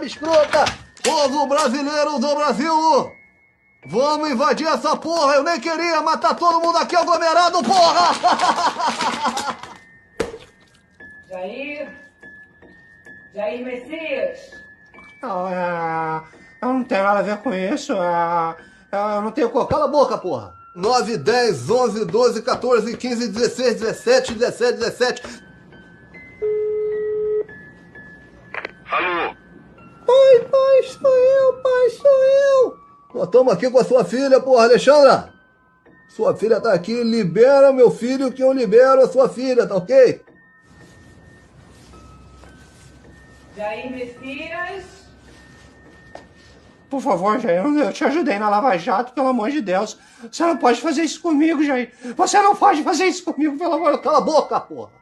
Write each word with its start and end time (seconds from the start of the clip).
barba 0.00 0.06
escrota! 0.06 0.64
Povo 1.02 1.46
brasileiro 1.46 2.18
do 2.18 2.34
Brasil! 2.34 3.12
Vamos 3.86 4.30
invadir 4.30 4.66
essa 4.66 4.96
porra! 4.96 5.34
Eu 5.34 5.42
nem 5.42 5.60
queria 5.60 6.00
matar 6.00 6.34
todo 6.34 6.60
mundo 6.60 6.76
aqui 6.78 6.96
aglomerado, 6.96 7.62
porra! 7.62 9.58
Jair? 11.28 11.90
Jair 13.34 13.64
Messias? 13.64 14.62
Não, 15.22 15.48
é... 15.48 16.22
Eu 16.62 16.68
não 16.68 16.84
tenho 16.84 17.04
nada 17.04 17.20
a 17.20 17.22
ver 17.22 17.38
com 17.38 17.54
isso. 17.54 17.92
É... 17.92 18.56
Eu 18.92 19.22
não 19.22 19.30
tenho... 19.30 19.48
Cala 19.66 19.84
a 19.84 19.88
boca, 19.88 20.18
porra! 20.18 20.52
9, 20.74 21.16
10, 21.16 21.70
11, 21.70 22.04
12, 22.04 22.42
14, 22.42 22.96
15, 22.96 23.28
16, 23.28 23.80
17, 23.80 24.34
17, 24.34 24.78
17. 24.78 25.22
Alô? 28.90 29.39
Pai, 30.10 30.40
pai, 30.50 30.82
sou 30.82 31.16
eu, 31.16 31.52
pai, 31.62 31.90
sou 31.90 32.24
eu. 32.24 32.78
Nós 33.14 33.24
estamos 33.26 33.52
aqui 33.52 33.70
com 33.70 33.78
a 33.78 33.84
sua 33.84 34.04
filha, 34.04 34.40
porra, 34.40 34.64
Alexandra. 34.64 35.32
Sua 36.08 36.34
filha 36.34 36.60
tá 36.60 36.72
aqui, 36.72 37.04
libera 37.04 37.72
meu 37.72 37.92
filho 37.92 38.32
que 38.32 38.42
eu 38.42 38.52
libero 38.52 39.02
a 39.02 39.08
sua 39.08 39.28
filha, 39.28 39.68
tá 39.68 39.76
ok? 39.76 40.20
Jair 43.56 43.90
Messias? 43.92 44.84
Por 46.88 47.00
favor, 47.00 47.38
Jair, 47.38 47.64
eu 47.64 47.92
te 47.92 48.04
ajudei 48.04 48.36
na 48.36 48.48
Lava 48.48 48.76
Jato, 48.76 49.12
pelo 49.12 49.28
amor 49.28 49.50
de 49.50 49.60
Deus. 49.60 49.96
Você 50.28 50.42
não 50.42 50.56
pode 50.56 50.80
fazer 50.80 51.02
isso 51.02 51.22
comigo, 51.22 51.62
Jair. 51.62 51.92
Você 52.16 52.42
não 52.42 52.56
pode 52.56 52.82
fazer 52.82 53.04
isso 53.04 53.22
comigo, 53.22 53.56
pelo 53.56 53.74
amor 53.74 53.86
de 53.86 53.92
Deus. 53.92 54.02
Cala 54.02 54.18
a 54.18 54.22
boca, 54.22 54.58
porra. 54.58 54.99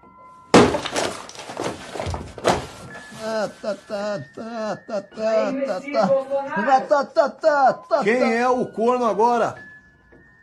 Quem 8.02 8.36
é 8.36 8.48
o 8.48 8.66
corno 8.66 9.06
agora? 9.06 9.54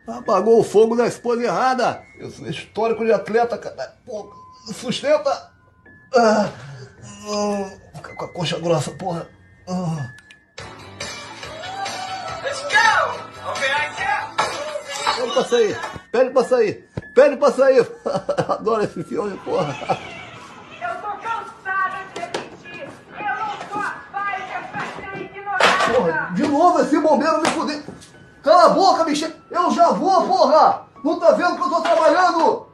Apagou 0.07 0.59
o 0.59 0.63
fogo 0.63 0.95
da 0.95 1.07
esposa 1.07 1.44
errada. 1.44 2.03
Eu 2.19 2.29
sou 2.29 2.47
histórico 2.47 3.03
de 3.03 3.12
atleta, 3.12 3.57
cara. 3.57 3.95
Pô, 4.06 4.31
sustenta. 4.74 5.51
Ah, 6.16 6.50
ah, 7.28 7.69
fica 7.95 8.16
com 8.16 8.25
a 8.25 8.28
coxa 8.29 8.59
grossa, 8.59 8.91
porra. 8.91 9.28
Ah. 9.68 10.12
Let's 12.44 12.62
go! 12.62 13.25
Pede 15.16 15.31
pra 15.34 15.44
sair, 15.44 15.79
pede 16.12 16.29
pra 16.29 16.44
sair, 16.44 16.90
pede 17.13 17.38
pra 17.38 17.51
sair. 17.51 17.91
Adoro 18.47 18.84
esse 18.84 19.03
filme, 19.03 19.38
porra. 19.40 19.75
Eu 20.81 20.95
tô 21.01 21.18
cansada 21.18 21.97
de 22.13 22.19
repetir. 22.22 22.88
Eu 23.18 23.35
não 23.35 23.51
sou 23.69 23.81
a 23.81 23.95
paz 24.12 24.44
dessa 24.47 24.81
ser 24.95 25.22
ignorada. 25.22 25.84
Porra, 25.95 26.31
de 26.33 26.47
novo 26.47 26.81
esse 26.81 27.00
bombeiro 27.00 27.41
me 27.41 27.50
fuder. 27.50 27.83
Cala 28.44 28.66
a 28.66 28.69
boca, 28.69 29.03
bicho. 29.06 29.31
Eu 29.50 29.72
já 29.72 29.91
vou, 29.91 30.28
porra. 30.28 30.85
Não 31.03 31.19
tá 31.19 31.31
vendo 31.31 31.56
que 31.56 31.61
eu 31.61 31.69
tô 31.69 31.81
trabalhando? 31.81 32.67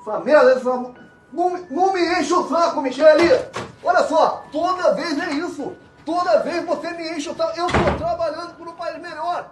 Essa 0.00 0.20
merda, 0.20 0.52
essa... 0.52 0.70
Não, 1.32 1.50
não 1.70 1.92
me 1.92 2.20
enche 2.20 2.32
o 2.32 2.48
saco, 2.48 2.80
Michele. 2.80 3.30
Olha 3.82 4.04
só, 4.04 4.44
toda 4.52 4.94
vez 4.94 5.18
é 5.18 5.32
isso. 5.32 5.76
Toda 6.04 6.40
vez 6.40 6.64
você 6.64 6.90
me 6.92 7.10
enche 7.10 7.30
o 7.30 7.34
saco. 7.34 7.58
Eu 7.58 7.66
tô 7.66 7.96
trabalhando 7.98 8.54
por 8.54 8.68
um 8.68 8.74
país 8.74 9.00
melhor. 9.00 9.50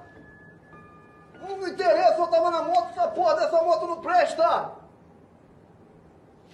Não 1.40 1.56
me 1.56 1.70
interessa, 1.70 2.20
eu 2.20 2.26
tava 2.26 2.50
na 2.50 2.62
moto, 2.62 2.90
essa 2.90 3.08
porra 3.08 3.34
dessa 3.36 3.62
moto 3.62 3.86
não 3.86 4.00
presta. 4.00 4.72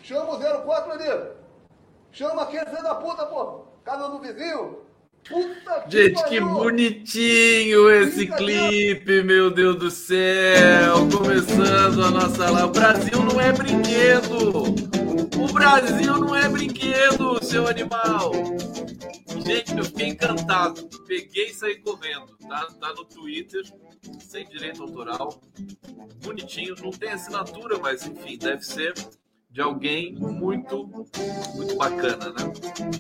Chama 0.03 0.35
o 0.35 0.63
04 0.63 0.93
ali. 0.93 1.31
Chama 2.13 2.43
aquele 2.43 2.67
filho 2.67 2.83
da 2.83 2.95
puta, 2.95 3.27
pô. 3.27 3.65
Casa 3.85 4.09
do 4.09 4.21
vizinho. 4.21 4.86
Puta 5.29 5.81
que 5.89 5.91
Gente, 5.91 6.23
que 6.25 6.41
pariu. 6.41 6.49
bonitinho 6.49 7.91
esse 7.91 8.27
clipe, 8.27 9.23
meu 9.23 9.51
Deus 9.51 9.77
do 9.77 9.91
céu! 9.91 11.09
Começando 11.11 12.05
a 12.05 12.11
nossa 12.11 12.51
live. 12.51 12.69
O 12.69 12.73
Brasil 12.73 13.23
não 13.23 13.41
é 13.41 13.53
brinquedo! 13.53 14.63
O 15.39 15.53
Brasil 15.53 16.17
não 16.19 16.35
é 16.35 16.49
brinquedo, 16.49 17.43
seu 17.43 17.67
animal! 17.67 18.33
Gente, 19.45 19.77
eu 19.77 19.85
fiquei 19.85 20.09
encantado. 20.09 20.89
Peguei 21.07 21.47
e 21.47 21.55
saí 21.55 21.77
correndo. 21.81 22.37
Tá, 22.49 22.67
tá 22.81 22.95
no 22.95 23.05
Twitter, 23.05 23.63
sem 24.21 24.47
direito 24.49 24.83
autoral. 24.83 25.41
Bonitinho, 26.25 26.75
não 26.83 26.91
tem 26.91 27.11
assinatura, 27.11 27.79
mas 27.79 28.07
enfim, 28.07 28.39
deve 28.39 28.63
ser 28.63 28.95
de 29.57 29.63
alguém 29.63 30.13
muito, 30.13 30.87
muito 31.55 31.77
bacana, 31.77 32.29
né? 32.29 32.53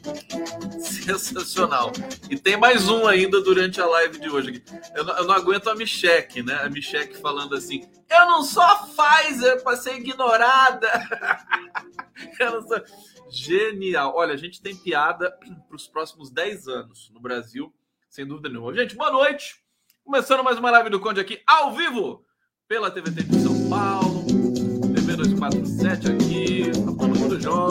Sensacional. 0.81 1.93
E 2.31 2.39
tem 2.39 2.57
mais 2.57 2.89
um 2.89 3.07
ainda 3.07 3.43
durante 3.43 3.79
a 3.79 3.85
live 3.85 4.19
de 4.19 4.31
hoje. 4.31 4.65
Eu 4.95 5.05
não, 5.05 5.19
eu 5.19 5.25
não 5.27 5.35
aguento 5.35 5.69
a 5.69 5.75
Micheque, 5.75 6.43
né? 6.43 6.55
A 6.63 6.71
Micheque 6.71 7.19
falando 7.19 7.55
assim: 7.55 7.87
Eu 8.09 8.25
não 8.25 8.43
sou 8.43 8.63
a 8.63 8.87
Pfizer 8.87 9.63
para 9.63 9.77
ser 9.77 9.97
ignorada. 9.97 10.89
Sou... 12.67 12.83
Genial. 13.31 14.15
Olha, 14.17 14.33
a 14.33 14.39
gente 14.39 14.63
tem 14.63 14.75
piada 14.75 15.31
para 15.69 15.77
os 15.77 15.87
próximos 15.87 16.31
10 16.31 16.69
anos 16.69 17.11
no 17.13 17.21
Brasil, 17.21 17.71
sem 18.09 18.27
dúvida 18.27 18.49
nenhuma. 18.49 18.73
Gente, 18.73 18.97
boa 18.97 19.11
noite. 19.11 19.57
Começando 20.03 20.43
mais 20.43 20.59
uma 20.59 20.71
live 20.71 20.89
do 20.89 21.01
Conde 21.01 21.21
aqui, 21.21 21.43
ao 21.47 21.75
vivo, 21.75 22.25
pela 22.67 22.91
TVT 22.91 23.25
de 23.25 23.41
São 23.41 23.69
Paulo, 23.69 24.16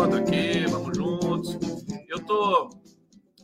junto 0.05 0.17
aqui, 0.17 0.65
vamos 0.67 0.97
juntos. 0.97 1.57
Eu 2.07 2.19
tô 2.19 2.69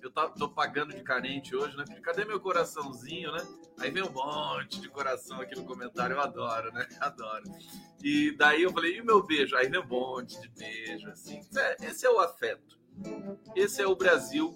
eu 0.04 0.12
tô 0.12 0.50
pagando 0.50 0.94
de 0.94 1.02
carente 1.04 1.56
hoje, 1.56 1.76
né? 1.78 1.86
Cadê 2.04 2.26
meu 2.26 2.40
coraçãozinho, 2.40 3.32
né? 3.32 3.40
Aí 3.80 3.90
vem 3.90 4.04
um 4.04 4.12
monte 4.12 4.82
de 4.82 4.90
coração 4.90 5.40
aqui 5.40 5.56
no 5.56 5.64
comentário, 5.64 6.16
eu 6.16 6.22
adoro, 6.22 6.72
né? 6.74 6.88
Adoro. 7.00 7.44
E 8.04 8.36
daí 8.38 8.64
eu 8.64 8.72
falei, 8.72 8.98
e 8.98 9.02
meu 9.02 9.24
beijo? 9.24 9.56
Aí 9.56 9.70
vem 9.70 9.80
um 9.80 9.88
monte 9.88 10.40
de 10.42 10.50
beijo, 10.50 11.10
assim. 11.10 11.42
É, 11.56 11.88
Esse 11.88 12.06
é 12.06 12.10
o 12.10 12.20
afeto. 12.20 12.78
Esse 13.56 13.82
é 13.82 13.88
o 13.88 13.96
Brasil 13.96 14.56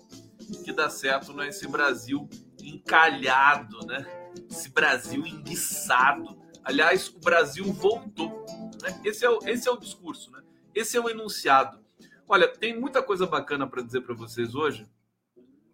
que 0.64 0.74
dá 0.74 0.90
certo, 0.90 1.34
não 1.34 1.44
é 1.44 1.48
esse 1.48 1.68
Brasil 1.68 2.30
encalhado, 2.62 3.80
né? 3.88 4.06
Esse 4.50 4.70
Brasil 4.70 5.26
enguiçado. 5.26 6.38
Aliás, 6.64 7.08
o 7.08 7.20
Brasil 7.20 7.66
voltou. 7.72 8.46
Né? 8.82 9.02
Esse, 9.06 9.26
é 9.26 9.30
o, 9.30 9.40
esse 9.48 9.68
é 9.68 9.72
o 9.72 9.78
discurso, 9.78 10.32
né? 10.32 10.42
Esse 10.74 10.98
é 10.98 11.00
o 11.00 11.10
enunciado. 11.10 11.85
Olha, 12.28 12.48
tem 12.48 12.80
muita 12.80 13.04
coisa 13.04 13.26
bacana 13.28 13.68
para 13.68 13.84
dizer 13.84 14.02
para 14.02 14.16
vocês 14.16 14.56
hoje. 14.56 14.88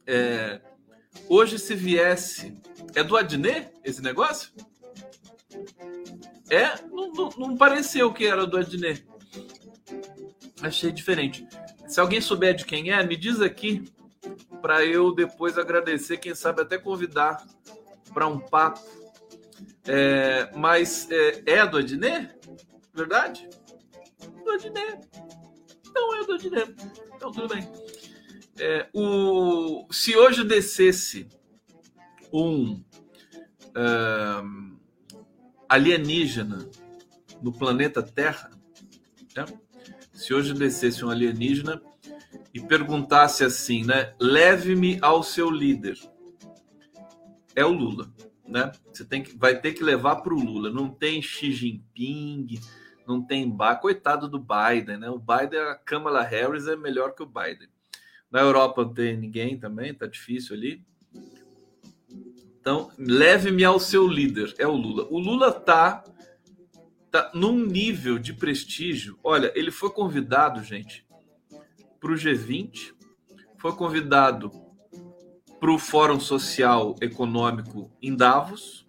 É, 0.06 0.62
hoje, 1.30 1.58
se 1.58 1.76
viesse. 1.76 2.58
É 2.94 3.04
do 3.04 3.16
Adnet 3.16 3.72
esse 3.84 4.02
negócio? 4.02 4.52
É? 6.50 6.82
Não, 6.90 7.12
não, 7.12 7.30
não 7.38 7.58
pareceu 7.58 8.12
que 8.12 8.26
era 8.26 8.46
do 8.46 8.58
Adnet. 8.58 9.06
Achei 10.62 10.92
diferente. 10.92 11.48
Se 11.88 12.00
alguém 12.00 12.20
souber 12.20 12.54
de 12.54 12.66
quem 12.66 12.92
é, 12.92 13.04
me 13.06 13.16
diz 13.16 13.40
aqui 13.42 13.84
para 14.62 14.86
eu 14.86 15.14
depois 15.14 15.58
agradecer, 15.58 16.18
quem 16.18 16.36
sabe 16.36 16.62
até 16.62 16.78
convidar 16.78 17.46
para 18.14 18.28
um 18.28 18.40
papo. 18.40 18.82
É, 19.86 20.52
mas 20.56 21.10
é, 21.10 21.44
é 21.46 21.66
do 21.66 21.78
Adnet? 21.78 22.36
Verdade? 22.94 23.50
Do 24.44 24.52
Adnet. 24.52 25.08
Então 25.92 26.16
é 26.16 26.26
do 26.26 26.34
Adnet. 26.34 26.76
Então 27.16 27.32
tudo 27.32 27.54
bem. 27.54 27.68
É, 28.58 28.90
o, 28.94 29.88
se 29.92 30.16
hoje 30.16 30.44
descesse 30.44 31.28
um 32.34 32.82
alienígena 35.68 36.70
no 37.42 37.52
planeta 37.52 38.02
Terra, 38.04 38.52
né? 39.36 39.46
se 40.14 40.34
hoje 40.34 40.54
descesse 40.54 41.04
um 41.04 41.10
alienígena 41.10 41.82
e 42.54 42.60
perguntasse 42.60 43.44
assim, 43.44 43.86
né? 43.86 44.14
Leve-me 44.20 45.00
ao 45.02 45.24
seu 45.24 45.50
líder. 45.50 45.98
É 47.56 47.66
o 47.66 47.72
Lula, 47.72 48.12
né? 48.48 48.72
Você 48.92 49.06
tem 49.06 49.24
que, 49.24 49.38
vai 49.38 49.60
ter 49.60 49.74
que 49.74 49.84
levar 49.84 50.18
para 50.18 50.34
o 50.34 50.40
Lula. 50.40 50.70
Não 50.70 50.90
tem 50.90 51.22
Xi 51.22 51.52
Jinping, 51.52 52.60
não 53.08 53.22
tem 53.22 53.50
Ba, 53.50 53.76
coitado 53.76 54.28
do 54.28 54.40
Biden, 54.40 54.98
né? 54.98 55.10
O 55.10 55.20
Biden, 55.20 55.60
a 55.60 55.76
Kamala 55.76 56.24
Harris 56.24 56.68
é 56.68 56.76
melhor 56.76 57.14
que 57.14 57.24
o 57.24 57.26
Biden. 57.26 57.70
Na 58.30 58.40
Europa 58.40 58.84
não 58.84 58.94
tem 58.94 59.18
ninguém 59.18 59.60
também, 59.60 59.94
tá 59.94 60.08
difícil 60.08 60.56
ali. 60.56 60.84
Então, 62.60 62.92
leve-me 62.98 63.64
ao 63.64 63.80
seu 63.80 64.08
líder, 64.08 64.54
é 64.58 64.68
o 64.68 64.76
Lula. 64.76 65.08
O 65.10 65.18
Lula 65.20 65.52
tá, 65.52 66.04
tá 67.10 67.32
num 67.34 67.66
nível 67.66 68.20
de 68.20 68.34
prestígio. 68.34 69.18
Olha, 69.24 69.52
ele 69.56 69.72
foi 69.72 69.90
convidado, 69.90 70.64
gente, 70.64 71.06
para 72.00 72.12
o 72.12 72.16
G20, 72.16 72.94
foi 73.58 73.76
convidado 73.76 74.52
para 75.60 75.72
o 75.72 75.78
Fórum 75.78 76.20
Social 76.20 76.96
Econômico 77.00 77.92
em 78.02 78.16
Davos 78.16 78.88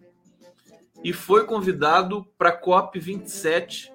e 1.03 1.13
foi 1.13 1.45
convidado 1.45 2.25
para 2.35 2.49
a 2.49 2.59
COP27 2.59 3.92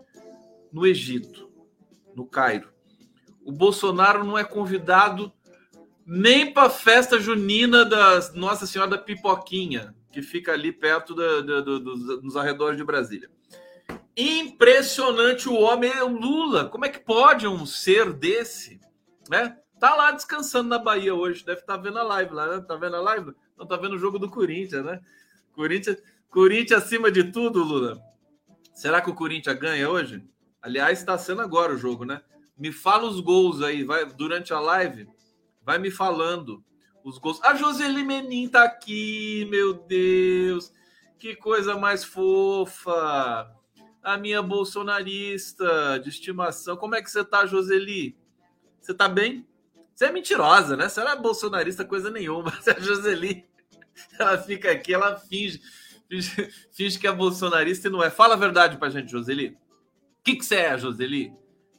no 0.72 0.86
Egito, 0.86 1.50
no 2.14 2.26
Cairo. 2.26 2.70
O 3.44 3.52
Bolsonaro 3.52 4.24
não 4.24 4.36
é 4.36 4.44
convidado 4.44 5.32
nem 6.06 6.52
para 6.52 6.68
a 6.68 6.70
festa 6.70 7.20
junina 7.20 7.84
da 7.84 8.32
Nossa 8.34 8.66
Senhora 8.66 8.90
da 8.90 8.98
Pipoquinha, 8.98 9.94
que 10.10 10.22
fica 10.22 10.52
ali 10.52 10.72
perto 10.72 11.14
da, 11.14 11.40
da, 11.40 11.60
da, 11.60 11.78
dos, 11.78 12.22
nos 12.22 12.36
arredores 12.36 12.78
de 12.78 12.84
Brasília. 12.84 13.30
Impressionante 14.16 15.48
o 15.48 15.54
homem, 15.54 15.90
é 15.90 16.02
o 16.02 16.08
Lula. 16.08 16.64
Como 16.68 16.84
é 16.84 16.88
que 16.88 16.98
pode 16.98 17.46
um 17.46 17.64
ser 17.64 18.12
desse, 18.12 18.80
né? 19.30 19.56
Tá 19.78 19.94
lá 19.94 20.10
descansando 20.10 20.68
na 20.68 20.78
Bahia 20.78 21.14
hoje, 21.14 21.44
deve 21.44 21.60
estar 21.60 21.76
tá 21.76 21.82
vendo 21.82 21.98
a 21.98 22.02
live 22.02 22.34
lá, 22.34 22.48
né? 22.48 22.64
Tá 22.66 22.74
vendo 22.74 22.96
a 22.96 23.00
live? 23.00 23.32
Não 23.56 23.66
tá 23.66 23.76
vendo 23.76 23.94
o 23.94 23.98
jogo 23.98 24.18
do 24.18 24.28
Corinthians, 24.28 24.84
né? 24.84 25.00
Corinthians, 25.52 26.02
Corinthians 26.30 26.82
acima 26.82 27.10
de 27.12 27.30
tudo, 27.30 27.62
Lula. 27.62 28.00
Será 28.74 29.00
que 29.00 29.10
o 29.10 29.14
Corinthians 29.14 29.58
ganha 29.58 29.88
hoje? 29.88 30.24
Aliás, 30.60 30.98
está 30.98 31.16
sendo 31.16 31.42
agora 31.42 31.72
o 31.72 31.78
jogo, 31.78 32.04
né? 32.04 32.20
Me 32.56 32.72
fala 32.72 33.08
os 33.08 33.20
gols 33.20 33.62
aí, 33.62 33.84
vai 33.84 34.04
durante 34.04 34.52
a 34.52 34.58
live, 34.58 35.08
vai 35.62 35.78
me 35.78 35.90
falando 35.90 36.64
os 37.04 37.18
gols. 37.18 37.40
A 37.42 37.54
Joseli 37.54 38.04
Menin 38.04 38.48
tá 38.48 38.64
aqui, 38.64 39.46
meu 39.50 39.74
Deus. 39.74 40.72
Que 41.18 41.34
coisa 41.36 41.76
mais 41.76 42.04
fofa. 42.04 43.50
A 44.02 44.16
minha 44.16 44.42
bolsonarista 44.42 45.98
de 46.02 46.08
estimação. 46.08 46.76
Como 46.76 46.94
é 46.94 47.02
que 47.02 47.10
você 47.10 47.24
tá, 47.24 47.46
Joseli? 47.46 48.16
Você 48.80 48.94
tá 48.94 49.08
bem? 49.08 49.46
Você 49.94 50.06
é 50.06 50.12
mentirosa, 50.12 50.76
né? 50.76 50.88
Você 50.88 51.00
não 51.00 51.10
é 51.10 51.16
bolsonarista 51.16 51.84
coisa 51.84 52.10
nenhuma. 52.10 52.52
A 52.66 52.80
Joseli, 52.80 53.44
ela 54.18 54.38
fica 54.38 54.70
aqui, 54.70 54.94
ela 54.94 55.16
finge, 55.16 55.60
finge, 56.08 56.50
finge 56.72 56.98
que 56.98 57.06
é 57.06 57.12
bolsonarista 57.12 57.88
e 57.88 57.90
não 57.90 58.02
é. 58.02 58.08
Fala 58.08 58.34
a 58.34 58.38
verdade 58.38 58.78
pra 58.78 58.90
gente, 58.90 59.10
Joseli. 59.10 59.58
Que, 60.28 60.36
que 60.36 60.44
você 60.44 60.56
é, 60.56 60.76
Joseli? 60.76 61.32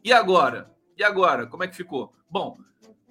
E 0.03 0.11
agora? 0.11 0.75
E 0.97 1.03
agora? 1.03 1.45
Como 1.45 1.63
é 1.63 1.67
que 1.67 1.75
ficou? 1.75 2.11
Bom, 2.27 2.57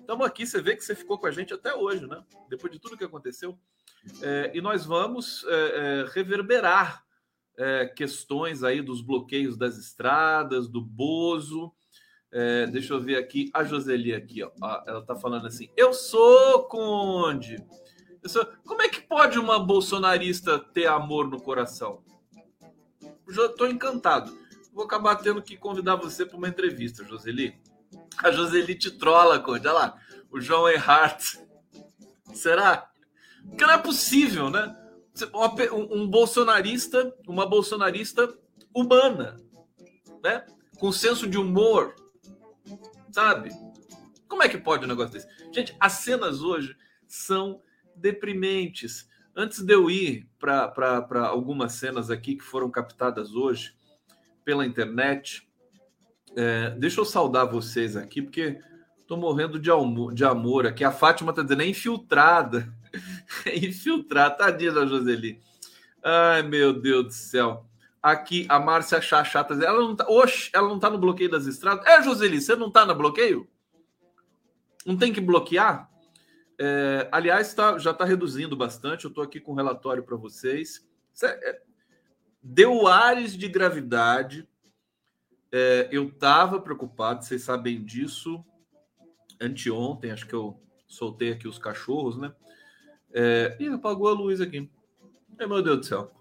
estamos 0.01 0.27
aqui. 0.27 0.45
Você 0.45 0.61
vê 0.61 0.75
que 0.75 0.85
você 0.85 0.97
ficou 0.97 1.17
com 1.17 1.29
a 1.29 1.31
gente 1.31 1.55
até 1.55 1.73
hoje, 1.73 2.09
né? 2.09 2.25
Depois 2.51 2.73
de 2.73 2.81
tudo 2.81 2.97
que 2.97 3.05
aconteceu. 3.05 3.57
É, 4.21 4.51
e 4.53 4.61
nós 4.61 4.85
vamos 4.85 5.45
é, 5.45 5.53
é, 5.53 6.05
reverberar 6.13 7.05
é, 7.57 7.87
questões 7.87 8.65
aí 8.65 8.83
dos 8.83 9.01
bloqueios 9.01 9.57
das 9.57 9.79
estradas, 9.79 10.69
do 10.69 10.81
Bozo. 10.81 11.73
É, 12.33 12.67
deixa 12.67 12.95
eu 12.95 13.01
ver 13.01 13.17
aqui 13.17 13.49
a 13.55 13.63
Joseli 13.63 14.13
aqui, 14.13 14.43
ó. 14.43 14.51
Ela 14.89 15.07
tá 15.07 15.15
falando 15.15 15.47
assim: 15.47 15.69
eu 15.77 15.95
sou 15.95 16.65
Conde. 16.65 17.65
Eu 18.25 18.29
sou... 18.29 18.45
Como 18.65 18.83
é 18.83 18.89
que 18.89 19.03
pode 19.03 19.39
uma 19.39 19.61
bolsonarista 19.61 20.59
ter 20.59 20.89
amor 20.89 21.29
no 21.29 21.41
coração? 21.41 22.03
Tô 23.57 23.69
encantado. 23.69 24.48
Vou 24.79 24.85
acabar 24.85 25.17
tendo 25.17 25.43
que 25.43 25.57
convidar 25.57 25.97
você 25.97 26.25
para 26.25 26.37
uma 26.37 26.47
entrevista, 26.47 27.05
Joseli. 27.05 27.61
A 28.23 28.31
Joseli 28.31 28.77
te 28.77 28.93
trola, 28.93 29.41
Conde. 29.41 29.67
Olha 29.67 29.77
lá, 29.77 30.01
o 30.31 30.41
João 30.41 30.69
Erhardt. 30.69 31.41
Será? 32.33 32.89
Porque 33.45 33.67
não 33.67 33.73
é 33.73 33.79
possível, 33.79 34.49
né? 34.49 34.73
Um 35.91 36.07
bolsonarista, 36.07 37.13
uma 37.27 37.45
bolsonarista 37.45 38.33
humana, 38.73 39.37
né? 40.23 40.47
Com 40.79 40.93
senso 40.93 41.27
de 41.27 41.37
humor, 41.37 41.97
sabe? 43.11 43.51
Como 44.29 44.45
é 44.45 44.49
que 44.49 44.59
pode 44.59 44.85
um 44.85 44.89
negócio 44.89 45.15
desse? 45.15 45.27
Gente, 45.53 45.77
as 45.81 45.95
cenas 45.95 46.41
hoje 46.41 46.77
são 47.05 47.61
deprimentes. 47.97 49.09
Antes 49.35 49.59
de 49.59 49.75
eu 49.75 49.91
ir 49.91 50.31
para 50.39 51.27
algumas 51.27 51.73
cenas 51.73 52.13
aqui 52.13 52.37
que 52.37 52.45
foram 52.45 52.71
captadas 52.71 53.35
hoje 53.35 53.77
pela 54.49 54.65
internet, 54.65 55.47
é, 56.35 56.71
deixa 56.71 57.03
eu 57.03 57.05
saudar 57.05 57.45
vocês 57.45 57.95
aqui, 57.95 58.23
porque 58.23 58.59
estou 58.99 59.19
morrendo 59.19 59.59
de, 59.59 59.71
amor, 59.71 60.15
de 60.15 60.25
amor 60.25 60.67
aqui. 60.67 60.83
A 60.83 60.91
Fátima 60.91 61.33
está 61.33 61.43
dizendo, 61.43 61.61
é 61.61 61.67
infiltrada. 61.67 62.73
infiltrada, 63.63 64.37
tadinha 64.37 64.73
da 64.73 64.87
Joseli. 64.87 65.39
Ai, 66.03 66.43
meu 66.45 66.73
Deus 66.73 67.05
do 67.05 67.13
céu. 67.13 67.67
Aqui 68.03 68.47
a 68.49 68.59
Márcia 68.59 69.03
Chachata, 69.03 69.53
ela 69.53 69.81
não 69.81 69.95
tá, 69.95 70.07
oxe, 70.09 70.49
ela 70.55 70.67
não 70.67 70.79
tá 70.79 70.89
no 70.89 70.97
bloqueio 70.97 71.31
das 71.31 71.45
estradas. 71.45 71.85
É, 71.85 72.03
Joseli, 72.03 72.41
você 72.41 72.57
não 72.57 72.71
tá 72.71 72.87
no 72.87 72.95
bloqueio? 72.95 73.47
Não 74.87 74.97
tem 74.97 75.13
que 75.13 75.21
bloquear? 75.21 75.91
É, 76.59 77.07
aliás, 77.13 77.53
tá, 77.53 77.77
já 77.77 77.91
está 77.91 78.07
reduzindo 78.07 78.57
bastante. 78.57 79.05
Eu 79.05 79.11
estou 79.11 79.23
aqui 79.23 79.41
com 79.41 79.53
um 79.53 79.57
relatório 79.57 80.03
para 80.03 80.17
vocês. 80.17 80.89
É, 81.23 81.61
deu 82.43 82.87
ares 82.87 83.37
de 83.37 83.49
gravidade. 83.49 84.49
É, 85.51 85.89
eu 85.91 86.09
estava 86.09 86.61
preocupado, 86.61 87.25
vocês 87.25 87.43
sabem 87.43 87.85
disso. 87.85 88.45
Anteontem, 89.41 90.11
acho 90.11 90.27
que 90.27 90.35
eu 90.35 90.61
soltei 90.87 91.33
aqui 91.33 91.47
os 91.47 91.59
cachorros, 91.59 92.17
né? 92.17 92.33
É, 93.13 93.57
ih, 93.59 93.69
apagou 93.69 94.09
a 94.09 94.13
luz 94.13 94.41
aqui. 94.41 94.71
Ai, 95.39 95.47
meu 95.47 95.63
Deus 95.63 95.79
do 95.79 95.87
céu. 95.87 96.13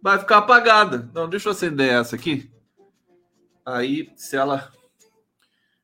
Vai 0.00 0.18
ficar 0.18 0.38
apagada. 0.38 1.10
Não, 1.12 1.28
deixa 1.28 1.48
eu 1.48 1.52
acender 1.52 1.90
essa 1.90 2.16
aqui. 2.16 2.50
Aí, 3.64 4.12
se 4.16 4.36
ela. 4.36 4.72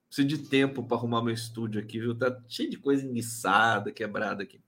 Preciso 0.06 0.28
de 0.28 0.38
tempo 0.38 0.84
para 0.84 0.96
arrumar 0.96 1.22
meu 1.22 1.34
estúdio 1.34 1.80
aqui, 1.80 1.98
viu? 1.98 2.16
Tá 2.16 2.40
cheio 2.48 2.70
de 2.70 2.76
coisa 2.76 3.04
enguiçada, 3.04 3.90
quebrada 3.90 4.44
aqui. 4.44 4.60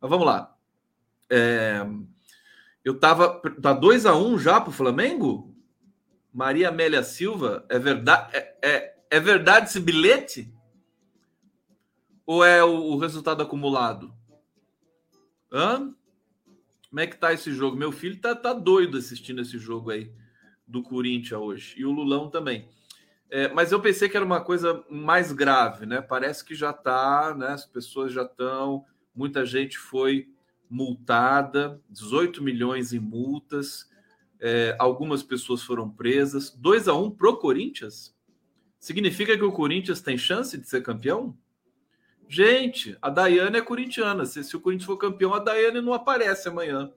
Mas 0.00 0.10
vamos 0.10 0.26
lá. 0.26 0.56
É... 1.28 1.84
Eu 2.84 2.98
tava. 2.98 3.40
Tá 3.62 3.72
2 3.72 4.04
a 4.04 4.14
1 4.14 4.26
um 4.26 4.38
já 4.38 4.60
pro 4.60 4.70
Flamengo? 4.70 5.56
Maria 6.32 6.68
Amélia 6.68 7.02
Silva, 7.02 7.64
é 7.68 7.78
verdade? 7.78 8.36
É, 8.36 8.56
é, 8.62 8.96
é 9.10 9.20
verdade 9.20 9.68
esse 9.68 9.80
bilhete? 9.80 10.52
Ou 12.26 12.44
é 12.44 12.62
o, 12.62 12.70
o 12.70 12.98
resultado 12.98 13.42
acumulado? 13.42 14.12
Hã? 15.52 15.94
Como 16.90 17.00
é 17.00 17.06
que 17.06 17.16
tá 17.16 17.32
esse 17.32 17.52
jogo? 17.52 17.76
Meu 17.76 17.92
filho 17.92 18.20
tá, 18.20 18.34
tá 18.34 18.52
doido 18.52 18.98
assistindo 18.98 19.40
esse 19.40 19.58
jogo 19.58 19.90
aí 19.90 20.12
do 20.66 20.82
Corinthians 20.82 21.40
hoje. 21.40 21.74
E 21.78 21.84
o 21.84 21.90
Lulão 21.90 22.28
também. 22.28 22.68
É, 23.30 23.48
mas 23.48 23.72
eu 23.72 23.80
pensei 23.80 24.08
que 24.08 24.16
era 24.16 24.26
uma 24.26 24.40
coisa 24.40 24.84
mais 24.90 25.32
grave, 25.32 25.86
né? 25.86 26.00
Parece 26.00 26.44
que 26.44 26.54
já 26.54 26.72
tá, 26.72 27.34
né? 27.36 27.48
As 27.48 27.64
pessoas 27.64 28.12
já 28.12 28.22
estão. 28.22 28.84
Muita 29.14 29.44
gente 29.44 29.78
foi 29.78 30.33
multada, 30.74 31.80
18 31.88 32.42
milhões 32.42 32.92
em 32.92 32.98
multas. 32.98 33.88
É, 34.40 34.74
algumas 34.78 35.22
pessoas 35.22 35.62
foram 35.62 35.88
presas. 35.88 36.50
2 36.50 36.88
a 36.88 36.94
1 36.94 37.12
pro 37.12 37.36
Corinthians? 37.36 38.12
Significa 38.80 39.36
que 39.36 39.44
o 39.44 39.52
Corinthians 39.52 40.00
tem 40.00 40.18
chance 40.18 40.58
de 40.58 40.68
ser 40.68 40.82
campeão? 40.82 41.38
Gente, 42.28 42.98
a 43.00 43.08
Daiane 43.08 43.58
é 43.58 43.62
corintiana. 43.62 44.26
Se, 44.26 44.42
se 44.42 44.56
o 44.56 44.60
Corinthians 44.60 44.86
for 44.86 44.96
campeão, 44.96 45.32
a 45.32 45.38
Daiane 45.38 45.80
não 45.80 45.94
aparece 45.94 46.48
amanhã 46.48 46.90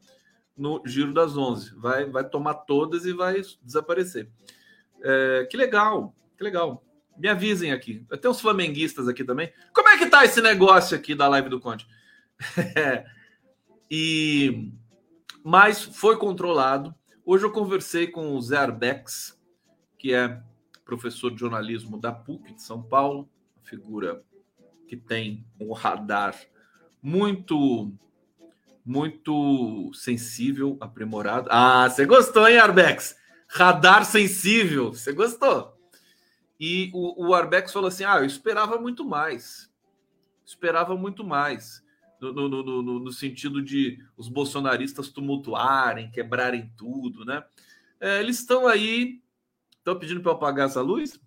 no 0.57 0.81
Giro 0.83 1.13
das 1.13 1.37
11. 1.37 1.75
Vai, 1.75 2.05
vai 2.09 2.27
tomar 2.27 2.55
todas 2.55 3.05
e 3.05 3.13
vai 3.13 3.41
desaparecer. 3.61 4.27
É, 5.03 5.47
que 5.51 5.55
legal, 5.55 6.15
que 6.35 6.43
legal. 6.43 6.83
Me 7.15 7.27
avisem 7.27 7.71
aqui. 7.71 8.03
Tem 8.19 8.31
uns 8.31 8.41
flamenguistas 8.41 9.07
aqui 9.07 9.23
também. 9.23 9.53
Como 9.71 9.87
é 9.87 9.97
que 9.99 10.07
tá 10.07 10.25
esse 10.25 10.41
negócio 10.41 10.97
aqui 10.97 11.13
da 11.13 11.27
live 11.27 11.49
do 11.49 11.59
Conte? 11.59 11.87
É, 12.75 13.16
e 13.89 14.71
mas 15.43 15.81
foi 15.81 16.17
controlado. 16.17 16.93
Hoje 17.25 17.45
eu 17.45 17.51
conversei 17.51 18.07
com 18.07 18.35
o 18.35 18.41
Zé 18.41 18.57
Arbex, 18.57 19.39
que 19.97 20.13
é 20.13 20.41
professor 20.83 21.31
de 21.31 21.39
jornalismo 21.39 21.99
da 21.99 22.11
PUC 22.11 22.53
de 22.53 22.61
São 22.61 22.81
Paulo, 22.81 23.29
figura 23.63 24.23
que 24.87 24.95
tem 24.95 25.45
um 25.59 25.73
radar 25.73 26.35
muito 27.01 27.91
muito 28.83 29.91
sensível, 29.93 30.77
aprimorado. 30.79 31.49
Ah, 31.51 31.89
você 31.89 32.05
gostou, 32.05 32.47
hein, 32.47 32.57
Arbex? 32.57 33.17
Radar 33.49 34.05
sensível, 34.05 34.93
você 34.93 35.11
gostou? 35.11 35.77
E 36.57 36.89
o, 36.93 37.27
o 37.27 37.33
Arbex 37.33 37.73
falou 37.73 37.89
assim: 37.89 38.05
ah, 38.05 38.17
eu 38.19 38.25
esperava 38.25 38.77
muito 38.79 39.03
mais. 39.03 39.69
Esperava 40.45 40.95
muito 40.95 41.23
mais. 41.23 41.83
No, 42.19 42.33
no, 42.33 42.63
no, 42.63 42.99
no, 42.99 43.11
sentido 43.11 43.61
de 43.61 44.03
os 44.17 44.27
bolsonaristas 44.27 45.09
tumultuarem, 45.09 46.09
quebrarem 46.09 46.71
tudo, 46.75 47.23
né? 47.23 47.43
É, 47.99 48.19
eles 48.19 48.39
estão 48.39 48.67
aí, 48.67 49.21
estão 49.77 49.99
pedindo 49.99 50.21
para 50.21 50.31
eu 50.31 50.35
apagar 50.35 50.67
essa 50.67 50.81
luz, 50.81 51.19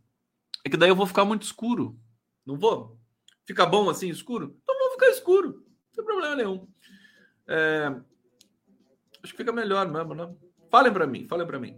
é 0.65 0.69
que 0.69 0.77
daí 0.77 0.89
eu 0.89 0.97
vou 0.97 1.07
ficar 1.07 1.25
muito 1.25 1.43
escuro. 1.43 1.99
Não 2.45 2.57
vou? 2.57 2.99
Fica 3.45 3.65
bom 3.65 3.89
assim, 3.89 4.09
escuro? 4.09 4.57
Então 4.63 4.79
vou 4.79 4.91
ficar 4.93 5.09
escuro, 5.11 5.49
não 5.49 5.95
tem 5.95 6.05
problema 6.05 6.37
nenhum. 6.37 6.69
É... 7.47 7.95
Acho 9.23 9.33
que 9.33 9.39
fica 9.39 9.53
melhor 9.53 9.89
mesmo, 9.89 10.15
né? 10.15 10.35
Falem 10.71 10.93
para 10.93 11.07
mim, 11.07 11.27
falem 11.29 11.47
para 11.47 11.59
mim. 11.59 11.77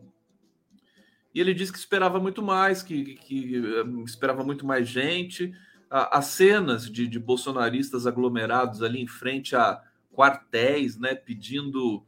E 1.35 1.41
ele 1.41 1.55
disse 1.55 1.73
que 1.73 1.79
esperava 1.79 2.21
muito 2.21 2.43
mais, 2.43 2.83
que, 2.83 3.17
que, 3.17 3.17
que 3.17 3.57
eh, 3.57 4.05
esperava 4.05 4.45
muito 4.45 4.67
mais 4.67 4.87
gente. 4.87 5.53
As 5.95 6.27
cenas 6.27 6.91
de, 6.91 7.07
de 7.07 7.19
bolsonaristas 7.19 8.07
aglomerados 8.07 8.83
ali 8.83 9.03
em 9.03 9.07
frente 9.07 9.55
a 9.55 9.83
quartéis, 10.11 10.99
né, 10.99 11.15
pedindo, 11.15 12.03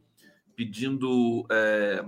pedindo 0.55 1.45
é, 1.51 2.03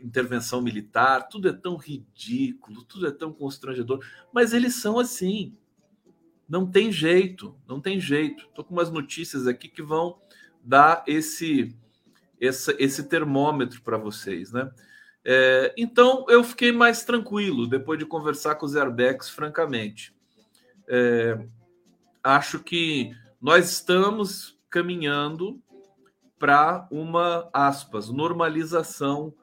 intervenção 0.00 0.60
militar, 0.60 1.28
tudo 1.28 1.48
é 1.48 1.52
tão 1.52 1.76
ridículo, 1.76 2.84
tudo 2.84 3.06
é 3.06 3.12
tão 3.12 3.32
constrangedor, 3.32 4.04
mas 4.32 4.52
eles 4.52 4.74
são 4.74 4.98
assim. 4.98 5.56
Não 6.48 6.68
tem 6.68 6.90
jeito, 6.90 7.56
não 7.66 7.80
tem 7.80 8.00
jeito. 8.00 8.46
Estou 8.46 8.64
com 8.64 8.74
umas 8.74 8.90
notícias 8.90 9.46
aqui 9.46 9.68
que 9.68 9.82
vão 9.82 10.18
dar 10.62 11.04
esse 11.06 11.74
esse, 12.40 12.74
esse 12.80 13.04
termômetro 13.04 13.80
para 13.82 13.96
vocês, 13.96 14.50
né? 14.50 14.68
É, 15.24 15.72
então 15.78 16.26
eu 16.28 16.42
fiquei 16.42 16.72
mais 16.72 17.04
tranquilo 17.04 17.68
depois 17.68 17.96
de 18.00 18.04
conversar 18.04 18.56
com 18.56 18.66
os 18.66 18.74
airbags, 18.74 19.28
francamente. 19.28 20.12
É, 20.88 21.46
acho 22.22 22.60
que 22.60 23.14
nós 23.40 23.70
estamos 23.70 24.58
caminhando 24.70 25.60
para 26.38 26.88
uma 26.90 27.48
aspas 27.52 28.08
normalização 28.08 29.34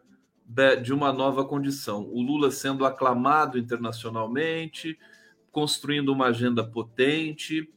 de, 0.46 0.78
de, 0.78 0.94
uma 0.94 1.14
nova 1.14 1.46
condição. 1.46 2.04
O 2.04 2.22
Lula 2.22 2.52
sendo 2.52 2.86
aclamado 2.86 3.58
internacionalmente, 3.58 4.98
construindo 5.52 6.10
uma 6.10 6.28
agenda 6.28 6.64
potente, 6.64 7.72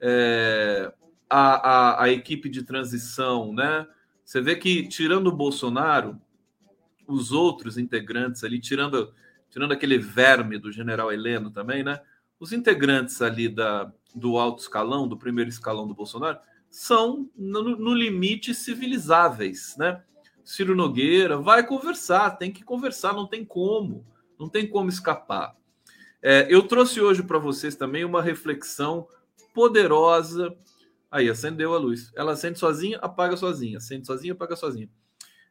é, 0.00 0.92
a, 1.28 1.70
a, 1.70 2.04
a 2.04 2.10
equipe 2.10 2.48
de 2.48 2.62
transição, 2.62 3.52
né? 3.52 3.86
Você 4.24 4.40
vê 4.40 4.56
que, 4.56 4.88
tirando 4.88 5.28
o 5.28 5.36
Bolsonaro, 5.36 6.20
os 7.06 7.32
outros 7.32 7.78
integrantes 7.78 8.42
ali, 8.42 8.58
tirando, 8.58 9.14
tirando 9.50 9.72
aquele 9.72 9.98
verme 9.98 10.58
do 10.58 10.72
general 10.72 11.12
Heleno 11.12 11.50
também, 11.50 11.84
né? 11.84 12.00
Os 12.38 12.52
integrantes 12.52 13.22
ali 13.22 13.48
da, 13.48 13.92
do 14.14 14.38
alto 14.38 14.62
escalão, 14.62 15.08
do 15.08 15.16
primeiro 15.16 15.50
escalão 15.50 15.86
do 15.86 15.94
Bolsonaro, 15.94 16.38
são, 16.70 17.30
no, 17.36 17.76
no 17.76 17.94
limite, 17.94 18.54
civilizáveis, 18.54 19.74
né? 19.78 20.02
Ciro 20.44 20.76
Nogueira 20.76 21.38
vai 21.38 21.66
conversar, 21.66 22.30
tem 22.32 22.52
que 22.52 22.62
conversar, 22.62 23.12
não 23.12 23.26
tem 23.26 23.44
como, 23.44 24.06
não 24.38 24.48
tem 24.48 24.68
como 24.68 24.88
escapar. 24.88 25.56
É, 26.22 26.46
eu 26.48 26.62
trouxe 26.62 27.00
hoje 27.00 27.22
para 27.22 27.38
vocês 27.38 27.74
também 27.74 28.04
uma 28.04 28.22
reflexão 28.22 29.08
poderosa 29.52 30.56
Aí, 31.10 31.30
acendeu 31.30 31.72
a 31.72 31.78
luz. 31.78 32.12
Ela 32.14 32.32
acende 32.32 32.58
sozinha, 32.58 32.98
apaga 32.98 33.36
sozinha. 33.36 33.78
Acende 33.78 34.06
sozinha, 34.06 34.32
apaga 34.32 34.56
sozinha. 34.56 34.88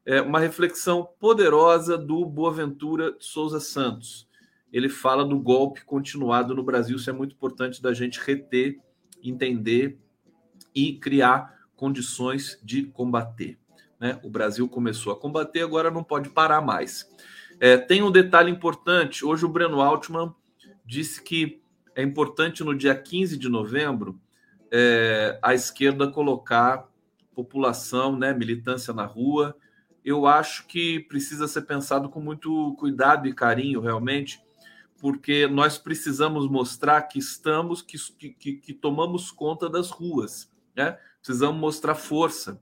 É 0.06 0.22
uma 0.22 0.40
reflexão 0.40 1.08
poderosa 1.20 1.98
do 1.98 2.26
Boaventura 2.26 3.16
Souza 3.20 3.60
Santos. 3.60 4.28
Ele 4.76 4.90
fala 4.90 5.24
do 5.24 5.40
golpe 5.40 5.86
continuado 5.86 6.54
no 6.54 6.62
Brasil. 6.62 6.98
Isso 6.98 7.10
é 7.10 7.14
muito 7.14 7.34
importante 7.34 7.82
da 7.82 7.94
gente 7.94 8.20
reter, 8.20 8.78
entender 9.24 9.98
e 10.76 10.98
criar 10.98 11.70
condições 11.78 12.60
de 12.62 12.84
combater. 12.84 13.58
Né? 13.98 14.20
O 14.22 14.30
Brasil 14.30 14.68
começou 14.68 15.14
a 15.14 15.16
combater, 15.16 15.62
agora 15.62 15.90
não 15.90 16.04
pode 16.04 16.30
parar 16.30 16.60
mais. 16.60 17.10
É, 17.58 17.78
tem 17.78 18.04
um 18.04 18.12
detalhe 18.12 18.52
importante. 18.52 19.24
Hoje 19.24 19.46
o 19.46 19.50
Breno 19.50 19.80
Altman 19.80 20.36
disse 20.86 21.24
que 21.24 21.62
é 21.96 22.04
importante 22.04 22.62
no 22.62 22.76
dia 22.76 22.94
15 22.94 23.38
de 23.38 23.48
novembro 23.48 24.20
é, 24.70 25.40
a 25.42 25.54
esquerda 25.54 26.12
colocar 26.12 26.86
população, 27.34 28.18
né, 28.18 28.34
militância 28.34 28.94
na 28.94 29.06
rua. 29.06 29.56
Eu 30.04 30.26
acho 30.26 30.68
que 30.68 31.00
precisa 31.00 31.48
ser 31.48 31.62
pensado 31.62 32.10
com 32.10 32.20
muito 32.20 32.76
cuidado 32.78 33.26
e 33.26 33.34
carinho, 33.34 33.80
realmente, 33.80 34.44
porque 35.00 35.48
nós 35.48 35.78
precisamos 35.78 36.50
mostrar 36.50 37.02
que 37.04 37.20
estamos, 37.20 37.82
que, 37.82 37.98
que, 38.30 38.54
que 38.54 38.74
tomamos 38.74 39.32
conta 39.32 39.70
das 39.70 39.90
ruas, 39.90 40.52
né? 40.76 40.98
Precisamos 41.20 41.60
mostrar 41.60 41.96
força 41.96 42.60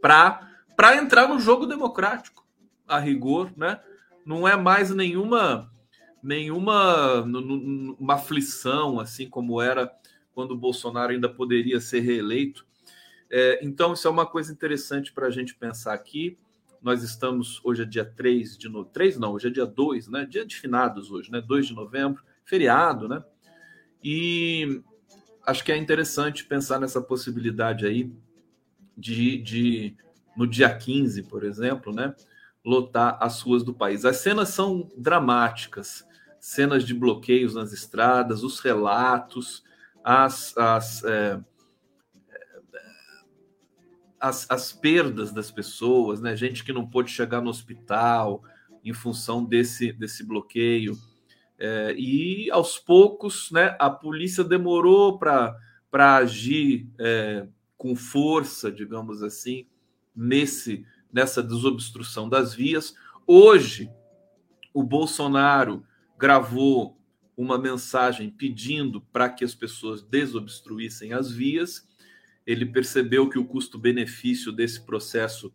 para 0.00 0.96
entrar 0.96 1.28
no 1.28 1.38
jogo 1.38 1.66
democrático, 1.66 2.46
a 2.86 2.98
rigor, 2.98 3.52
né? 3.56 3.80
Não 4.24 4.46
é 4.46 4.56
mais 4.56 4.90
nenhuma 4.90 5.70
nenhuma 6.22 7.22
uma 7.98 8.14
aflição 8.14 9.00
assim 9.00 9.28
como 9.28 9.60
era 9.60 9.92
quando 10.32 10.52
o 10.52 10.56
Bolsonaro 10.56 11.12
ainda 11.12 11.28
poderia 11.28 11.80
ser 11.80 12.00
reeleito. 12.00 12.66
É, 13.30 13.60
então, 13.62 13.94
isso 13.94 14.06
é 14.06 14.10
uma 14.10 14.26
coisa 14.26 14.52
interessante 14.52 15.12
para 15.12 15.26
a 15.26 15.30
gente 15.30 15.54
pensar 15.54 15.94
aqui. 15.94 16.38
Nós 16.82 17.04
estamos, 17.04 17.60
hoje 17.62 17.82
é 17.82 17.84
dia 17.84 18.04
3 18.04 18.58
de 18.58 18.68
novembro, 18.68 18.92
3 18.92 19.16
não, 19.16 19.32
hoje 19.32 19.46
é 19.46 19.50
dia 19.50 19.64
2, 19.64 20.08
né? 20.08 20.26
Dia 20.28 20.44
de 20.44 20.56
finados 20.56 21.12
hoje, 21.12 21.30
né? 21.30 21.40
2 21.40 21.68
de 21.68 21.74
novembro, 21.74 22.24
feriado, 22.44 23.08
né? 23.08 23.22
E 24.02 24.82
acho 25.46 25.62
que 25.62 25.70
é 25.70 25.76
interessante 25.76 26.44
pensar 26.44 26.80
nessa 26.80 27.00
possibilidade 27.00 27.86
aí 27.86 28.12
de, 28.96 29.38
de 29.38 29.96
no 30.36 30.44
dia 30.44 30.76
15, 30.76 31.22
por 31.24 31.44
exemplo, 31.44 31.94
né? 31.94 32.14
Lotar 32.64 33.16
as 33.20 33.40
ruas 33.40 33.62
do 33.62 33.72
país. 33.72 34.04
As 34.04 34.16
cenas 34.16 34.48
são 34.48 34.90
dramáticas, 34.96 36.04
cenas 36.40 36.84
de 36.84 36.94
bloqueios 36.94 37.54
nas 37.54 37.72
estradas, 37.72 38.42
os 38.42 38.58
relatos, 38.58 39.62
as, 40.02 40.56
as, 40.56 41.04
é, 41.04 41.40
as, 44.22 44.48
as, 44.48 44.72
perdas 44.72 45.32
das 45.32 45.50
pessoas, 45.50 46.20
né? 46.20 46.36
Gente 46.36 46.62
que 46.62 46.72
não 46.72 46.88
pôde 46.88 47.10
chegar 47.10 47.40
no 47.40 47.50
hospital 47.50 48.42
em 48.84 48.92
função 48.92 49.44
desse, 49.44 49.92
desse 49.92 50.24
bloqueio. 50.24 50.96
É, 51.58 51.94
e 51.96 52.50
aos 52.50 52.78
poucos, 52.78 53.50
né, 53.50 53.76
a 53.78 53.90
polícia 53.90 54.42
demorou 54.42 55.18
para 55.18 55.56
agir 56.16 56.88
é, 56.98 57.46
com 57.76 57.94
força, 57.94 58.70
digamos 58.70 59.22
assim, 59.22 59.66
nesse 60.14 60.86
nessa 61.12 61.42
desobstrução 61.42 62.28
das 62.28 62.54
vias. 62.54 62.94
Hoje, 63.26 63.90
o 64.72 64.82
Bolsonaro 64.82 65.84
gravou 66.18 66.98
uma 67.36 67.58
mensagem 67.58 68.30
pedindo 68.30 69.00
para 69.12 69.28
que 69.28 69.44
as 69.44 69.54
pessoas 69.54 70.02
desobstruíssem 70.02 71.12
as 71.12 71.30
vias. 71.30 71.86
Ele 72.46 72.66
percebeu 72.66 73.28
que 73.28 73.38
o 73.38 73.44
custo-benefício 73.44 74.52
desse 74.52 74.84
processo 74.84 75.52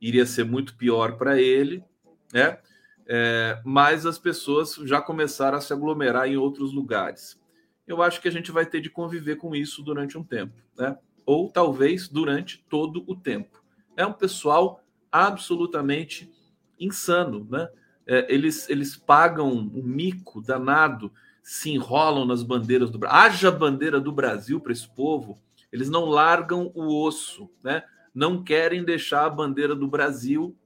iria 0.00 0.26
ser 0.26 0.44
muito 0.44 0.76
pior 0.76 1.16
para 1.16 1.40
ele, 1.40 1.84
né? 2.32 2.58
É, 3.06 3.60
mas 3.64 4.06
as 4.06 4.18
pessoas 4.18 4.74
já 4.84 5.00
começaram 5.00 5.58
a 5.58 5.60
se 5.60 5.72
aglomerar 5.72 6.28
em 6.28 6.36
outros 6.36 6.72
lugares. 6.72 7.40
Eu 7.86 8.00
acho 8.00 8.20
que 8.20 8.28
a 8.28 8.32
gente 8.32 8.52
vai 8.52 8.64
ter 8.64 8.80
de 8.80 8.88
conviver 8.88 9.36
com 9.36 9.54
isso 9.54 9.82
durante 9.82 10.16
um 10.16 10.22
tempo, 10.22 10.54
né? 10.78 10.96
Ou 11.26 11.50
talvez 11.50 12.08
durante 12.08 12.64
todo 12.68 13.04
o 13.06 13.14
tempo. 13.14 13.62
É 13.96 14.06
um 14.06 14.12
pessoal 14.12 14.82
absolutamente 15.10 16.32
insano, 16.78 17.46
né? 17.50 17.68
é, 18.06 18.32
eles, 18.32 18.68
eles 18.68 18.96
pagam 18.96 19.50
um 19.52 19.82
mico 19.82 20.40
danado, 20.40 21.12
se 21.42 21.70
enrolam 21.70 22.24
nas 22.24 22.42
bandeiras 22.42 22.90
do 22.90 22.98
Brasil. 22.98 23.18
Haja 23.18 23.50
bandeira 23.50 24.00
do 24.00 24.12
Brasil 24.12 24.60
para 24.60 24.72
esse 24.72 24.88
povo, 24.88 25.38
eles 25.72 25.88
não 25.88 26.04
largam 26.04 26.70
o 26.74 27.02
osso, 27.02 27.50
né? 27.62 27.82
não 28.14 28.42
querem 28.42 28.84
deixar 28.84 29.24
a 29.24 29.30
bandeira 29.30 29.74
do 29.74 29.88
Brasil 29.88 30.56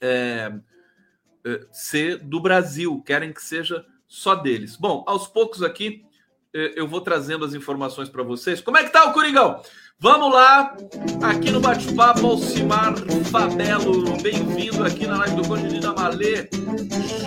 é, 0.00 0.52
é, 1.44 1.66
ser 1.72 2.18
do 2.18 2.40
Brasil, 2.40 3.02
querem 3.04 3.32
que 3.32 3.42
seja 3.42 3.84
só 4.06 4.34
deles. 4.34 4.76
Bom, 4.76 5.04
aos 5.06 5.26
poucos 5.26 5.62
aqui 5.62 6.04
é, 6.54 6.74
eu 6.76 6.86
vou 6.86 7.00
trazendo 7.00 7.44
as 7.44 7.54
informações 7.54 8.08
para 8.08 8.22
vocês. 8.22 8.60
Como 8.60 8.78
é 8.78 8.84
que 8.84 8.92
tá 8.92 9.04
o 9.04 9.12
Coringão? 9.12 9.60
Vamos 10.00 10.32
lá, 10.32 10.76
aqui 11.24 11.50
no 11.50 11.60
bate-papo, 11.60 12.24
Alcimar 12.24 12.94
Fabelo, 13.32 14.16
bem-vindo 14.22 14.84
aqui 14.84 15.08
na 15.08 15.18
live 15.18 15.34
do 15.34 15.48
Conde 15.48 15.80
de 15.80 15.84
Malê, 15.84 16.48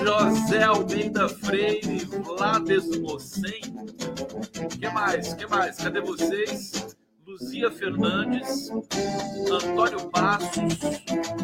José 0.02 0.64
Almeida 0.64 1.28
Freire, 1.28 2.06
Vlades 2.06 2.98
Mocem, 2.98 3.60
que 4.80 4.90
mais, 4.90 5.34
que 5.34 5.46
mais, 5.48 5.76
cadê 5.76 6.00
vocês? 6.00 6.96
Luzia 7.32 7.72
Fernandes, 7.72 8.70
Antônio 9.50 10.10
Passos, 10.10 10.74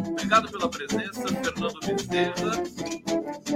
obrigado 0.10 0.52
pela 0.52 0.70
presença, 0.70 1.28
Fernando 1.28 1.80
Bezerra, 1.80 2.58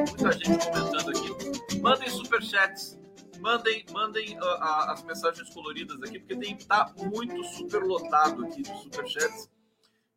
muita 0.07 0.31
gente 0.31 0.65
comentando 0.69 1.09
aqui, 1.09 1.79
mandem 1.81 2.09
superchats, 2.09 2.97
Mandem, 3.41 3.83
mandem 3.91 4.37
uh, 4.37 4.61
as 4.89 5.03
mensagens 5.03 5.49
coloridas 5.49 5.99
aqui, 6.03 6.19
porque 6.19 6.35
tem 6.35 6.55
tá 6.55 6.93
muito 7.11 7.43
super 7.43 7.81
lotado 7.81 8.45
aqui 8.45 8.61
de 8.61 8.83
superchats. 8.83 9.49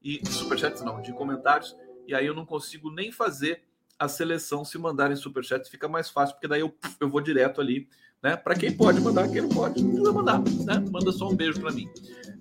E 0.02 0.20
superchats 0.28 0.82
não, 0.82 1.00
de 1.00 1.10
comentários. 1.14 1.74
E 2.06 2.14
aí 2.14 2.26
eu 2.26 2.34
não 2.34 2.44
consigo 2.44 2.90
nem 2.90 3.10
fazer 3.10 3.64
a 3.98 4.08
seleção 4.08 4.62
se 4.62 4.76
mandarem 4.76 5.16
superchats, 5.16 5.70
fica 5.70 5.88
mais 5.88 6.10
fácil, 6.10 6.34
porque 6.34 6.46
daí 6.46 6.60
eu, 6.60 6.76
eu 7.00 7.08
vou 7.08 7.22
direto 7.22 7.62
ali, 7.62 7.88
né? 8.24 8.36
Para 8.38 8.54
quem 8.54 8.72
pode 8.72 9.02
mandar, 9.02 9.28
quem 9.28 9.42
não 9.42 9.50
pode, 9.50 9.82
não 9.82 9.90
precisa 9.90 10.10
mandar, 10.10 10.38
né? 10.40 10.82
Manda 10.90 11.12
só 11.12 11.28
um 11.28 11.36
beijo 11.36 11.60
para 11.60 11.70
mim. 11.70 11.90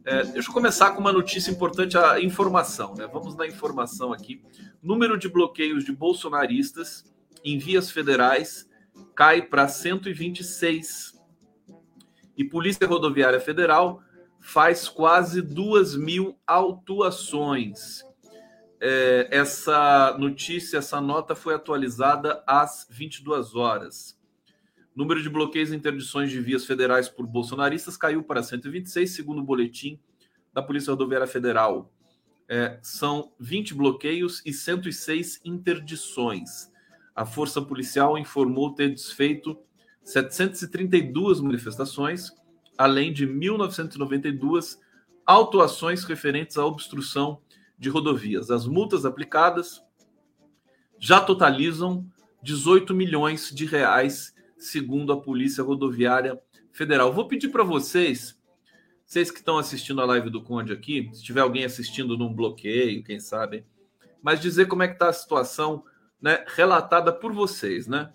É, 0.06 0.24
deixa 0.24 0.50
eu 0.50 0.54
começar 0.54 0.92
com 0.92 1.02
uma 1.02 1.12
notícia 1.12 1.52
importante, 1.52 1.98
a 1.98 2.22
informação, 2.22 2.96
né? 2.96 3.06
Vamos 3.12 3.36
na 3.36 3.46
informação 3.46 4.14
aqui. 4.14 4.42
Número 4.82 5.18
de 5.18 5.28
bloqueios 5.28 5.84
de 5.84 5.92
bolsonaristas 5.92 7.04
em 7.44 7.58
vias 7.58 7.92
federais 7.92 8.66
cai 9.14 9.42
para 9.42 9.68
126. 9.68 11.22
E 12.38 12.46
Polícia 12.46 12.88
Rodoviária 12.88 13.42
Federal 13.42 14.02
faz 14.40 14.88
quase 14.88 15.42
2 15.42 15.98
mil 15.98 16.40
autuações. 16.48 18.04
é, 18.80 19.28
essa 19.32 20.16
notícia, 20.18 20.78
essa 20.78 21.00
nota 21.02 21.36
foi 21.36 21.54
atualizada 21.54 22.42
às 22.48 22.88
22 22.90 23.56
horas. 23.56 24.23
Número 24.96 25.22
de 25.22 25.30
bloqueios 25.30 25.72
e 25.72 25.76
interdições 25.76 26.30
de 26.30 26.40
vias 26.40 26.66
federais 26.66 27.10
por 27.10 27.26
bolsonaristas 27.26 27.98
caiu 27.98 28.24
para 28.24 28.44
126, 28.44 29.10
segundo 29.10 29.40
o 29.40 29.44
boletim 29.44 30.00
da 30.54 30.62
Polícia 30.62 30.92
Rodoviária 30.92 31.26
Federal. 31.26 31.92
É, 32.48 32.78
são 32.82 33.32
20 33.40 33.74
bloqueios 33.74 34.42
e 34.46 34.54
106 34.54 35.42
interdições. 35.44 36.72
A 37.16 37.26
Força 37.26 37.62
Policial 37.62 38.18
informou 38.18 38.74
ter 38.74 38.94
desfeito 38.94 39.58
732 40.04 41.40
manifestações, 41.40 42.32
além 42.78 43.12
de 43.14 43.26
1.992 43.28 44.78
autuações 45.26 46.04
referentes 46.04 46.58
à 46.58 46.66
obstrução 46.66 47.42
de 47.78 47.90
rodovias. 47.90 48.52
As 48.52 48.68
multas 48.68 49.06
aplicadas 49.06 49.82
já 51.00 51.20
totalizam 51.20 52.06
18 52.42 52.94
milhões 52.94 53.50
de 53.50 53.66
reais, 53.66 54.33
segundo 54.64 55.12
a 55.12 55.20
Polícia 55.20 55.64
Rodoviária 55.64 56.40
Federal. 56.72 57.14
Vou 57.14 57.28
pedir 57.28 57.50
para 57.50 57.64
vocês, 57.64 58.40
vocês 59.06 59.30
que 59.30 59.40
estão 59.40 59.58
assistindo 59.58 60.02
a 60.02 60.06
live 60.06 60.30
do 60.30 60.42
Conde 60.42 60.74
aqui, 60.74 61.10
se 61.14 61.24
tiver 61.24 61.42
alguém 61.42 61.66
assistindo 61.66 62.18
num 62.18 62.34
bloqueio, 62.34 63.04
quem 63.04 63.20
sabe, 63.20 63.66
mas 64.22 64.40
dizer 64.40 64.68
como 64.68 64.84
é 64.84 64.88
que 64.88 64.94
está 64.94 65.10
a 65.10 65.14
situação 65.14 65.84
né, 66.22 66.44
relatada 66.48 67.12
por 67.12 67.34
vocês, 67.34 67.88
né? 67.88 68.12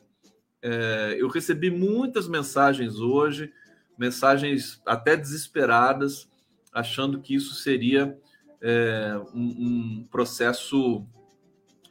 É, 0.61 1.17
eu 1.19 1.28
recebi 1.28 1.71
muitas 1.71 2.26
mensagens 2.26 2.99
hoje, 2.99 3.52
mensagens 3.97 4.81
até 4.85 5.16
desesperadas, 5.16 6.29
achando 6.72 7.20
que 7.20 7.35
isso 7.35 7.55
seria 7.55 8.18
é, 8.61 9.20
um, 9.35 10.01
um, 10.01 10.09
processo, 10.11 11.07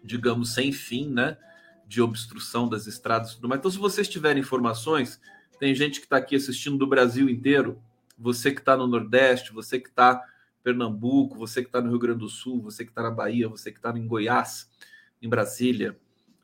digamos, 0.03 0.53
sem 0.53 0.71
fim, 0.71 1.07
né? 1.09 1.37
De 1.87 2.01
obstrução 2.01 2.67
das 2.67 2.85
estradas 2.85 3.31
e 3.31 3.35
tudo 3.35 3.47
mais. 3.47 3.59
Então, 3.59 3.71
se 3.71 3.77
vocês 3.77 4.07
tiverem 4.07 4.41
informações, 4.41 5.19
tem 5.59 5.73
gente 5.73 5.99
que 5.99 6.05
está 6.05 6.17
aqui 6.17 6.35
assistindo 6.35 6.77
do 6.77 6.85
Brasil 6.85 7.29
inteiro, 7.29 7.81
você 8.17 8.51
que 8.51 8.59
está 8.59 8.75
no 8.75 8.87
Nordeste, 8.87 9.53
você 9.53 9.79
que 9.79 9.89
está 9.89 10.23
em 10.59 10.63
Pernambuco, 10.63 11.37
você 11.37 11.61
que 11.61 11.69
está 11.69 11.81
no 11.81 11.89
Rio 11.89 11.99
Grande 11.99 12.19
do 12.19 12.29
Sul, 12.29 12.61
você 12.61 12.83
que 12.83 12.91
está 12.91 13.03
na 13.03 13.11
Bahia, 13.11 13.47
você 13.47 13.71
que 13.71 13.77
está 13.77 13.91
em 13.97 14.07
Goiás, 14.07 14.69
em 15.21 15.29
Brasília, 15.29 15.97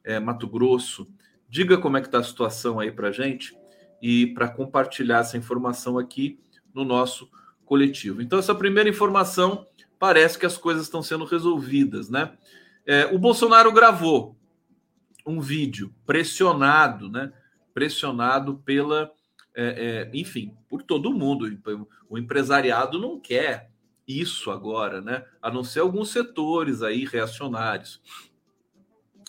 é, 0.03 0.19
Mato 0.19 0.47
Grosso. 0.47 1.07
Diga 1.49 1.77
como 1.77 1.97
é 1.97 2.01
que 2.01 2.07
está 2.07 2.19
a 2.19 2.23
situação 2.23 2.79
aí 2.79 2.91
para 2.91 3.11
gente 3.11 3.55
e 4.01 4.27
para 4.27 4.47
compartilhar 4.47 5.19
essa 5.19 5.37
informação 5.37 5.97
aqui 5.97 6.39
no 6.73 6.83
nosso 6.83 7.29
coletivo. 7.65 8.21
Então, 8.21 8.39
essa 8.39 8.53
primeira 8.53 8.89
informação 8.89 9.65
parece 9.97 10.37
que 10.37 10.45
as 10.45 10.57
coisas 10.57 10.83
estão 10.83 11.01
sendo 11.01 11.23
resolvidas, 11.23 12.09
né? 12.09 12.33
É, 12.85 13.05
o 13.05 13.17
Bolsonaro 13.17 13.71
gravou 13.71 14.35
um 15.25 15.39
vídeo 15.39 15.93
pressionado, 16.05 17.09
né? 17.09 17.31
Pressionado 17.73 18.55
pela, 18.65 19.11
é, 19.55 20.09
é, 20.11 20.17
enfim, 20.17 20.55
por 20.69 20.83
todo 20.83 21.13
mundo. 21.13 21.45
O 22.09 22.17
empresariado 22.17 22.99
não 22.99 23.19
quer 23.19 23.71
isso 24.07 24.51
agora, 24.51 25.01
né? 25.01 25.25
A 25.41 25.49
não 25.49 25.63
ser 25.63 25.79
alguns 25.79 26.09
setores 26.09 26.81
aí 26.81 27.05
reacionários 27.05 28.01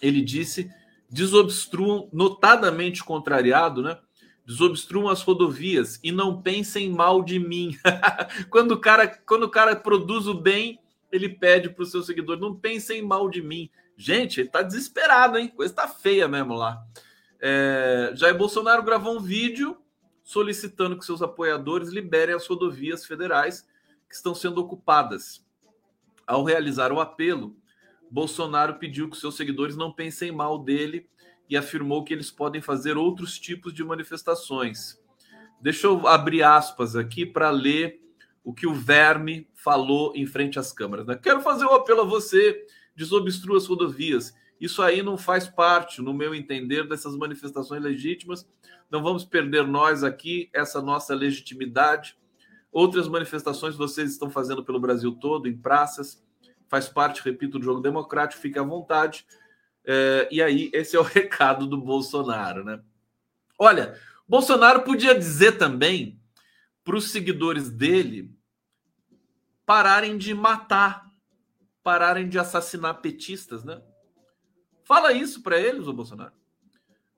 ele 0.06 0.20
disse, 0.20 0.70
desobstruam, 1.10 2.08
notadamente 2.12 3.02
contrariado, 3.02 3.82
né? 3.82 3.98
Desobstruam 4.46 5.08
as 5.08 5.22
rodovias 5.22 5.98
e 6.02 6.12
não 6.12 6.42
pensem 6.42 6.90
mal 6.90 7.22
de 7.22 7.38
mim. 7.38 7.76
quando, 8.50 8.72
o 8.72 8.78
cara, 8.78 9.08
quando 9.08 9.44
o 9.44 9.50
cara 9.50 9.74
produz 9.74 10.26
o 10.26 10.34
bem, 10.34 10.78
ele 11.10 11.30
pede 11.30 11.70
para 11.70 11.82
os 11.82 11.90
seus 11.90 12.04
seguidores: 12.04 12.42
não 12.42 12.54
pensem 12.54 13.00
mal 13.00 13.30
de 13.30 13.40
mim. 13.40 13.70
Gente, 13.96 14.40
ele 14.40 14.48
está 14.48 14.62
desesperado, 14.62 15.38
hein? 15.38 15.48
Coisa 15.48 15.72
está 15.72 15.86
feia 15.88 16.26
mesmo 16.26 16.54
lá. 16.54 16.84
É, 17.40 18.12
Jair 18.14 18.36
Bolsonaro 18.36 18.82
gravou 18.82 19.16
um 19.16 19.20
vídeo 19.20 19.76
solicitando 20.22 20.98
que 20.98 21.04
seus 21.04 21.22
apoiadores 21.22 21.90
liberem 21.90 22.34
as 22.34 22.46
rodovias 22.46 23.04
federais 23.04 23.66
que 24.08 24.14
estão 24.14 24.34
sendo 24.34 24.60
ocupadas. 24.60 25.44
Ao 26.26 26.42
realizar 26.42 26.90
o 26.90 27.00
apelo, 27.00 27.56
Bolsonaro 28.10 28.76
pediu 28.78 29.10
que 29.10 29.16
seus 29.16 29.36
seguidores 29.36 29.76
não 29.76 29.92
pensem 29.92 30.32
mal 30.32 30.58
dele 30.58 31.08
e 31.48 31.56
afirmou 31.56 32.02
que 32.02 32.14
eles 32.14 32.30
podem 32.30 32.62
fazer 32.62 32.96
outros 32.96 33.38
tipos 33.38 33.74
de 33.74 33.84
manifestações. 33.84 34.98
Deixa 35.60 35.86
eu 35.86 36.06
abrir 36.06 36.42
aspas 36.42 36.96
aqui 36.96 37.26
para 37.26 37.50
ler 37.50 38.00
o 38.42 38.52
que 38.52 38.66
o 38.66 38.74
Verme 38.74 39.48
falou 39.54 40.12
em 40.14 40.26
frente 40.26 40.58
às 40.58 40.72
câmeras. 40.72 41.06
Né? 41.06 41.18
Quero 41.22 41.40
fazer 41.40 41.64
um 41.64 41.74
apelo 41.74 42.02
a 42.02 42.04
você, 42.04 42.66
desobstrua 42.94 43.56
as 43.56 43.66
rodovias. 43.66 44.34
Isso 44.60 44.82
aí 44.82 45.02
não 45.02 45.16
faz 45.16 45.46
parte, 45.46 46.00
no 46.00 46.14
meu 46.14 46.34
entender, 46.34 46.88
dessas 46.88 47.16
manifestações 47.16 47.82
legítimas. 47.82 48.46
Não 48.90 49.02
vamos 49.02 49.24
perder 49.24 49.66
nós 49.66 50.04
aqui 50.04 50.48
essa 50.52 50.80
nossa 50.80 51.14
legitimidade. 51.14 52.16
Outras 52.70 53.08
manifestações 53.08 53.76
vocês 53.76 54.10
estão 54.10 54.30
fazendo 54.30 54.64
pelo 54.64 54.80
Brasil 54.80 55.12
todo, 55.12 55.48
em 55.48 55.56
praças 55.56 56.24
faz 56.74 56.88
parte, 56.88 57.22
repito, 57.22 57.58
do 57.58 57.64
jogo 57.64 57.80
democrático, 57.80 58.42
fique 58.42 58.58
à 58.58 58.62
vontade. 58.62 59.24
É, 59.84 60.28
e 60.30 60.42
aí, 60.42 60.70
esse 60.72 60.96
é 60.96 60.98
o 60.98 61.02
recado 61.06 61.66
do 61.66 61.78
Bolsonaro, 61.80 62.64
né? 62.64 62.80
Olha, 63.56 63.96
Bolsonaro 64.26 64.82
podia 64.82 65.14
dizer 65.14 65.52
também 65.52 66.20
para 66.82 66.96
os 66.96 67.10
seguidores 67.10 67.70
dele 67.70 68.34
pararem 69.64 70.18
de 70.18 70.34
matar, 70.34 71.03
pararem 71.84 72.28
de 72.28 72.38
assassinar 72.38 73.00
petistas, 73.00 73.62
né? 73.62 73.80
Fala 74.82 75.12
isso 75.12 75.42
para 75.42 75.58
eles, 75.60 75.86
o 75.86 75.92
Bolsonaro. 75.92 76.32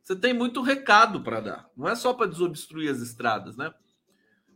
Você 0.02 0.14
tem 0.14 0.34
muito 0.34 0.60
recado 0.60 1.22
para 1.22 1.40
dar. 1.40 1.70
Não 1.74 1.88
é 1.88 1.94
só 1.94 2.12
para 2.12 2.26
desobstruir 2.26 2.90
as 2.90 3.00
estradas, 3.00 3.56
né? 3.56 3.72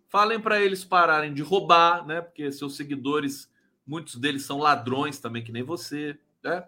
Falem 0.09 0.41
para 0.41 0.61
eles 0.61 0.85
pararem 0.85 1.33
de 1.33 1.41
roubar, 1.41 2.07
né? 2.07 2.21
Porque 2.21 2.53
seus 2.53 2.77
seguidores 2.77 3.51
Muitos 3.91 4.15
deles 4.15 4.45
são 4.45 4.59
ladrões 4.59 5.19
também, 5.19 5.43
que 5.43 5.51
nem 5.51 5.65
você, 5.65 6.17
né? 6.45 6.65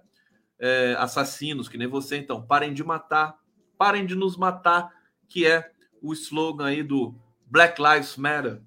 É, 0.59 0.97
assassinos, 0.99 1.69
que 1.69 1.79
nem 1.79 1.87
você. 1.87 2.17
Então, 2.17 2.45
parem 2.45 2.75
de 2.75 2.83
matar, 2.83 3.39
parem 3.79 4.05
de 4.05 4.17
nos 4.17 4.37
matar, 4.37 4.93
que 5.29 5.47
é 5.47 5.71
o 6.03 6.13
slogan 6.13 6.67
aí 6.67 6.83
do 6.83 7.15
Black 7.47 7.81
Lives 7.81 8.17
Matter 8.17 8.61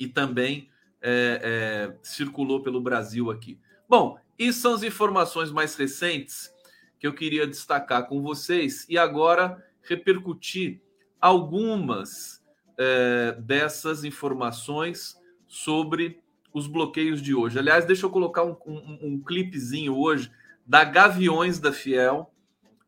e 0.00 0.08
também 0.08 0.70
é, 1.02 1.92
é, 1.92 1.98
circulou 2.02 2.62
pelo 2.62 2.80
Brasil 2.80 3.30
aqui. 3.30 3.60
Bom, 3.88 4.18
e 4.36 4.52
são 4.52 4.74
as 4.74 4.82
informações 4.82 5.52
mais 5.52 5.76
recentes 5.76 6.52
que 6.98 7.06
eu 7.06 7.14
queria 7.14 7.46
destacar 7.46 8.08
com 8.08 8.20
vocês 8.20 8.84
e 8.88 8.98
agora 8.98 9.64
repercutir 9.82 10.80
algumas 11.20 12.42
é, 12.76 13.36
dessas 13.38 14.02
informações 14.02 15.16
sobre 15.46 16.20
os 16.52 16.66
bloqueios 16.66 17.22
de 17.22 17.32
hoje. 17.32 17.58
Aliás, 17.58 17.84
deixa 17.84 18.06
eu 18.06 18.10
colocar 18.10 18.44
um, 18.44 18.56
um, 18.66 18.98
um 19.02 19.20
clipezinho 19.20 19.96
hoje 19.96 20.32
da 20.66 20.82
Gaviões 20.82 21.60
da 21.60 21.72
Fiel 21.72 22.32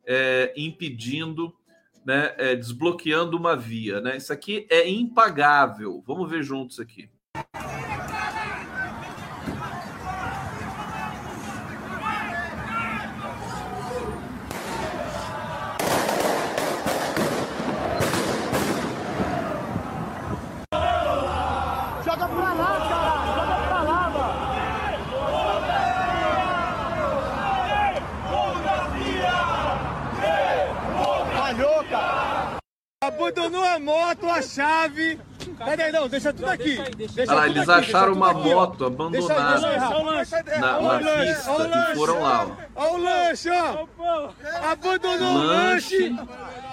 é, 0.04 0.52
impedindo, 0.56 1.54
né, 2.04 2.34
é, 2.38 2.56
desbloqueando 2.56 3.37
uma 3.37 3.56
via. 3.56 4.00
Né? 4.00 4.16
Isso 4.16 4.32
aqui 4.32 4.66
é 4.68 4.88
impagável. 4.88 6.02
Vamos 6.04 6.28
ver 6.28 6.42
juntos 6.42 6.80
aqui. 6.80 7.08
abandonou 33.28 33.64
a 33.64 33.78
moto, 33.78 34.26
a 34.26 34.40
chave. 34.42 35.18
Peraí, 35.64 35.88
não, 35.98 36.08
deixa 36.08 36.32
tudo 36.32 36.48
aqui. 36.48 36.78
Deixa 36.96 37.40
ah, 37.40 37.46
eles 37.46 37.68
aqui, 37.68 37.90
acharam 37.90 38.12
uma 38.12 38.32
moto 38.32 38.84
abandonada 38.87 39.68
deixa, 39.68 40.42
na, 40.61 40.80
na 40.80 40.98
pista 40.98 41.92
e 41.92 41.96
foram 41.96 42.22
lá. 42.22 42.46
Olha 42.76 42.92
o 42.92 43.02
lanche, 43.02 43.50
ó. 43.50 43.87
Abandonou 44.70 45.34
o 45.34 45.38
lanche. 45.38 46.16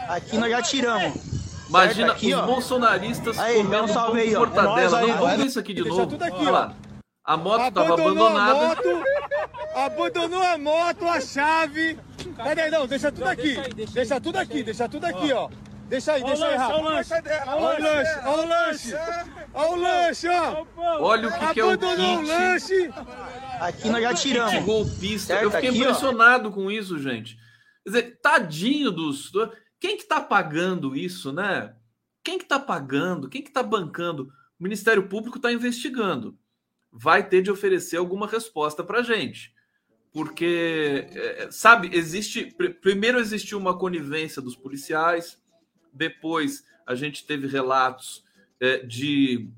Aqui 0.07 0.37
nós 0.37 0.51
já 0.51 0.61
tiramos. 0.61 1.35
Imagina 1.67 2.11
aqui, 2.11 2.33
os 2.33 2.39
ó. 2.39 2.45
bolsonaristas 2.45 3.39
aí, 3.39 3.57
comendo 3.63 3.93
pão 3.93 4.11
com 4.11 4.31
mortadela. 4.31 5.01
É 5.01 5.13
vamos 5.13 5.37
ver 5.37 5.45
isso 5.47 5.59
aqui 5.59 5.73
de 5.73 5.83
novo. 5.83 6.17
Olha 6.39 6.51
lá. 6.51 6.73
A 7.23 7.35
moto 7.35 7.67
estava 7.67 7.93
abandonada. 7.95 8.51
A 8.51 8.67
moto, 8.67 9.03
abandonou 9.75 10.43
a 10.43 10.57
moto, 10.59 11.07
a 11.07 11.19
chave. 11.19 11.97
Peraí, 12.43 12.69
não, 12.69 12.85
deixa 12.85 13.11
tudo 13.11 13.27
aqui. 13.27 13.57
Deixa 13.91 14.21
tudo 14.21 14.37
aqui, 14.37 14.63
deixa 14.63 14.87
tudo 14.87 15.05
aqui, 15.05 15.33
ó. 15.33 15.49
Deixa 15.87 16.13
aí, 16.13 16.23
deixa 16.23 16.47
aí, 16.47 16.55
Rafa. 16.55 16.75
Olha 16.75 16.85
o 16.85 16.93
lanche, 16.93 17.13
olha 18.25 18.41
o 18.41 18.47
lanche, 18.47 18.93
olha 19.53 19.69
o 19.71 19.75
lanche. 19.75 20.27
Ó. 20.27 20.65
Olha 21.01 21.27
o 21.27 21.31
que, 21.39 21.53
que 21.53 21.59
é 21.59 21.63
o 21.65 21.69
Abandonou 21.69 22.17
o 22.19 22.21
lanche. 22.23 22.89
Aqui 23.59 23.89
nós 23.89 24.01
já 24.01 24.09
Kit 24.09 24.21
tiramos. 24.21 24.63
golpista. 24.65 25.27
Certo, 25.33 25.43
Eu 25.43 25.51
fiquei 25.51 25.69
aqui, 25.69 25.79
ó. 25.79 25.81
impressionado 25.83 26.51
com 26.51 26.71
isso, 26.71 26.97
gente. 26.99 27.35
Quer 27.83 27.89
dizer, 27.89 28.19
tadinho 28.21 28.91
dos. 28.91 29.31
Quem 29.79 29.95
que 29.97 30.05
tá 30.05 30.19
pagando 30.19 30.95
isso, 30.95 31.31
né? 31.31 31.75
Quem 32.23 32.39
que 32.39 32.45
tá 32.45 32.59
pagando? 32.59 33.29
Quem 33.29 33.43
que 33.43 33.51
tá 33.51 33.61
bancando? 33.61 34.23
O 34.59 34.63
Ministério 34.63 35.07
Público 35.07 35.37
está 35.37 35.51
investigando. 35.51 36.35
Vai 36.91 37.27
ter 37.27 37.41
de 37.43 37.51
oferecer 37.51 37.97
alguma 37.97 38.25
resposta 38.27 38.83
para 38.83 39.03
gente. 39.03 39.53
Porque, 40.11 41.07
é, 41.11 41.47
sabe, 41.51 41.89
existe. 41.93 42.45
pr- 42.57 42.71
Primeiro 42.81 43.19
existiu 43.19 43.57
uma 43.59 43.77
conivência 43.77 44.41
dos 44.41 44.55
policiais, 44.55 45.37
depois 45.95 46.65
a 46.85 46.93
gente 46.93 47.25
teve 47.25 47.47
relatos 47.47 48.23
é, 48.59 48.79
de, 48.79 49.49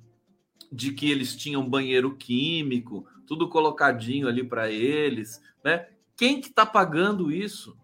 de 0.71 0.91
que 0.93 1.09
eles 1.11 1.35
tinham 1.35 1.67
banheiro 1.69 2.15
químico, 2.15 3.05
tudo 3.25 3.49
colocadinho 3.49 4.27
ali 4.27 4.43
para 4.43 4.71
eles, 4.71 5.41
né? 5.63 5.87
Quem 6.15 6.39
que 6.41 6.47
está 6.47 6.65
pagando 6.65 7.31
isso? 7.31 7.77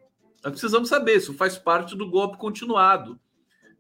Nós 0.44 0.52
precisamos 0.52 0.90
saber. 0.90 1.18
Isso 1.18 1.34
faz 1.34 1.58
parte 1.58 1.96
do 1.96 2.10
golpe 2.10 2.38
continuado, 2.38 3.20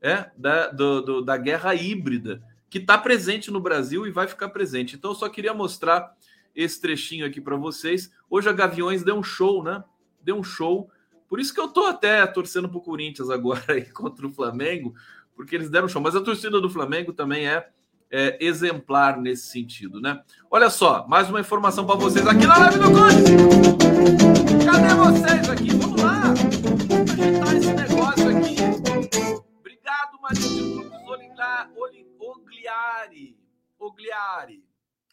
é, 0.01 0.29
da, 0.37 0.67
do- 0.67 1.01
do- 1.01 1.21
da 1.21 1.37
guerra 1.37 1.73
híbrida 1.73 2.43
que 2.69 2.77
está 2.79 2.97
presente 2.97 3.49
no 3.51 3.59
Brasil 3.59 4.05
e 4.07 4.11
vai 4.11 4.27
ficar 4.27 4.49
presente. 4.49 4.95
Então, 4.95 5.11
eu 5.11 5.15
só 5.15 5.29
queria 5.29 5.53
mostrar 5.53 6.15
esse 6.55 6.79
trechinho 6.81 7.25
aqui 7.25 7.39
para 7.39 7.55
vocês. 7.55 8.11
Hoje 8.29 8.49
a 8.49 8.53
Gaviões 8.53 9.03
deu 9.03 9.15
um 9.15 9.23
show, 9.23 9.63
né? 9.63 9.83
Deu 10.21 10.37
um 10.37 10.43
show. 10.43 10.89
Por 11.33 11.39
isso 11.39 11.51
que 11.51 11.59
eu 11.59 11.67
tô 11.67 11.87
até 11.87 12.27
torcendo 12.27 12.69
pro 12.69 12.79
Corinthians 12.79 13.27
agora 13.31 13.63
aí 13.69 13.85
contra 13.89 14.27
o 14.27 14.31
Flamengo, 14.31 14.93
porque 15.35 15.55
eles 15.55 15.67
deram 15.67 15.87
show. 15.87 15.99
Mas 15.99 16.15
a 16.15 16.21
torcida 16.21 16.61
do 16.61 16.69
Flamengo 16.69 17.11
também 17.11 17.47
é, 17.47 17.67
é 18.11 18.37
exemplar 18.39 19.19
nesse 19.19 19.47
sentido, 19.47 19.99
né? 19.99 20.21
Olha 20.51 20.69
só, 20.69 21.07
mais 21.07 21.31
uma 21.31 21.39
informação 21.39 21.87
para 21.87 21.95
vocês 21.95 22.27
aqui 22.27 22.45
na 22.45 22.59
live 22.59 22.77
do 22.77 22.91
Conde. 22.91 23.23
Cadê 24.63 24.93
vocês 24.93 25.49
aqui? 25.49 25.75
Vamos 25.75 26.03
lá. 26.03 26.21
Vamos 26.91 27.11
ajeitar 27.13 27.55
esse 27.55 27.73
negócio 27.73 28.29
aqui. 28.29 28.55
Obrigado, 29.59 30.21
Maria 30.21 30.47
de 30.47 30.61
Lourdes 30.61 32.05
Ogliari. 32.19 33.35
Ogliari. 33.79 34.63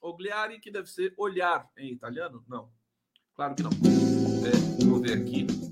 Ogliari, 0.02 0.60
que 0.60 0.70
deve 0.70 0.90
ser 0.90 1.14
olhar 1.16 1.66
em 1.78 1.90
italiano? 1.94 2.44
Não. 2.46 2.68
Claro 3.34 3.54
que 3.54 3.62
não. 3.62 3.70
É, 3.70 4.84
vou 4.84 5.00
ver 5.00 5.14
aqui. 5.14 5.69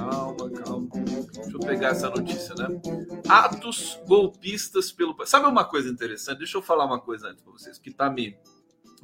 Calma, 0.00 0.50
calma. 0.50 0.88
Deixa 1.34 1.50
eu 1.52 1.60
pegar 1.60 1.88
essa 1.88 2.08
notícia, 2.08 2.54
né? 2.54 2.68
Atos 3.28 4.00
golpistas 4.06 4.90
pelo. 4.90 5.14
Sabe 5.26 5.46
uma 5.46 5.64
coisa 5.64 5.88
interessante? 5.90 6.38
Deixa 6.38 6.56
eu 6.56 6.62
falar 6.62 6.86
uma 6.86 6.98
coisa 7.00 7.28
antes 7.28 7.42
para 7.42 7.52
vocês, 7.52 7.78
que 7.78 7.90
está 7.90 8.08
me 8.08 8.36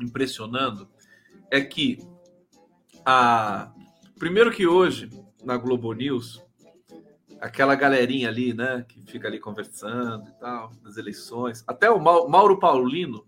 impressionando. 0.01 0.89
É 1.51 1.61
que 1.61 1.99
a. 3.05 3.73
Primeiro 4.19 4.51
que 4.51 4.67
hoje, 4.67 5.11
na 5.45 5.59
Globo 5.59 5.93
News, 5.93 6.43
aquela 7.39 7.75
galerinha 7.75 8.29
ali, 8.31 8.55
né, 8.55 8.83
que 8.89 9.03
fica 9.03 9.29
ali 9.29 9.39
conversando 9.39 10.27
e 10.29 10.33
tal, 10.41 10.73
nas 10.83 10.97
eleições, 10.97 11.63
até 11.67 11.91
o 11.91 12.01
Mau- 12.01 12.27
Mauro 12.27 12.59
Paulino, 12.59 13.27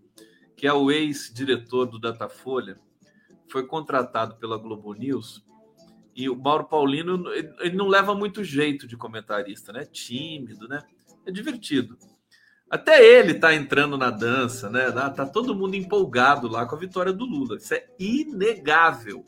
que 0.57 0.65
é 0.65 0.73
o 0.73 0.89
ex-diretor 0.89 1.85
do 1.85 1.99
Datafolha, 1.99 2.79
foi 3.47 3.67
contratado 3.67 4.35
pela 4.37 4.57
Globo 4.57 4.93
News. 4.93 5.45
E 6.19 6.29
o 6.29 6.35
Mauro 6.35 6.65
Paulino, 6.65 7.31
ele 7.61 7.77
não 7.77 7.87
leva 7.87 8.13
muito 8.13 8.43
jeito 8.43 8.85
de 8.85 8.97
comentarista, 8.97 9.71
né? 9.71 9.85
Tímido, 9.85 10.67
né? 10.67 10.81
É 11.25 11.31
divertido. 11.31 11.97
Até 12.69 13.01
ele 13.01 13.35
tá 13.35 13.55
entrando 13.55 13.97
na 13.97 14.09
dança, 14.09 14.69
né? 14.69 14.91
Tá 14.91 15.09
tá 15.09 15.25
todo 15.25 15.55
mundo 15.55 15.75
empolgado 15.75 16.49
lá 16.49 16.65
com 16.65 16.75
a 16.75 16.79
vitória 16.79 17.13
do 17.13 17.23
Lula. 17.23 17.55
Isso 17.55 17.73
é 17.73 17.87
inegável. 17.97 19.23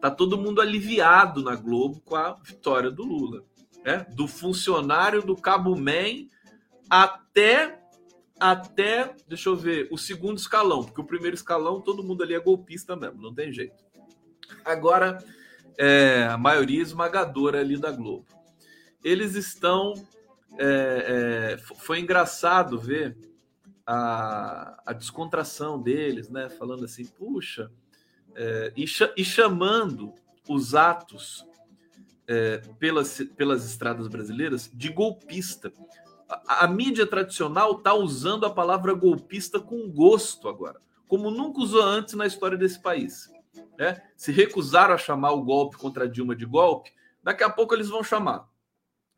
Tá 0.00 0.08
todo 0.08 0.38
mundo 0.38 0.60
aliviado 0.60 1.42
na 1.42 1.56
Globo 1.56 2.00
com 2.02 2.14
a 2.14 2.34
vitória 2.34 2.92
do 2.92 3.02
Lula, 3.02 3.42
né? 3.84 4.06
Do 4.14 4.28
funcionário 4.28 5.22
do 5.22 5.34
Cabo 5.34 5.76
Man 5.76 6.28
até 6.88 7.76
até, 8.38 9.16
deixa 9.26 9.48
eu 9.48 9.56
ver, 9.56 9.88
o 9.90 9.98
segundo 9.98 10.38
escalão, 10.38 10.84
porque 10.84 11.00
o 11.00 11.04
primeiro 11.04 11.34
escalão 11.34 11.80
todo 11.80 12.04
mundo 12.04 12.22
ali 12.22 12.34
é 12.34 12.40
golpista 12.40 12.94
mesmo, 12.94 13.20
não 13.20 13.34
tem 13.34 13.52
jeito. 13.52 13.84
Agora, 14.64 15.18
é, 15.80 16.24
a 16.24 16.36
maioria 16.36 16.82
esmagadora 16.82 17.58
ali 17.58 17.78
da 17.78 17.90
Globo. 17.90 18.26
Eles 19.02 19.34
estão. 19.34 19.94
é, 20.58 21.56
é, 21.56 21.74
foi 21.76 22.00
engraçado 22.00 22.78
ver 22.78 23.16
a, 23.86 24.78
a 24.84 24.92
descontração 24.92 25.80
deles, 25.80 26.28
né? 26.28 26.50
Falando 26.50 26.84
assim, 26.84 27.06
puxa, 27.06 27.70
é, 28.34 28.74
e, 28.76 28.84
e 29.16 29.24
chamando 29.24 30.12
os 30.46 30.74
atos 30.74 31.46
é, 32.28 32.58
pelas, 32.78 33.22
pelas 33.34 33.64
estradas 33.64 34.06
brasileiras 34.06 34.70
de 34.74 34.90
golpista. 34.90 35.72
A, 36.28 36.66
a 36.66 36.68
mídia 36.68 37.06
tradicional 37.06 37.78
está 37.78 37.94
usando 37.94 38.44
a 38.44 38.50
palavra 38.50 38.92
golpista 38.92 39.58
com 39.58 39.90
gosto 39.90 40.46
agora, 40.46 40.78
como 41.08 41.30
nunca 41.30 41.60
usou 41.60 41.82
antes 41.82 42.12
na 42.12 42.26
história 42.26 42.58
desse 42.58 42.78
país. 42.78 43.30
Né? 43.80 44.02
Se 44.14 44.30
recusaram 44.30 44.92
a 44.92 44.98
chamar 44.98 45.32
o 45.32 45.42
golpe 45.42 45.78
contra 45.78 46.06
Dilma 46.06 46.36
de 46.36 46.44
golpe, 46.44 46.92
daqui 47.22 47.42
a 47.42 47.48
pouco 47.48 47.74
eles 47.74 47.88
vão 47.88 48.04
chamar. 48.04 48.46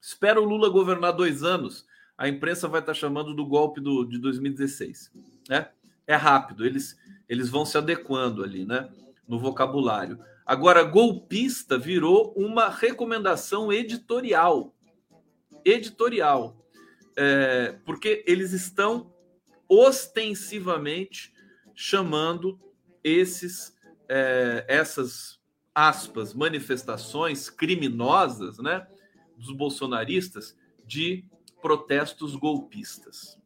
Espera 0.01 0.41
o 0.41 0.45
Lula 0.45 0.69
governar 0.69 1.11
dois 1.15 1.43
anos, 1.43 1.85
a 2.17 2.29
imprensa 2.29 2.69
vai 2.69 2.79
estar 2.79 2.95
chamando 2.95 3.35
do 3.35 3.45
golpe 3.45 3.81
do, 3.81 4.05
de 4.05 4.19
2016. 4.19 5.11
Né? 5.49 5.69
É 6.07 6.15
rápido, 6.15 6.65
eles, 6.65 6.97
eles 7.29 7.49
vão 7.49 7.65
se 7.65 7.77
adequando 7.77 8.45
ali, 8.45 8.65
né? 8.65 8.89
No 9.27 9.37
vocabulário. 9.37 10.21
Agora, 10.47 10.85
golpista 10.85 11.77
virou 11.77 12.33
uma 12.37 12.69
recomendação 12.69 13.73
editorial. 13.73 14.73
Editorial. 15.65 16.57
É, 17.17 17.79
porque 17.85 18.25
eles 18.29 18.53
estão 18.53 19.13
ostensivamente 19.69 21.35
chamando 21.75 22.61
esses 23.03 23.72
é, 24.15 24.67
essas 24.69 25.41
aspas 25.75 26.35
manifestações 26.35 27.49
criminosas, 27.49 28.59
né, 28.59 28.87
dos 29.39 29.51
bolsonaristas 29.53 30.55
de 30.87 31.25
protestos 31.63 32.37
golpistas. 32.37 33.39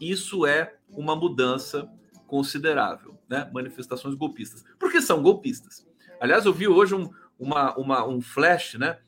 Isso 0.00 0.44
é 0.44 0.74
uma 0.88 1.14
mudança 1.14 1.88
considerável, 2.26 3.16
né? 3.28 3.48
Manifestações 3.54 4.16
golpistas, 4.16 4.64
porque 4.76 5.00
são 5.00 5.22
golpistas. 5.22 5.86
Aliás, 6.20 6.44
eu 6.44 6.52
vi 6.52 6.66
hoje 6.66 6.92
um, 6.92 7.08
uma, 7.38 7.76
uma, 7.76 8.08
um 8.08 8.20
flash, 8.20 8.74
né, 8.74 8.98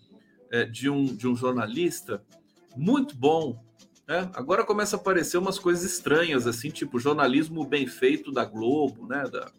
é, 0.53 0.65
de 0.65 0.89
um 0.89 1.05
de 1.05 1.27
um 1.27 1.35
jornalista 1.35 2.23
muito 2.77 3.17
bom. 3.17 3.61
Né? 4.07 4.31
Agora 4.33 4.65
começa 4.65 4.95
a 4.95 5.01
aparecer 5.01 5.39
umas 5.39 5.59
coisas 5.59 5.83
estranhas, 5.83 6.47
assim, 6.47 6.71
tipo 6.71 7.01
jornalismo 7.01 7.67
bem 7.67 7.87
feito 7.87 8.31
da 8.31 8.45
Globo, 8.45 9.09
né? 9.09 9.25
Da, 9.25 9.51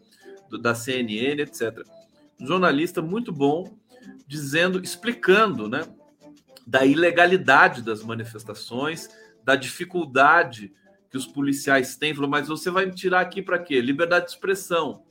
da 0.58 0.74
CNN, 0.74 1.42
etc. 1.42 1.86
Um 2.40 2.48
jornalista 2.48 3.02
muito 3.02 3.32
bom, 3.32 3.78
dizendo, 4.26 4.82
explicando, 4.82 5.68
né? 5.68 5.82
Da 6.66 6.86
ilegalidade 6.86 7.82
das 7.82 8.04
manifestações, 8.04 9.10
da 9.44 9.56
dificuldade 9.56 10.74
que 11.10 11.18
os 11.18 11.26
policiais 11.26 11.96
têm. 11.96 12.14
Falou, 12.14 12.30
mas 12.30 12.48
você 12.48 12.70
vai 12.70 12.86
me 12.86 12.94
tirar 12.94 13.22
aqui 13.22 13.42
para 13.42 13.60
quê? 13.60 13.82
Liberdade 13.82 14.26
de 14.26 14.32
expressão. 14.32 15.04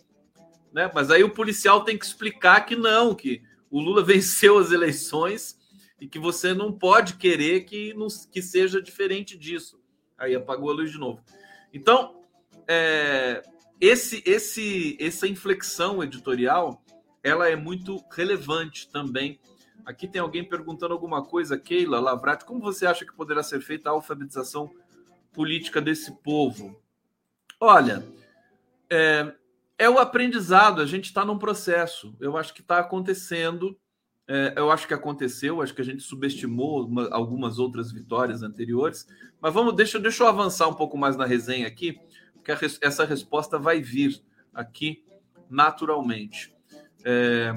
Né? 0.72 0.90
Mas 0.94 1.11
aí 1.11 1.24
o 1.24 1.35
policial 1.35 1.83
tem 1.85 1.98
que 1.98 2.05
explicar 2.05 2.64
que 2.64 2.77
não, 2.77 3.14
que 3.14 3.42
o 3.70 3.81
Lula 3.81 4.03
venceu 4.05 4.59
as 4.59 4.70
eleições 4.70 5.59
e 6.01 6.07
que 6.07 6.18
você 6.18 6.55
não 6.55 6.72
pode 6.72 7.14
querer 7.14 7.62
que, 7.62 7.94
que 8.31 8.40
seja 8.40 8.81
diferente 8.81 9.37
disso. 9.37 9.81
Aí 10.16 10.35
apagou 10.35 10.70
a 10.70 10.74
luz 10.74 10.90
de 10.90 10.98
novo. 10.98 11.20
Então, 11.72 12.22
é, 12.66 13.42
esse, 13.81 14.23
esse, 14.27 14.97
essa 15.01 15.27
inflexão 15.27 16.03
editorial, 16.03 16.83
ela 17.23 17.49
é 17.49 17.57
muito 17.57 18.03
relevante 18.12 18.88
também. 18.91 19.38
Aqui 19.85 20.07
tem 20.07 20.21
alguém 20.21 20.45
perguntando 20.45 20.93
alguma 20.93 21.25
coisa, 21.25 21.59
Keila 21.59 22.01
Lavrati, 22.01 22.45
como 22.45 22.61
você 22.61 22.87
acha 22.87 23.05
que 23.05 23.14
poderá 23.14 23.43
ser 23.43 23.61
feita 23.61 23.88
a 23.88 23.93
alfabetização 23.93 24.71
política 25.33 25.81
desse 25.81 26.12
povo? 26.23 26.81
Olha, 27.61 28.07
é, 28.91 29.33
é 29.79 29.88
o 29.88 29.99
aprendizado, 29.99 30.81
a 30.81 30.87
gente 30.87 31.07
está 31.07 31.25
num 31.25 31.38
processo. 31.38 32.14
Eu 32.21 32.37
acho 32.37 32.53
que 32.53 32.61
está 32.61 32.79
acontecendo. 32.79 33.79
É, 34.27 34.53
eu 34.57 34.71
acho 34.71 34.87
que 34.87 34.93
aconteceu, 34.93 35.62
acho 35.62 35.75
que 35.75 35.81
a 35.81 35.85
gente 35.85 36.03
subestimou 36.03 36.87
uma- 36.87 37.09
algumas 37.11 37.59
outras 37.59 37.91
vitórias 37.91 38.43
anteriores. 38.43 39.07
Mas 39.41 39.55
vamos, 39.55 39.75
deixa, 39.75 39.99
deixa 39.99 40.23
eu 40.23 40.29
avançar 40.29 40.69
um 40.69 40.75
pouco 40.75 40.99
mais 40.99 41.17
na 41.17 41.25
resenha 41.25 41.67
aqui, 41.67 41.99
a 42.52 42.54
res- 42.54 42.78
essa 42.82 43.04
resposta 43.04 43.58
vai 43.58 43.80
vir 43.80 44.22
aqui 44.52 45.04
naturalmente. 45.48 46.54
É, 47.04 47.52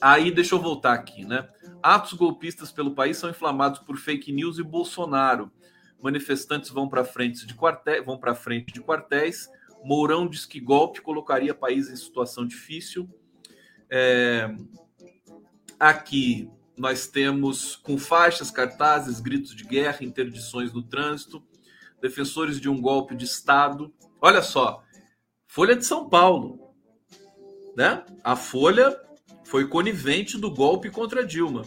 aí 0.00 0.30
deixa 0.30 0.54
eu 0.54 0.60
voltar 0.60 0.94
aqui, 0.94 1.24
né? 1.24 1.48
Atos 1.82 2.12
golpistas 2.12 2.72
pelo 2.72 2.94
país 2.94 3.16
são 3.16 3.30
inflamados 3.30 3.80
por 3.80 3.96
fake 3.96 4.32
news 4.32 4.58
e 4.58 4.62
Bolsonaro. 4.62 5.50
Manifestantes 6.00 6.70
vão 6.70 6.88
para 6.88 7.04
frente 7.04 7.46
de 7.46 7.54
quartéis, 7.54 8.04
vão 8.04 8.18
para 8.18 8.34
frente 8.34 8.72
de 8.72 8.80
quartéis. 8.80 9.48
Mourão 9.84 10.28
diz 10.28 10.44
que 10.44 10.60
golpe 10.60 11.00
colocaria 11.00 11.52
o 11.52 11.56
país 11.56 11.88
em 11.88 11.96
situação 11.96 12.46
difícil. 12.46 13.08
É... 13.90 14.54
Aqui 15.78 16.50
nós 16.76 17.06
temos 17.06 17.76
com 17.76 17.96
faixas, 17.98 18.50
cartazes, 18.50 19.20
gritos 19.20 19.54
de 19.54 19.64
guerra, 19.64 20.04
interdições 20.04 20.72
no 20.72 20.82
trânsito, 20.82 21.42
defensores 22.00 22.60
de 22.60 22.68
um 22.68 22.80
golpe 22.80 23.14
de 23.14 23.24
Estado. 23.24 23.92
Olha 24.20 24.42
só, 24.42 24.82
Folha 25.46 25.74
de 25.74 25.84
São 25.84 26.08
Paulo, 26.08 26.74
né? 27.76 28.04
A 28.22 28.36
Folha 28.36 28.98
foi 29.44 29.66
conivente 29.66 30.36
do 30.36 30.50
golpe 30.50 30.90
contra 30.90 31.24
Dilma. 31.24 31.62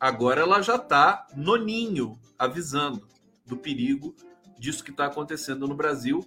Agora 0.00 0.40
ela 0.40 0.62
já 0.62 0.76
está 0.76 1.26
no 1.36 1.56
ninho, 1.56 2.18
avisando 2.38 3.06
do 3.46 3.56
perigo 3.56 4.16
disso 4.58 4.82
que 4.82 4.90
está 4.90 5.06
acontecendo 5.06 5.66
no 5.68 5.74
Brasil 5.74 6.24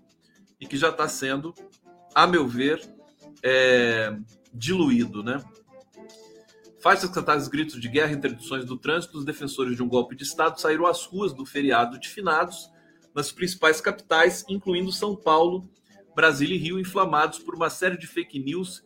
e 0.59 0.67
que 0.67 0.77
já 0.77 0.89
está 0.89 1.07
sendo, 1.07 1.53
a 2.13 2.27
meu 2.27 2.47
ver, 2.47 2.81
é, 3.43 4.15
diluído, 4.53 5.23
né? 5.23 5.43
Faixas, 6.79 7.09
cantadas, 7.09 7.47
gritos 7.47 7.81
de 7.81 7.89
guerra, 7.89 8.13
interdições 8.13 8.63
do 8.63 8.77
trânsito, 8.77 9.17
os 9.17 9.25
defensores 9.25 9.75
de 9.75 9.81
um 9.81 9.87
golpe 9.87 10.15
de 10.15 10.23
Estado 10.23 10.61
saíram 10.61 10.85
às 10.85 11.03
ruas 11.05 11.33
do 11.33 11.45
feriado 11.45 11.99
de 11.99 12.07
finados 12.07 12.69
nas 13.15 13.31
principais 13.31 13.79
capitais, 13.79 14.43
incluindo 14.49 14.91
São 14.91 15.15
Paulo, 15.15 15.69
Brasília 16.13 16.55
e 16.55 16.59
Rio, 16.59 16.79
inflamados 16.79 17.39
por 17.39 17.55
uma 17.55 17.69
série 17.69 17.97
de 17.97 18.05
fake 18.05 18.37
news 18.39 18.83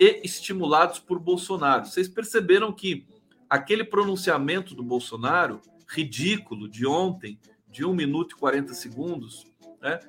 e 0.00 0.20
estimulados 0.24 0.98
por 0.98 1.18
Bolsonaro. 1.18 1.86
Vocês 1.86 2.08
perceberam 2.08 2.72
que 2.72 3.06
aquele 3.48 3.84
pronunciamento 3.84 4.74
do 4.74 4.82
Bolsonaro, 4.82 5.60
ridículo, 5.88 6.68
de 6.68 6.86
ontem, 6.86 7.38
de 7.68 7.84
1 7.84 7.94
minuto 7.94 8.32
e 8.32 8.38
40 8.38 8.74
segundos, 8.74 9.46
né, 9.80 10.00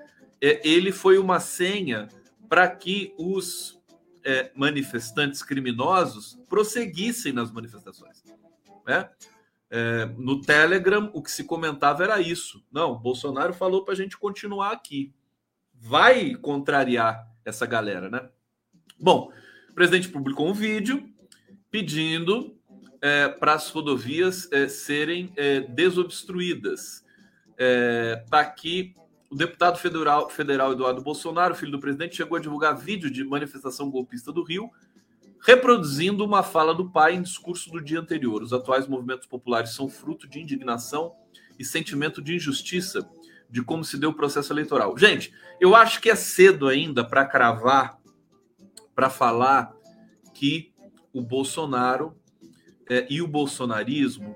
é, 0.41 0.67
ele 0.67 0.91
foi 0.91 1.17
uma 1.17 1.39
senha 1.39 2.07
para 2.47 2.67
que 2.67 3.13
os 3.17 3.79
é, 4.23 4.51
manifestantes 4.55 5.43
criminosos 5.43 6.39
prosseguissem 6.49 7.31
nas 7.31 7.51
manifestações. 7.51 8.23
Né? 8.85 9.09
É, 9.71 10.05
no 10.17 10.41
Telegram, 10.41 11.11
o 11.13 11.21
que 11.21 11.31
se 11.31 11.43
comentava 11.43 12.03
era 12.03 12.19
isso. 12.19 12.65
Não, 12.71 12.97
Bolsonaro 12.97 13.53
falou 13.53 13.83
para 13.83 13.93
a 13.93 13.97
gente 13.97 14.17
continuar 14.17 14.71
aqui. 14.71 15.13
Vai 15.73 16.35
contrariar 16.35 17.27
essa 17.45 17.65
galera, 17.65 18.09
né? 18.09 18.29
Bom, 18.99 19.31
o 19.69 19.73
presidente 19.73 20.09
publicou 20.09 20.47
um 20.47 20.53
vídeo 20.53 21.07
pedindo 21.71 22.57
é, 23.01 23.29
para 23.29 23.53
as 23.53 23.69
rodovias 23.69 24.51
é, 24.51 24.67
serem 24.67 25.31
é, 25.35 25.61
desobstruídas. 25.61 27.05
Está 28.25 28.39
aqui 28.39 28.95
o 29.29 29.35
deputado 29.35 29.77
federal, 29.77 30.29
federal 30.29 30.71
Eduardo 30.71 31.01
Bolsonaro, 31.01 31.53
filho 31.53 31.73
do 31.73 31.79
presidente, 31.79 32.15
chegou 32.15 32.37
a 32.37 32.41
divulgar 32.41 32.75
vídeo 32.75 33.11
de 33.11 33.23
manifestação 33.23 33.91
golpista 33.91 34.31
do 34.31 34.43
Rio, 34.43 34.71
reproduzindo 35.41 36.25
uma 36.25 36.43
fala 36.43 36.73
do 36.73 36.89
pai 36.89 37.15
em 37.15 37.21
discurso 37.21 37.71
do 37.71 37.81
dia 37.81 37.99
anterior. 37.99 38.41
Os 38.43 38.53
atuais 38.53 38.87
movimentos 38.87 39.27
populares 39.27 39.71
são 39.71 39.89
fruto 39.89 40.27
de 40.27 40.39
indignação 40.39 41.13
e 41.57 41.65
sentimento 41.65 42.21
de 42.21 42.35
injustiça 42.35 43.09
de 43.49 43.63
como 43.63 43.83
se 43.83 43.97
deu 43.97 44.11
o 44.11 44.15
processo 44.15 44.53
eleitoral. 44.53 44.97
Gente, 44.97 45.33
eu 45.59 45.75
acho 45.75 45.99
que 46.01 46.09
é 46.09 46.15
cedo 46.15 46.67
ainda 46.67 47.03
para 47.03 47.25
cravar 47.25 47.97
para 48.93 49.09
falar 49.09 49.73
que 50.33 50.73
o 51.13 51.21
Bolsonaro 51.21 52.19
é, 52.89 53.07
e 53.09 53.21
o 53.21 53.27
bolsonarismo 53.27 54.35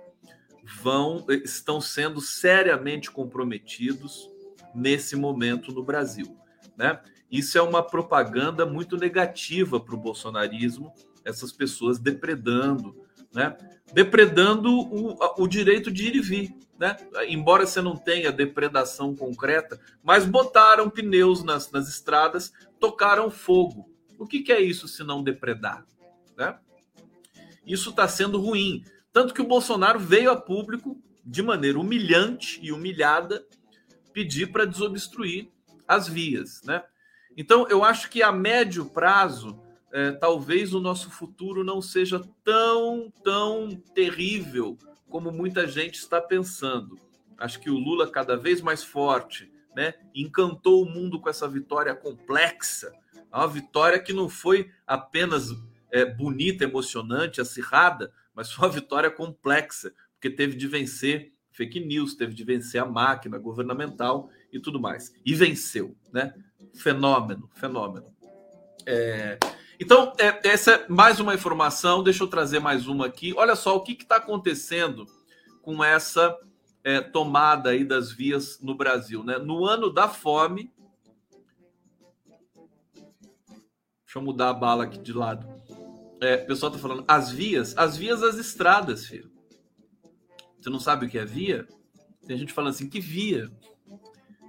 vão 0.81 1.25
estão 1.43 1.81
sendo 1.81 2.21
seriamente 2.21 3.11
comprometidos 3.11 4.29
nesse 4.73 5.15
momento 5.15 5.73
no 5.73 5.83
Brasil, 5.83 6.37
né? 6.77 7.01
Isso 7.33 7.57
é 7.57 7.61
uma 7.63 7.81
propaganda 7.81 8.63
muito 8.63 8.95
negativa 8.95 9.79
para 9.79 9.95
o 9.95 9.97
bolsonarismo, 9.97 10.93
essas 11.25 11.51
pessoas 11.51 11.97
depredando, 11.97 12.95
né? 13.33 13.57
Depredando 13.91 14.69
o, 14.69 15.17
o 15.39 15.47
direito 15.47 15.89
de 15.89 16.09
ir 16.09 16.15
e 16.15 16.21
vir, 16.21 16.55
né? 16.77 16.95
Embora 17.27 17.65
você 17.65 17.81
não 17.81 17.95
tenha 17.97 18.31
depredação 18.31 19.15
concreta, 19.15 19.81
mas 20.03 20.25
botaram 20.25 20.91
pneus 20.91 21.43
nas, 21.43 21.71
nas 21.71 21.89
estradas, 21.89 22.53
tocaram 22.79 23.31
fogo, 23.31 23.89
o 24.19 24.27
que, 24.27 24.41
que 24.41 24.51
é 24.51 24.61
isso 24.61 24.87
se 24.87 25.03
não 25.03 25.23
depredar? 25.23 25.83
Né? 26.37 26.55
Isso 27.65 27.89
está 27.89 28.07
sendo 28.07 28.39
ruim. 28.39 28.85
Tanto 29.11 29.33
que 29.33 29.41
o 29.41 29.47
Bolsonaro 29.47 29.99
veio 29.99 30.29
a 30.29 30.35
público, 30.39 31.01
de 31.25 31.41
maneira 31.41 31.79
humilhante 31.79 32.59
e 32.61 32.71
humilhada, 32.71 33.43
pedir 34.13 34.51
para 34.51 34.65
desobstruir 34.65 35.49
as 35.87 36.07
vias. 36.07 36.61
Né? 36.63 36.83
Então, 37.35 37.67
eu 37.69 37.83
acho 37.83 38.09
que 38.09 38.21
a 38.21 38.31
médio 38.31 38.85
prazo, 38.85 39.59
é, 39.91 40.11
talvez 40.11 40.73
o 40.73 40.79
nosso 40.79 41.09
futuro 41.09 41.63
não 41.63 41.81
seja 41.81 42.21
tão, 42.43 43.11
tão 43.23 43.69
terrível 43.93 44.77
como 45.09 45.31
muita 45.31 45.67
gente 45.67 45.95
está 45.95 46.21
pensando. 46.21 46.97
Acho 47.37 47.59
que 47.59 47.69
o 47.69 47.77
Lula, 47.77 48.09
cada 48.09 48.35
vez 48.35 48.61
mais 48.61 48.83
forte, 48.83 49.51
né, 49.75 49.93
encantou 50.13 50.83
o 50.83 50.89
mundo 50.89 51.19
com 51.19 51.29
essa 51.29 51.47
vitória 51.47 51.95
complexa 51.95 52.93
é 53.33 53.37
uma 53.37 53.47
vitória 53.47 53.99
que 53.99 54.13
não 54.13 54.29
foi 54.29 54.69
apenas 54.85 55.49
é, 55.91 56.05
bonita, 56.05 56.63
emocionante, 56.63 57.41
acirrada, 57.41 58.13
mas 58.33 58.51
foi 58.51 58.67
uma 58.67 58.73
vitória 58.73 59.09
complexa, 59.09 59.91
porque 60.13 60.29
teve 60.29 60.55
de 60.55 60.67
vencer 60.67 61.33
fake 61.51 61.79
news, 61.79 62.15
teve 62.15 62.33
de 62.33 62.43
vencer 62.43 62.79
a 62.79 62.85
máquina 62.85 63.39
governamental 63.39 64.29
e 64.51 64.59
tudo 64.59 64.79
mais. 64.79 65.13
E 65.25 65.33
venceu, 65.33 65.95
né? 66.11 66.33
Fenômeno, 66.73 67.49
fenômeno. 67.53 68.13
É... 68.85 69.37
Então, 69.79 70.13
é, 70.19 70.47
essa 70.47 70.71
é 70.71 70.87
mais 70.87 71.19
uma 71.19 71.33
informação. 71.33 72.03
Deixa 72.03 72.23
eu 72.23 72.27
trazer 72.27 72.59
mais 72.59 72.87
uma 72.87 73.05
aqui. 73.05 73.33
Olha 73.35 73.55
só 73.55 73.75
o 73.75 73.81
que 73.81 73.93
está 73.93 74.17
acontecendo 74.17 75.05
com 75.61 75.83
essa 75.83 76.37
é, 76.83 77.01
tomada 77.01 77.71
aí 77.71 77.83
das 77.83 78.11
vias 78.11 78.59
no 78.61 78.75
Brasil. 78.75 79.23
Né? 79.23 79.37
No 79.37 79.65
ano 79.65 79.89
da 79.89 80.07
fome, 80.07 80.71
Deixa 84.13 84.21
eu 84.21 84.25
mudar 84.25 84.49
a 84.51 84.53
bala 84.53 84.83
aqui 84.83 84.99
de 84.99 85.11
lado. 85.11 85.43
É, 86.21 86.35
o 86.35 86.45
pessoal 86.45 86.71
tá 86.71 86.77
falando, 86.77 87.03
as 87.07 87.31
vias, 87.31 87.75
as 87.75 87.97
vias, 87.97 88.21
as 88.21 88.35
estradas, 88.35 89.07
filho. 89.07 89.31
Você 90.61 90.69
não 90.69 90.79
sabe 90.79 91.07
o 91.07 91.09
que 91.09 91.17
é 91.17 91.25
via? 91.25 91.67
Tem 92.27 92.37
gente 92.37 92.53
falando 92.53 92.75
assim, 92.75 92.87
que 92.87 92.99
via? 92.99 93.51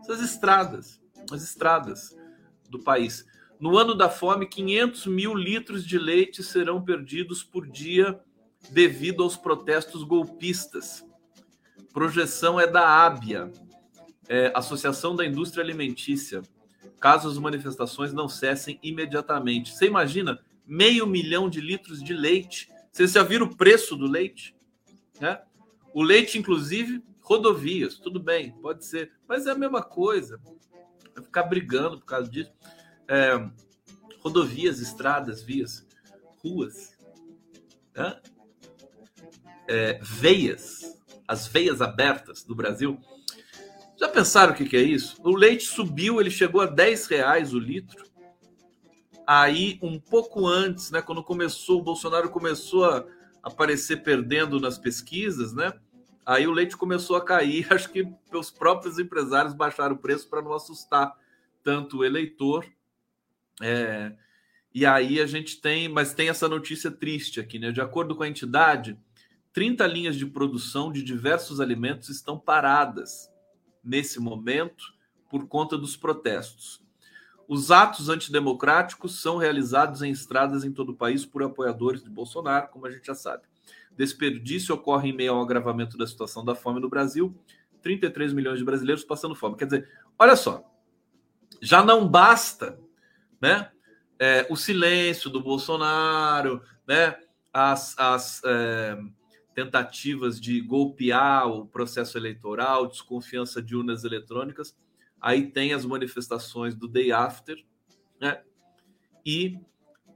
Essas 0.02 0.20
estradas, 0.20 1.00
as 1.32 1.42
estradas 1.42 2.16
do 2.68 2.78
país. 2.78 3.24
No 3.58 3.78
ano 3.78 3.94
da 3.94 4.08
fome, 4.08 4.46
500 4.46 5.06
mil 5.06 5.34
litros 5.34 5.86
de 5.86 5.98
leite 5.98 6.42
serão 6.42 6.82
perdidos 6.82 7.42
por 7.42 7.66
dia 7.66 8.20
devido 8.70 9.22
aos 9.22 9.36
protestos 9.36 10.02
golpistas. 10.02 11.04
Projeção 11.92 12.58
é 12.58 12.66
da 12.66 13.04
ABIA, 13.06 13.52
é, 14.28 14.52
Associação 14.54 15.14
da 15.14 15.24
Indústria 15.24 15.62
Alimentícia 15.62 16.42
caso 17.04 17.28
as 17.28 17.36
manifestações 17.36 18.14
não 18.14 18.26
cessem 18.30 18.78
imediatamente. 18.82 19.74
Você 19.74 19.84
imagina 19.84 20.40
meio 20.66 21.06
milhão 21.06 21.50
de 21.50 21.60
litros 21.60 22.02
de 22.02 22.14
leite? 22.14 22.70
Vocês 22.90 23.12
já 23.12 23.22
viram 23.22 23.44
o 23.44 23.54
preço 23.54 23.94
do 23.94 24.06
leite? 24.06 24.56
Né? 25.20 25.38
O 25.92 26.02
leite, 26.02 26.38
inclusive, 26.38 27.04
rodovias, 27.20 27.98
tudo 27.98 28.18
bem, 28.18 28.52
pode 28.52 28.86
ser, 28.86 29.12
mas 29.28 29.46
é 29.46 29.50
a 29.50 29.54
mesma 29.54 29.82
coisa. 29.82 30.40
Ficar 31.22 31.44
brigando 31.44 31.98
por 31.98 32.06
causa 32.06 32.28
disso. 32.28 32.52
É, 33.08 33.34
rodovias, 34.20 34.80
estradas, 34.80 35.42
vias, 35.42 35.86
ruas, 36.42 36.96
né? 37.94 38.20
é, 39.68 39.98
veias, 40.02 40.98
as 41.26 41.46
veias 41.46 41.80
abertas 41.80 42.42
do 42.42 42.54
Brasil 42.54 42.98
já 43.96 44.08
pensaram 44.08 44.52
o 44.52 44.56
que, 44.56 44.64
que 44.64 44.76
é 44.76 44.82
isso? 44.82 45.16
O 45.22 45.34
leite 45.34 45.64
subiu, 45.64 46.20
ele 46.20 46.30
chegou 46.30 46.60
a 46.60 46.66
10 46.66 47.06
reais 47.06 47.54
o 47.54 47.58
litro. 47.58 48.04
Aí, 49.26 49.78
um 49.80 49.98
pouco 49.98 50.46
antes, 50.46 50.90
né, 50.90 51.00
quando 51.00 51.22
começou, 51.22 51.80
o 51.80 51.82
Bolsonaro 51.82 52.28
começou 52.28 52.84
a 52.84 53.04
aparecer 53.42 54.02
perdendo 54.02 54.60
nas 54.60 54.76
pesquisas, 54.76 55.54
né? 55.54 55.72
Aí 56.26 56.46
o 56.46 56.52
leite 56.52 56.76
começou 56.76 57.16
a 57.16 57.24
cair. 57.24 57.66
Acho 57.72 57.90
que 57.90 58.06
os 58.32 58.50
próprios 58.50 58.98
empresários 58.98 59.54
baixaram 59.54 59.94
o 59.94 59.98
preço 59.98 60.28
para 60.28 60.42
não 60.42 60.54
assustar 60.54 61.16
tanto 61.62 61.98
o 61.98 62.04
eleitor. 62.04 62.64
É, 63.62 64.12
e 64.74 64.84
aí 64.84 65.20
a 65.20 65.26
gente 65.26 65.60
tem, 65.60 65.88
mas 65.88 66.14
tem 66.14 66.28
essa 66.28 66.48
notícia 66.48 66.90
triste 66.90 67.40
aqui, 67.40 67.58
né? 67.58 67.70
De 67.70 67.80
acordo 67.80 68.16
com 68.16 68.22
a 68.22 68.28
entidade, 68.28 68.98
30 69.52 69.86
linhas 69.86 70.16
de 70.16 70.26
produção 70.26 70.90
de 70.90 71.02
diversos 71.02 71.60
alimentos 71.60 72.08
estão 72.08 72.38
paradas 72.38 73.30
nesse 73.82 74.18
momento 74.18 74.92
por 75.30 75.46
conta 75.46 75.78
dos 75.78 75.96
protestos. 75.96 76.82
Os 77.46 77.70
atos 77.70 78.08
antidemocráticos 78.08 79.20
são 79.20 79.36
realizados 79.36 80.02
em 80.02 80.10
estradas 80.10 80.64
em 80.64 80.72
todo 80.72 80.90
o 80.90 80.96
país 80.96 81.26
por 81.26 81.42
apoiadores 81.42 82.02
de 82.02 82.10
Bolsonaro, 82.10 82.68
como 82.68 82.86
a 82.86 82.90
gente 82.90 83.06
já 83.06 83.14
sabe. 83.14 83.44
Desperdício 83.96 84.74
ocorre 84.74 85.10
em 85.10 85.12
meio 85.12 85.34
ao 85.34 85.42
agravamento 85.42 85.96
da 85.96 86.06
situação 86.06 86.44
da 86.44 86.54
fome 86.54 86.80
no 86.80 86.88
Brasil. 86.88 87.34
33 87.82 88.32
milhões 88.32 88.58
de 88.58 88.64
brasileiros 88.64 89.04
passando 89.04 89.34
fome. 89.34 89.56
Quer 89.56 89.66
dizer, 89.66 89.88
olha 90.18 90.34
só, 90.34 90.64
já 91.60 91.84
não 91.84 92.08
basta, 92.08 92.78
né? 93.40 93.70
É, 94.18 94.46
o 94.48 94.56
silêncio 94.56 95.28
do 95.28 95.42
Bolsonaro, 95.42 96.62
né? 96.86 97.16
As, 97.52 97.96
as 97.98 98.42
é, 98.44 98.98
tentativas 99.54 100.40
de 100.40 100.60
golpear 100.60 101.46
o 101.46 101.66
processo 101.66 102.18
eleitoral, 102.18 102.86
desconfiança 102.86 103.62
de 103.62 103.76
urnas 103.76 104.02
eletrônicas. 104.02 104.76
Aí 105.20 105.50
tem 105.50 105.72
as 105.72 105.84
manifestações 105.84 106.74
do 106.74 106.88
day 106.88 107.12
after, 107.12 107.56
né? 108.20 108.42
E 109.24 109.58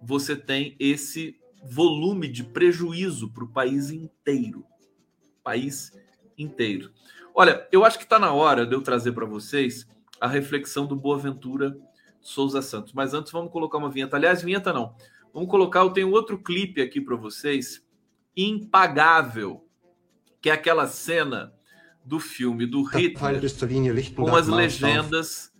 você 0.03 0.37
tem 0.37 0.77
esse 0.79 1.38
volume 1.65 2.29
de 2.29 2.45
prejuízo 2.45 3.31
para 3.31 3.45
o 3.45 3.49
país 3.49 3.91
inteiro. 3.91 4.65
País 5.43 5.93
inteiro. 6.37 6.91
Olha, 7.35 7.67
eu 7.71 7.85
acho 7.85 7.99
que 7.99 8.05
está 8.05 8.19
na 8.19 8.33
hora 8.33 8.67
de 8.67 8.75
eu 8.75 8.83
trazer 8.83 9.13
para 9.13 9.27
vocês 9.27 9.87
a 10.21 10.27
reflexão 10.27 10.87
do 10.87 10.97
Boaventura 10.97 11.79
Souza 12.21 12.61
Santos. 12.63 12.93
Mas 12.93 13.15
antes 13.15 13.33
vamos 13.33 13.53
colocar 13.53 13.79
uma 13.79 13.91
vinheta. 13.91 14.17
Aliás, 14.17 14.43
vinheta 14.43 14.73
não. 14.73 14.95
Vamos 15.33 15.49
colocar, 15.49 15.81
eu 15.81 15.91
tenho 15.91 16.11
outro 16.11 16.43
clipe 16.43 16.81
aqui 16.81 17.01
para 17.01 17.17
vocês, 17.17 17.85
impagável, 18.37 19.65
que 20.41 20.51
é 20.51 20.53
aquela 20.53 20.87
cena 20.87 21.53
do 22.05 22.19
filme 22.19 22.67
do 22.67 22.83
Hitler 22.83 23.41
com 24.15 24.35
as 24.35 24.49
legendas 24.49 25.53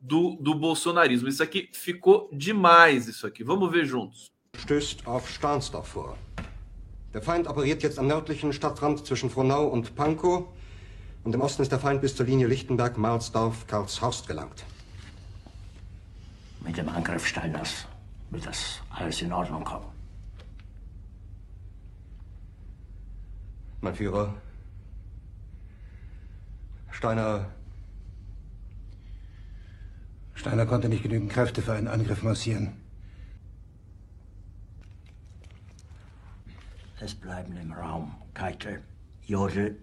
do, 0.00 0.36
do 0.40 0.54
bolsonarismo. 0.54 1.28
Isso 1.28 1.42
aqui 1.42 1.68
ficou 1.72 2.30
demais, 2.32 3.08
isso 3.08 3.26
aqui. 3.26 3.42
Vamos 3.42 3.70
ver 3.70 3.84
juntos. 3.84 4.30
Stößt 4.58 5.06
auf 5.06 5.28
Stahnsdorf 5.28 5.88
vor. 5.88 6.16
Der 7.14 7.22
Feind 7.22 7.48
operiert 7.48 7.82
jetzt 7.82 7.98
am 7.98 8.06
nördlichen 8.06 8.52
Stadtrand 8.52 9.06
zwischen 9.06 9.30
Frohnau 9.30 9.66
und 9.66 9.94
Pankow 9.94 10.44
und 11.24 11.34
im 11.34 11.40
Osten 11.40 11.62
ist 11.62 11.72
der 11.72 11.78
Feind 11.78 12.00
bis 12.00 12.14
zur 12.14 12.26
Linie 12.26 12.46
Lichtenberg-Marsdorf-Karlshorst 12.46 14.28
gelangt. 14.28 14.64
Mit 16.60 16.76
dem 16.76 16.88
Angriff 16.88 17.26
Steiners 17.26 17.86
wird 18.30 18.46
das 18.46 18.80
alles 18.90 19.22
in 19.22 19.32
Ordnung 19.32 19.64
kommen. 19.64 19.86
Mein 23.80 23.94
Führer, 23.94 24.34
Steiner 26.90 27.46
Steiner 30.34 30.66
konnte 30.66 30.88
nicht 30.88 31.02
genügend 31.02 31.32
Kräfte 31.32 31.60
für 31.60 31.72
einen 31.72 31.88
Angriff 31.88 32.22
massieren. 32.22 32.85
Es 36.98 37.14
bleiben 37.14 37.54
im 37.58 37.72
Raum 37.72 38.14
Keitel, 38.32 38.82
Jodl, 39.26 39.76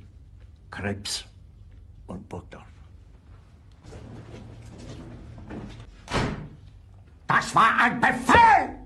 Krebs 0.71 1.25
und 2.07 2.27
Burgdorf. 2.27 2.63
Das 7.27 7.53
war 7.53 7.79
ein 7.81 8.01
Befehl! 8.01 8.79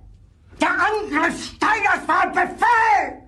Der 0.60 0.70
Angriff 0.70 1.56
Steiners 1.56 2.06
war 2.06 2.24
ein 2.24 2.32
Befehl! 2.34 3.28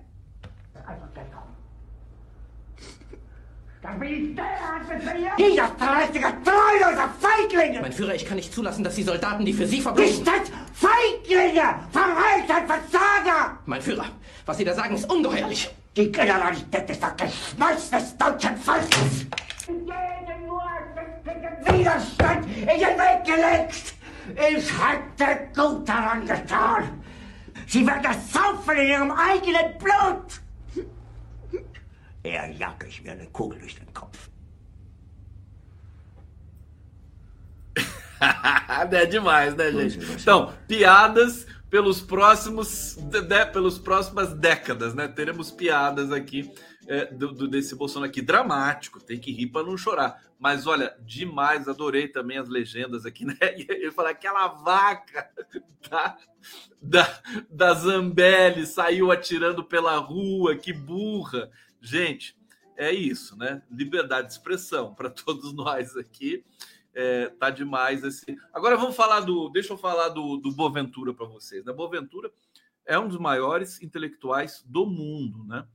Das 3.82 3.96
Militär 3.96 4.44
hat 4.44 4.86
befehlt! 4.86 5.32
Dieser 5.38 5.68
verlässige, 5.68 6.26
treuloser 6.44 7.08
Feiglinge! 7.18 7.80
Mein 7.80 7.92
Führer, 7.92 8.14
ich 8.14 8.26
kann 8.26 8.36
nicht 8.36 8.52
zulassen, 8.52 8.84
dass 8.84 8.94
die 8.96 9.02
Soldaten, 9.02 9.46
die 9.46 9.54
für 9.54 9.66
Sie 9.66 9.80
verbringen... 9.80 10.10
Nicht 10.10 10.28
als 10.28 10.50
Feiglinge! 10.74 11.74
Verreiter, 11.90 12.66
Versager! 12.66 13.58
Mein 13.64 13.80
Führer, 13.80 14.06
was 14.50 14.56
Sie 14.56 14.64
da 14.64 14.74
sagen, 14.74 14.96
ist 14.96 15.08
ungeheuerlich. 15.08 15.70
Die 15.96 16.10
Generalität 16.10 16.90
ist 16.90 17.00
das 17.00 17.16
Geschmeiß 17.16 17.90
des 17.90 18.16
deutschen 18.16 18.56
Volkes! 18.56 19.26
Jeden 19.68 20.40
Widerstand 21.78 22.46
in 22.46 22.66
den 22.66 22.98
Weg 22.98 23.24
gelegt! 23.24 23.94
Ich 24.34 24.68
hätte 24.82 25.48
gut 25.54 25.88
daran 25.88 26.26
getan! 26.26 27.00
Sie 27.68 27.86
werden 27.86 28.02
das 28.02 28.32
saufen 28.32 28.76
in 28.76 28.88
ihrem 28.88 29.12
eigenen 29.12 29.78
Blut! 29.78 30.40
Er 32.24 32.50
jag 32.50 32.84
ich 32.88 33.02
mir 33.04 33.12
eine 33.12 33.26
Kugel 33.26 33.60
durch 33.60 33.76
den 33.76 33.94
Kopf. 33.94 34.28
é 38.20 39.06
demais, 39.06 39.54
né, 39.54 39.70
gente? 39.70 39.98
Então, 40.20 40.52
piadas 40.68 41.46
pelos 41.70 42.00
próximos, 42.00 42.96
né, 43.28 43.44
pelos 43.44 43.78
próximas 43.78 44.34
décadas, 44.34 44.92
né? 44.92 45.06
Teremos 45.06 45.52
piadas 45.52 46.10
aqui 46.10 46.52
é, 46.88 47.06
do, 47.06 47.32
do, 47.32 47.46
desse 47.46 47.76
Bolsonaro 47.76 48.10
aqui 48.10 48.20
dramático, 48.20 49.00
tem 49.00 49.18
que 49.18 49.30
rir 49.30 49.46
para 49.46 49.64
não 49.64 49.76
chorar. 49.76 50.20
Mas 50.38 50.66
olha, 50.66 50.96
demais, 51.00 51.68
adorei 51.68 52.08
também 52.08 52.38
as 52.38 52.48
legendas 52.48 53.06
aqui, 53.06 53.24
né? 53.26 53.36
Ele 53.40 53.92
fala 53.92 54.10
aquela 54.10 54.48
vaca 54.48 55.30
da, 55.88 56.18
da, 56.82 57.20
da 57.48 57.74
Zambelli 57.74 58.66
saiu 58.66 59.12
atirando 59.12 59.62
pela 59.62 59.96
rua, 59.98 60.56
que 60.56 60.72
burra. 60.72 61.50
Gente, 61.80 62.36
é 62.76 62.90
isso, 62.90 63.36
né? 63.36 63.62
Liberdade 63.70 64.26
de 64.26 64.32
expressão 64.32 64.92
para 64.92 65.08
todos 65.10 65.52
nós 65.52 65.96
aqui. 65.96 66.44
É, 66.92 67.28
tá 67.28 67.50
demais 67.50 68.02
esse. 68.02 68.36
Agora 68.52 68.76
vamos 68.76 68.96
falar 68.96 69.20
do. 69.20 69.48
Deixa 69.50 69.72
eu 69.72 69.78
falar 69.78 70.08
do, 70.08 70.36
do 70.36 70.50
Boventura 70.50 71.14
para 71.14 71.26
vocês. 71.26 71.64
Né? 71.64 71.72
Boventura 71.72 72.32
é 72.84 72.98
um 72.98 73.06
dos 73.06 73.18
maiores 73.18 73.80
intelectuais 73.82 74.64
do 74.66 74.86
mundo, 74.86 75.44
né? 75.44 75.66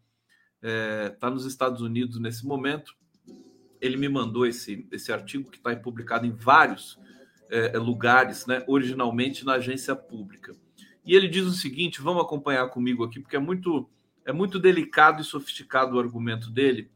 É, 0.62 1.10
tá 1.10 1.30
nos 1.30 1.46
Estados 1.46 1.82
Unidos 1.82 2.20
nesse 2.20 2.46
momento. 2.46 2.96
Ele 3.80 3.98
me 3.98 4.10
mandou 4.10 4.46
esse, 4.46 4.88
esse 4.92 5.12
artigo 5.12 5.50
que 5.50 5.58
está 5.58 5.76
publicado 5.76 6.26
em 6.26 6.32
vários 6.32 7.00
é, 7.50 7.78
lugares, 7.78 8.46
né? 8.46 8.64
Originalmente 8.68 9.46
na 9.46 9.54
agência 9.54 9.96
pública. 9.96 10.56
E 11.06 11.16
ele 11.16 11.28
diz 11.28 11.46
o 11.46 11.54
seguinte: 11.54 12.02
vamos 12.02 12.24
acompanhar 12.24 12.68
comigo 12.70 13.04
aqui, 13.04 13.20
porque 13.20 13.36
é 13.36 13.40
muito, 13.40 13.90
é 14.26 14.34
muito 14.34 14.60
delicado 14.60 15.22
e 15.22 15.26
sofisticado 15.26 15.96
o 15.96 16.00
argumento 16.00 16.50
dele 16.50 16.92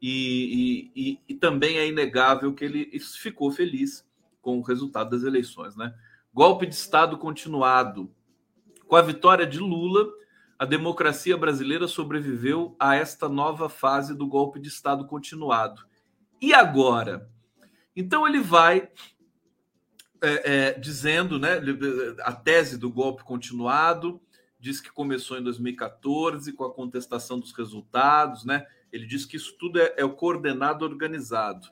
e, 0.00 0.90
e, 0.94 1.20
e, 1.28 1.34
também 1.34 1.78
é 1.78 1.86
inegável 1.86 2.52
que 2.54 2.64
ele 2.64 2.98
ficou 3.00 3.50
feliz 3.50 4.06
com 4.42 4.58
o 4.58 4.62
resultado 4.62 5.10
das 5.10 5.22
eleições. 5.22 5.74
Né? 5.76 5.94
Golpe 6.32 6.66
de 6.66 6.74
Estado 6.74 7.16
continuado. 7.16 8.12
Com 8.86 8.96
a 8.96 9.02
vitória 9.02 9.46
de 9.46 9.58
Lula, 9.58 10.06
a 10.58 10.64
democracia 10.64 11.36
brasileira 11.36 11.88
sobreviveu 11.88 12.76
a 12.78 12.94
esta 12.94 13.28
nova 13.28 13.68
fase 13.68 14.14
do 14.14 14.26
golpe 14.26 14.60
de 14.60 14.68
Estado 14.68 15.06
continuado. 15.06 15.82
E 16.40 16.54
agora? 16.54 17.28
Então 17.94 18.26
ele 18.28 18.40
vai 18.40 18.88
é, 20.22 20.68
é, 20.68 20.78
dizendo, 20.78 21.38
né, 21.38 21.60
a 22.22 22.32
tese 22.32 22.78
do 22.78 22.90
golpe 22.90 23.24
continuado, 23.24 24.20
diz 24.66 24.80
que 24.80 24.90
começou 24.90 25.38
em 25.38 25.42
2014 25.44 26.52
com 26.52 26.64
a 26.64 26.72
contestação 26.72 27.38
dos 27.38 27.52
resultados, 27.52 28.44
né? 28.44 28.66
Ele 28.92 29.06
diz 29.06 29.24
que 29.24 29.36
isso 29.36 29.56
tudo 29.56 29.80
é, 29.80 29.94
é 29.96 30.04
o 30.04 30.12
coordenado 30.12 30.84
organizado. 30.84 31.68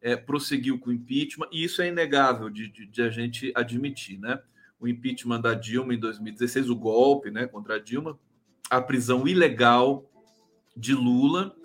É, 0.00 0.14
prosseguiu 0.14 0.78
com 0.78 0.90
o 0.90 0.92
impeachment, 0.92 1.48
e 1.50 1.64
isso 1.64 1.80
é 1.80 1.88
inegável 1.88 2.50
de, 2.50 2.68
de, 2.68 2.86
de, 2.86 3.02
a 3.02 3.08
gente 3.08 3.50
admitir, 3.54 4.20
né? 4.20 4.40
O 4.78 4.86
impeachment 4.86 5.40
da 5.40 5.54
Dilma 5.54 5.94
em 5.94 5.98
2016, 5.98 6.68
o 6.68 6.76
golpe 6.76 7.30
né, 7.30 7.46
contra 7.46 7.76
a 7.76 7.78
Dilma, 7.78 8.18
a 8.70 8.80
prisão 8.80 9.26
ilegal 9.26 10.08
de 10.76 10.94
Lula, 10.94 11.56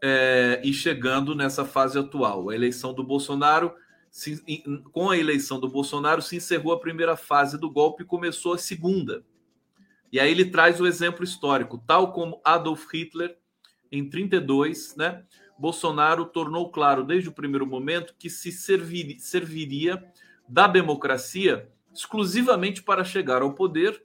é, 0.00 0.60
e 0.64 0.72
chegando 0.72 1.34
nessa 1.34 1.64
fase 1.64 1.98
atual. 1.98 2.48
A 2.48 2.54
eleição 2.54 2.94
do 2.94 3.02
Bolsonaro, 3.02 3.74
se, 4.08 4.40
com 4.92 5.10
a 5.10 5.18
eleição 5.18 5.58
do 5.58 5.68
Bolsonaro, 5.68 6.22
se 6.22 6.36
encerrou 6.36 6.72
a 6.72 6.80
primeira 6.80 7.16
fase 7.16 7.58
do 7.58 7.68
golpe 7.68 8.04
e 8.04 8.06
começou 8.06 8.54
a 8.54 8.58
segunda. 8.58 9.24
E 10.12 10.20
aí 10.20 10.30
ele 10.30 10.46
traz 10.46 10.80
o 10.80 10.86
exemplo 10.86 11.24
histórico, 11.24 11.82
tal 11.86 12.12
como 12.12 12.40
Adolf 12.44 12.86
Hitler 12.92 13.36
em 13.90 14.08
32, 14.08 14.96
né? 14.96 15.24
Bolsonaro 15.58 16.26
tornou 16.26 16.70
claro 16.70 17.02
desde 17.02 17.28
o 17.28 17.32
primeiro 17.32 17.66
momento 17.66 18.14
que 18.18 18.28
se 18.28 18.52
servir, 18.52 19.18
serviria 19.18 20.04
da 20.48 20.66
democracia 20.66 21.68
exclusivamente 21.92 22.82
para 22.82 23.04
chegar 23.04 23.40
ao 23.40 23.54
poder 23.54 24.02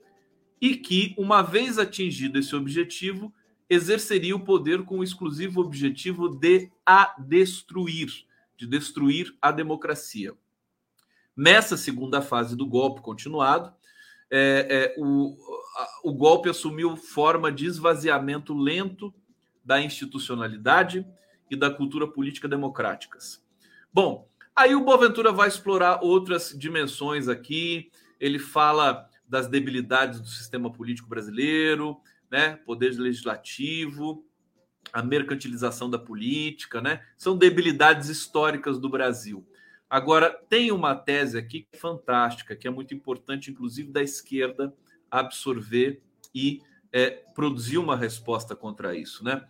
e 0.60 0.76
que, 0.76 1.14
uma 1.18 1.42
vez 1.42 1.78
atingido 1.78 2.38
esse 2.38 2.56
objetivo, 2.56 3.32
exerceria 3.68 4.34
o 4.34 4.44
poder 4.44 4.82
com 4.84 4.98
o 4.98 5.04
exclusivo 5.04 5.60
objetivo 5.60 6.28
de 6.28 6.70
a 6.86 7.14
destruir, 7.18 8.26
de 8.56 8.66
destruir 8.66 9.34
a 9.40 9.50
democracia. 9.50 10.34
Nessa 11.36 11.76
segunda 11.76 12.22
fase 12.22 12.56
do 12.56 12.66
golpe 12.66 13.00
continuado, 13.00 13.74
é, 14.30 14.94
é, 14.94 14.94
o, 14.98 15.36
o 16.02 16.12
golpe 16.12 16.48
assumiu 16.48 16.96
forma 16.96 17.50
de 17.50 17.66
esvaziamento 17.66 18.54
lento 18.54 19.12
da 19.64 19.80
institucionalidade 19.80 21.06
e 21.50 21.56
da 21.56 21.70
cultura 21.70 22.06
política 22.06 22.48
democráticas. 22.48 23.44
Bom, 23.92 24.28
aí 24.54 24.74
o 24.74 24.84
Boaventura 24.84 25.32
vai 25.32 25.48
explorar 25.48 26.02
outras 26.02 26.54
dimensões 26.56 27.28
aqui. 27.28 27.90
Ele 28.18 28.38
fala 28.38 29.08
das 29.28 29.46
debilidades 29.48 30.20
do 30.20 30.28
sistema 30.28 30.72
político 30.72 31.08
brasileiro, 31.08 32.00
né? 32.30 32.56
Poder 32.56 32.90
legislativo, 32.98 34.24
a 34.92 35.02
mercantilização 35.02 35.88
da 35.88 35.98
política, 35.98 36.80
né? 36.80 37.02
São 37.16 37.36
debilidades 37.36 38.08
históricas 38.08 38.78
do 38.78 38.88
Brasil. 38.88 39.46
Agora, 39.88 40.30
tem 40.48 40.72
uma 40.72 40.94
tese 40.94 41.36
aqui 41.36 41.66
fantástica, 41.74 42.56
que 42.56 42.66
é 42.66 42.70
muito 42.70 42.94
importante, 42.94 43.50
inclusive 43.50 43.92
da 43.92 44.02
esquerda, 44.02 44.74
absorver 45.20 46.02
e 46.34 46.60
é, 46.92 47.10
produzir 47.34 47.78
uma 47.78 47.96
resposta 47.96 48.56
contra 48.56 48.96
isso, 48.96 49.22
né? 49.24 49.44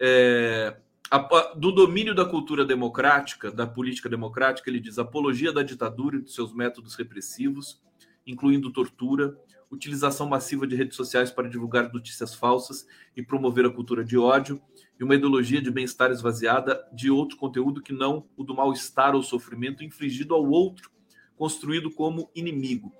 É, 0.00 0.76
a, 1.10 1.18
do 1.54 1.70
domínio 1.70 2.14
da 2.14 2.24
cultura 2.24 2.64
democrática, 2.64 3.50
da 3.50 3.66
política 3.66 4.08
democrática, 4.08 4.70
ele 4.70 4.80
diz 4.80 4.98
apologia 4.98 5.52
da 5.52 5.62
ditadura 5.62 6.16
e 6.16 6.22
de 6.22 6.32
seus 6.32 6.54
métodos 6.54 6.94
repressivos, 6.94 7.82
incluindo 8.26 8.72
tortura, 8.72 9.36
utilização 9.70 10.26
massiva 10.26 10.66
de 10.66 10.74
redes 10.74 10.96
sociais 10.96 11.30
para 11.30 11.48
divulgar 11.48 11.92
notícias 11.92 12.34
falsas 12.34 12.86
e 13.16 13.22
promover 13.22 13.66
a 13.66 13.70
cultura 13.70 14.04
de 14.04 14.18
ódio, 14.18 14.60
e 14.98 15.04
uma 15.04 15.14
ideologia 15.14 15.60
de 15.60 15.70
bem-estar 15.70 16.10
esvaziada 16.10 16.82
de 16.92 17.10
outro 17.10 17.36
conteúdo 17.36 17.82
que 17.82 17.92
não 17.92 18.26
o 18.36 18.44
do 18.44 18.54
mal-estar 18.54 19.14
ou 19.14 19.22
sofrimento 19.22 19.82
infligido 19.82 20.34
ao 20.34 20.48
outro, 20.48 20.90
construído 21.36 21.90
como 21.90 22.30
inimigo. 22.34 22.92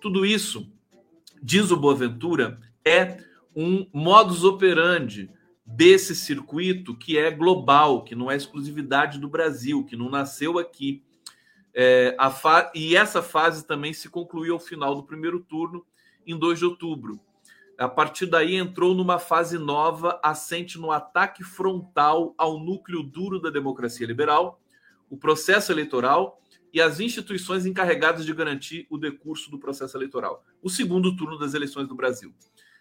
Tudo 0.00 0.26
isso, 0.26 0.70
diz 1.46 1.70
o 1.70 1.76
Boaventura, 1.76 2.58
é 2.84 3.18
um 3.54 3.86
modus 3.92 4.42
operandi 4.42 5.30
desse 5.64 6.16
circuito 6.16 6.92
que 6.92 7.16
é 7.16 7.30
global, 7.30 8.02
que 8.02 8.16
não 8.16 8.28
é 8.28 8.34
exclusividade 8.34 9.20
do 9.20 9.28
Brasil, 9.28 9.84
que 9.84 9.94
não 9.94 10.10
nasceu 10.10 10.58
aqui. 10.58 11.04
É, 11.72 12.16
fa... 12.32 12.72
E 12.74 12.96
essa 12.96 13.22
fase 13.22 13.64
também 13.64 13.92
se 13.92 14.08
concluiu 14.08 14.54
ao 14.54 14.60
final 14.60 14.96
do 14.96 15.04
primeiro 15.04 15.38
turno, 15.38 15.86
em 16.26 16.36
2 16.36 16.58
de 16.58 16.64
outubro. 16.64 17.20
A 17.78 17.88
partir 17.88 18.26
daí 18.26 18.56
entrou 18.56 18.92
numa 18.92 19.20
fase 19.20 19.56
nova, 19.56 20.18
assente 20.24 20.80
no 20.80 20.90
ataque 20.90 21.44
frontal 21.44 22.34
ao 22.36 22.58
núcleo 22.58 23.04
duro 23.04 23.40
da 23.40 23.50
democracia 23.50 24.06
liberal, 24.06 24.60
o 25.08 25.16
processo 25.16 25.70
eleitoral 25.70 26.40
e 26.72 26.80
as 26.80 27.00
instituições 27.00 27.66
encarregadas 27.66 28.24
de 28.24 28.34
garantir 28.34 28.86
o 28.90 28.98
decurso 28.98 29.50
do 29.50 29.58
processo 29.58 29.96
eleitoral. 29.96 30.44
O 30.62 30.68
segundo 30.68 31.16
turno 31.16 31.38
das 31.38 31.54
eleições 31.54 31.88
do 31.88 31.94
Brasil. 31.94 32.34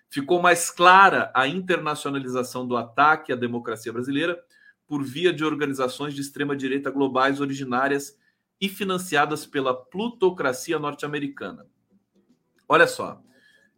Ficou 0.09 0.41
mais 0.41 0.69
clara 0.69 1.31
a 1.33 1.47
internacionalização 1.47 2.67
do 2.67 2.77
ataque 2.77 3.33
à 3.33 3.36
democracia 3.36 3.91
brasileira 3.91 4.41
por 4.88 5.03
via 5.03 5.33
de 5.33 5.43
organizações 5.43 6.13
de 6.13 6.21
extrema-direita 6.21 6.91
globais 6.91 7.41
originárias 7.41 8.17
e 8.59 8.69
financiadas 8.69 9.45
pela 9.45 9.73
plutocracia 9.73 10.79
norte-americana. 10.79 11.65
Olha 12.67 12.88
só, 12.88 13.21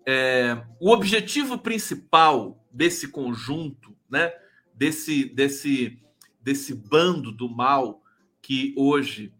é, 0.05 0.63
o 0.79 0.91
objetivo 0.91 1.57
principal 1.57 2.65
desse 2.71 3.09
conjunto, 3.09 3.95
né, 4.09 4.31
desse, 4.73 5.25
desse, 5.25 5.99
desse 6.39 6.73
bando 6.73 7.31
do 7.31 7.49
mal 7.49 8.01
que 8.41 8.73
hoje, 8.77 9.33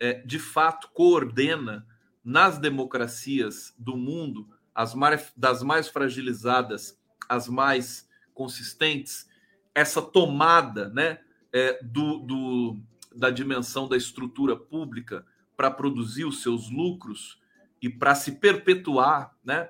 é, 0.00 0.14
de 0.24 0.38
fato, 0.38 0.88
coordena 0.94 1.86
nas 2.24 2.58
democracias 2.58 3.74
do 3.78 3.96
mundo 3.96 4.48
as 4.74 4.94
mais, 4.94 5.32
das 5.36 5.62
mais 5.62 5.88
fragilizadas 5.88 6.98
às 7.28 7.46
mais 7.46 8.08
consistentes, 8.32 9.28
essa 9.74 10.00
tomada 10.00 10.88
né, 10.88 11.20
é, 11.52 11.78
do, 11.82 12.18
do, 12.18 12.80
da 13.14 13.30
dimensão 13.30 13.86
da 13.86 13.96
estrutura 13.96 14.56
pública 14.56 15.24
para 15.56 15.70
produzir 15.70 16.24
os 16.24 16.42
seus 16.42 16.70
lucros 16.70 17.38
e 17.82 17.88
para 17.88 18.14
se 18.14 18.32
perpetuar 18.32 19.36
né, 19.44 19.68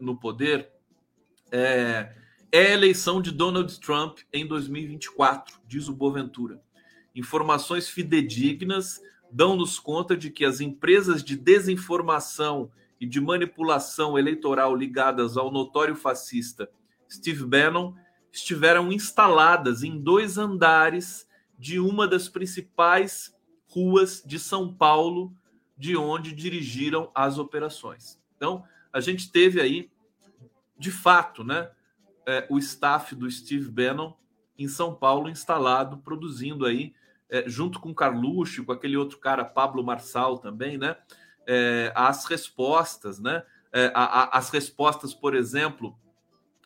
no 0.00 0.16
poder, 0.16 0.72
é, 1.50 2.12
é 2.50 2.66
a 2.66 2.70
eleição 2.70 3.22
de 3.22 3.30
Donald 3.30 3.78
Trump 3.80 4.18
em 4.32 4.46
2024, 4.46 5.60
diz 5.66 5.88
o 5.88 5.94
Boaventura. 5.94 6.60
Informações 7.14 7.88
fidedignas 7.88 9.00
dão-nos 9.34 9.80
conta 9.80 10.16
de 10.16 10.30
que 10.30 10.44
as 10.44 10.60
empresas 10.60 11.24
de 11.24 11.36
desinformação 11.36 12.70
e 13.00 13.04
de 13.04 13.20
manipulação 13.20 14.16
eleitoral 14.16 14.76
ligadas 14.76 15.36
ao 15.36 15.50
notório 15.50 15.96
fascista 15.96 16.70
Steve 17.10 17.44
Bannon 17.44 17.94
estiveram 18.32 18.92
instaladas 18.92 19.82
em 19.82 19.98
dois 19.98 20.38
andares 20.38 21.28
de 21.58 21.80
uma 21.80 22.06
das 22.06 22.28
principais 22.28 23.36
ruas 23.66 24.22
de 24.24 24.38
São 24.38 24.72
Paulo, 24.72 25.34
de 25.76 25.96
onde 25.96 26.32
dirigiram 26.32 27.10
as 27.12 27.36
operações. 27.36 28.20
Então, 28.36 28.64
a 28.92 29.00
gente 29.00 29.32
teve 29.32 29.60
aí, 29.60 29.90
de 30.78 30.92
fato, 30.92 31.42
né, 31.42 31.72
é, 32.24 32.46
o 32.48 32.56
staff 32.58 33.16
do 33.16 33.28
Steve 33.28 33.68
Bannon 33.68 34.12
em 34.56 34.68
São 34.68 34.94
Paulo 34.94 35.28
instalado, 35.28 35.98
produzindo 35.98 36.64
aí, 36.64 36.94
é, 37.34 37.48
junto 37.48 37.80
com 37.80 37.94
Carluxo, 37.94 38.64
com 38.64 38.72
aquele 38.72 38.96
outro 38.96 39.18
cara, 39.18 39.44
Pablo 39.44 39.82
Marçal 39.82 40.38
também, 40.38 40.78
né? 40.78 40.96
é, 41.46 41.92
as 41.94 42.24
respostas, 42.26 43.18
né? 43.18 43.42
É, 43.72 43.90
a, 43.94 44.22
a, 44.22 44.38
as 44.38 44.50
respostas, 44.50 45.12
por 45.12 45.34
exemplo, 45.34 45.98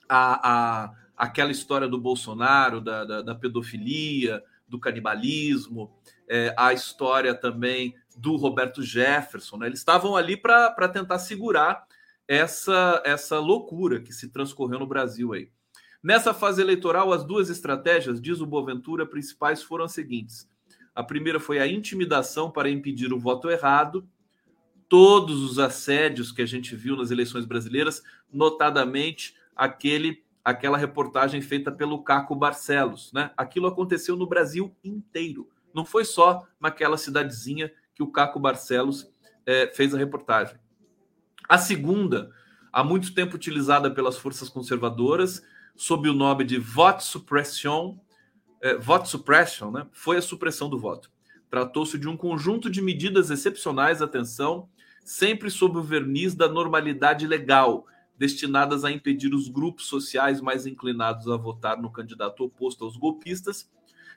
a, 0.09 0.51
a, 0.85 0.95
aquela 1.17 1.51
história 1.51 1.89
do 1.89 1.99
Bolsonaro, 1.99 2.81
da, 2.81 3.05
da, 3.05 3.23
da 3.23 3.35
pedofilia, 3.35 4.43
do 4.69 4.79
canibalismo, 4.79 5.91
é, 6.29 6.55
a 6.57 6.73
história 6.73 7.35
também 7.35 7.95
do 8.17 8.37
Roberto 8.37 8.83
Jefferson, 8.83 9.57
né? 9.57 9.67
Eles 9.67 9.79
estavam 9.79 10.17
ali 10.17 10.37
para 10.37 10.89
tentar 10.89 11.19
segurar 11.19 11.87
essa, 12.27 13.03
essa 13.05 13.39
loucura 13.39 14.01
que 14.01 14.13
se 14.13 14.29
transcorreu 14.29 14.79
no 14.79 14.87
Brasil 14.87 15.33
aí. 15.33 15.51
Nessa 16.03 16.35
fase 16.35 16.61
eleitoral, 16.61 17.13
as 17.13 17.25
duas 17.25 17.49
estratégias, 17.49 18.21
diz 18.21 18.41
o 18.41 18.47
Boaventura, 18.47 19.07
principais 19.07 19.63
foram 19.63 19.87
as 19.87 19.93
seguintes. 19.93 20.47
A 20.99 21.05
primeira 21.05 21.39
foi 21.39 21.61
a 21.61 21.67
intimidação 21.69 22.51
para 22.51 22.69
impedir 22.69 23.13
o 23.13 23.21
voto 23.21 23.49
errado, 23.49 24.05
todos 24.89 25.45
os 25.45 25.57
assédios 25.57 26.33
que 26.33 26.43
a 26.43 26.47
gente 26.47 26.75
viu 26.75 26.97
nas 26.97 27.13
eleições 27.13 27.45
brasileiras, 27.45 28.03
notadamente 28.33 29.37
aquele 29.55 30.25
aquela 30.45 30.77
reportagem 30.77 31.41
feita 31.41 31.71
pelo 31.71 32.03
Caco 32.03 32.35
Barcelos, 32.35 33.13
né? 33.13 33.31
Aquilo 33.37 33.69
aconteceu 33.69 34.17
no 34.17 34.27
Brasil 34.27 34.75
inteiro. 34.83 35.49
Não 35.73 35.85
foi 35.85 36.05
só 36.05 36.45
naquela 36.61 36.97
cidadezinha 36.97 37.71
que 37.95 38.03
o 38.03 38.11
Caco 38.11 38.41
Barcelos 38.41 39.09
é, 39.47 39.69
fez 39.69 39.95
a 39.95 39.99
reportagem. 39.99 40.57
A 41.49 41.59
segunda, 41.59 42.33
há 42.73 42.83
muito 42.83 43.15
tempo 43.15 43.37
utilizada 43.37 43.89
pelas 43.89 44.19
forças 44.19 44.49
conservadoras, 44.49 45.45
sob 45.77 46.09
o 46.09 46.15
nome 46.15 46.43
de 46.43 46.59
vote 46.59 47.05
suppression, 47.05 47.97
é, 48.61 48.77
vote 48.77 49.09
suppression, 49.09 49.71
né? 49.71 49.87
Foi 49.93 50.17
a 50.17 50.23
supressão 50.23 50.69
do 50.69 50.79
voto. 50.79 51.11
Tratou-se 51.51 51.99
de 51.99 52.09
um 52.09 52.17
conjunto 52.17 52.69
de 52.69 52.83
medidas 52.83 53.31
excepcionais, 53.31 54.03
atenção, 54.03 54.69
sempre 55.05 55.51
sob 55.51 55.79
o 55.79 55.83
verniz 55.83 56.35
da 56.35 56.49
normalidade 56.49 57.27
legal, 57.27 57.87
destinadas 58.19 58.85
a 58.85 58.91
impedir 58.91 59.33
os 59.33 59.49
grupos 59.49 59.87
sociais 59.87 60.41
mais 60.41 60.67
inclinados 60.67 61.29
a 61.29 61.37
votar 61.37 61.81
no 61.81 61.91
candidato 61.91 62.45
oposto 62.45 62.85
aos 62.85 62.97
golpistas 62.97 63.71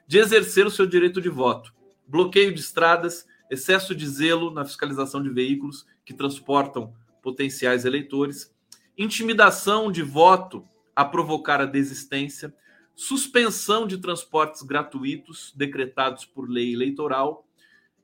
de 0.07 0.17
exercer 0.17 0.65
o 0.65 0.71
seu 0.71 0.85
direito 0.85 1.21
de 1.21 1.29
voto. 1.29 1.73
Bloqueio 2.07 2.53
de 2.53 2.59
estradas, 2.59 3.25
excesso 3.49 3.95
de 3.95 4.07
zelo 4.07 4.51
na 4.51 4.65
fiscalização 4.65 5.21
de 5.21 5.29
veículos 5.29 5.85
que 6.03 6.13
transportam 6.13 6.93
potenciais 7.21 7.85
eleitores, 7.85 8.53
intimidação 8.97 9.91
de 9.91 10.01
voto 10.01 10.67
a 10.95 11.05
provocar 11.05 11.61
a 11.61 11.65
desistência, 11.65 12.53
suspensão 13.01 13.87
de 13.87 13.97
transportes 13.97 14.61
gratuitos 14.61 15.51
decretados 15.55 16.25
por 16.25 16.49
lei 16.49 16.73
eleitoral 16.73 17.47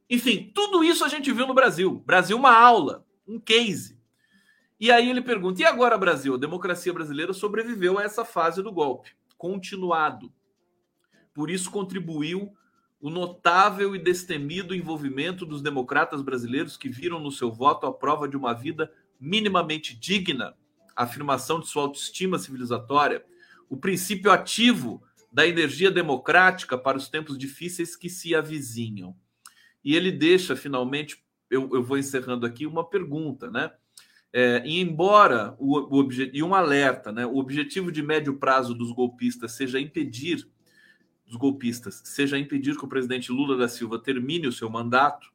enfim, 0.10 0.52
tudo 0.56 0.84
isso 0.84 1.04
a 1.04 1.10
gente 1.10 1.32
viu 1.32 1.46
no 1.46 1.54
Brasil. 1.54 2.02
Brasil, 2.06 2.38
uma 2.38 2.58
aula, 2.58 3.06
um 3.28 3.40
case. 3.40 4.00
E 4.80 4.90
aí 4.92 5.10
ele 5.10 5.22
pergunta: 5.22 5.62
e 5.62 5.66
agora, 5.66 5.98
Brasil? 5.98 6.36
A 6.36 6.38
democracia 6.38 6.94
brasileira 6.94 7.34
sobreviveu 7.34 8.00
a 8.00 8.04
essa 8.04 8.24
fase 8.24 8.64
do 8.64 8.72
golpe, 8.72 9.12
continuado. 9.38 10.32
Por 11.34 11.50
isso 11.50 11.70
contribuiu 11.70 12.54
o 13.00 13.10
notável 13.10 13.96
e 13.96 14.00
destemido 14.00 14.74
envolvimento 14.74 15.46
dos 15.46 15.62
democratas 15.62 16.22
brasileiros 16.22 16.78
que 16.78 16.90
viram 16.90 17.20
no 17.20 17.32
seu 17.32 17.52
voto 17.52 17.86
a 17.86 17.94
prova 17.94 18.28
de 18.28 18.38
uma 18.38 18.54
vida 18.54 18.92
minimamente 19.20 19.96
digna, 19.96 20.56
afirmação 20.96 21.60
de 21.60 21.68
sua 21.68 21.84
autoestima 21.84 22.40
civilizatória, 22.40 23.24
o 23.70 23.78
princípio 23.78 24.32
ativo 24.32 25.04
da 25.32 25.48
energia 25.48 25.92
democrática 25.92 26.78
para 26.78 26.98
os 26.98 27.10
tempos 27.10 27.38
difíceis 27.38 27.96
que 27.96 28.10
se 28.10 28.34
avizinham. 28.34 29.16
E 29.84 29.96
ele 29.96 30.12
deixa, 30.12 30.56
finalmente, 30.56 31.24
eu, 31.50 31.70
eu 31.74 31.84
vou 31.84 31.98
encerrando 31.98 32.46
aqui, 32.46 32.66
uma 32.66 32.88
pergunta, 32.88 33.50
né? 33.50 33.72
É, 34.34 34.62
e 34.66 34.80
embora 34.80 35.56
o, 35.58 36.00
o 36.00 36.12
e 36.12 36.44
um 36.44 36.54
alerta, 36.54 37.12
né? 37.12 37.26
O 37.26 37.38
objetivo 37.38 37.92
de 37.92 38.04
médio 38.04 38.38
prazo 38.38 38.74
dos 38.74 38.92
golpistas 38.92 39.54
seja 39.54 39.80
impedir 39.80 40.48
dos 41.28 41.36
golpistas 41.36 42.02
seja 42.06 42.40
impedir 42.40 42.78
que 42.78 42.86
o 42.86 42.88
presidente 42.88 43.32
Lula 43.32 43.58
da 43.58 43.68
Silva 43.68 44.00
termine 44.00 44.48
o 44.48 44.52
seu 44.52 44.70
mandato, 44.70 45.30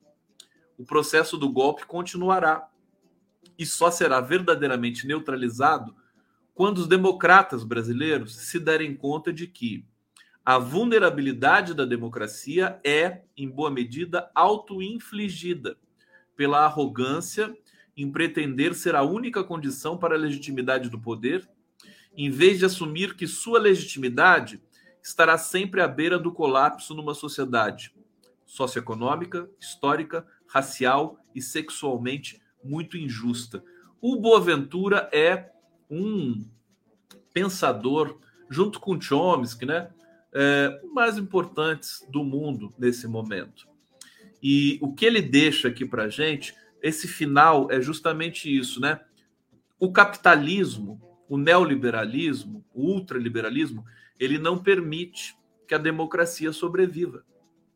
o 0.78 0.85
processo 0.85 1.37
do 1.37 1.51
golpe 1.51 1.85
continuará 1.85 2.66
e 3.59 3.66
só 3.66 3.91
será 3.91 4.20
verdadeiramente 4.20 5.07
neutralizado 5.07 5.95
quando 6.55 6.78
os 6.78 6.86
democratas 6.86 7.64
brasileiros 7.64 8.36
se 8.36 8.59
derem 8.59 8.94
conta 8.94 9.32
de 9.32 9.46
que 9.46 9.86
a 10.44 10.59
vulnerabilidade 10.59 11.72
da 11.72 11.84
democracia 11.84 12.80
é, 12.84 13.22
em 13.36 13.48
boa 13.48 13.70
medida, 13.70 14.30
auto-infligida 14.34 15.76
pela 16.36 16.64
arrogância 16.64 17.57
em 17.96 18.11
pretender 18.11 18.74
ser 18.74 18.94
a 18.94 19.03
única 19.03 19.44
condição 19.44 19.96
para 19.96 20.14
a 20.14 20.18
legitimidade 20.18 20.88
do 20.90 20.98
poder, 20.98 21.48
em 22.16 22.30
vez 22.30 22.59
de 22.59 22.64
assumir 22.64 23.14
que 23.14 23.26
sua 23.26 23.59
legitimidade 23.59 24.61
estará 25.03 25.38
sempre 25.38 25.80
à 25.80 25.88
beira 25.88 26.18
do 26.18 26.32
colapso 26.32 26.94
numa 26.94 27.14
sociedade 27.14 27.94
socioeconômica, 28.44 29.48
histórica, 29.59 30.26
racial 30.46 31.18
e 31.34 31.40
sexualmente 31.40 32.42
muito 32.62 32.98
injusta. 32.98 33.64
O 34.00 34.16
Boaventura 34.16 35.09
é 35.12 35.51
um 35.93 36.45
pensador, 37.34 38.18
junto 38.49 38.80
com 38.80 39.01
Chomsky, 39.01 39.66
né, 39.66 39.90
é, 40.32 40.80
mais 40.93 41.18
importantes 41.18 42.07
do 42.11 42.24
mundo 42.24 42.72
nesse 42.78 43.07
momento. 43.07 43.68
E 44.43 44.78
o 44.80 44.93
que 44.93 45.05
ele 45.05 45.20
deixa 45.20 45.68
aqui 45.68 45.84
para 45.84 46.09
gente, 46.09 46.55
esse 46.82 47.07
final 47.07 47.70
é 47.70 47.80
justamente 47.80 48.55
isso, 48.55 48.80
né? 48.80 49.01
O 49.78 49.93
capitalismo, 49.93 51.01
o 51.28 51.36
neoliberalismo, 51.36 52.64
o 52.74 52.88
ultraliberalismo, 52.93 53.84
ele 54.18 54.38
não 54.38 54.59
permite 54.59 55.36
que 55.68 55.74
a 55.74 55.78
democracia 55.78 56.53
sobreviva. 56.53 57.24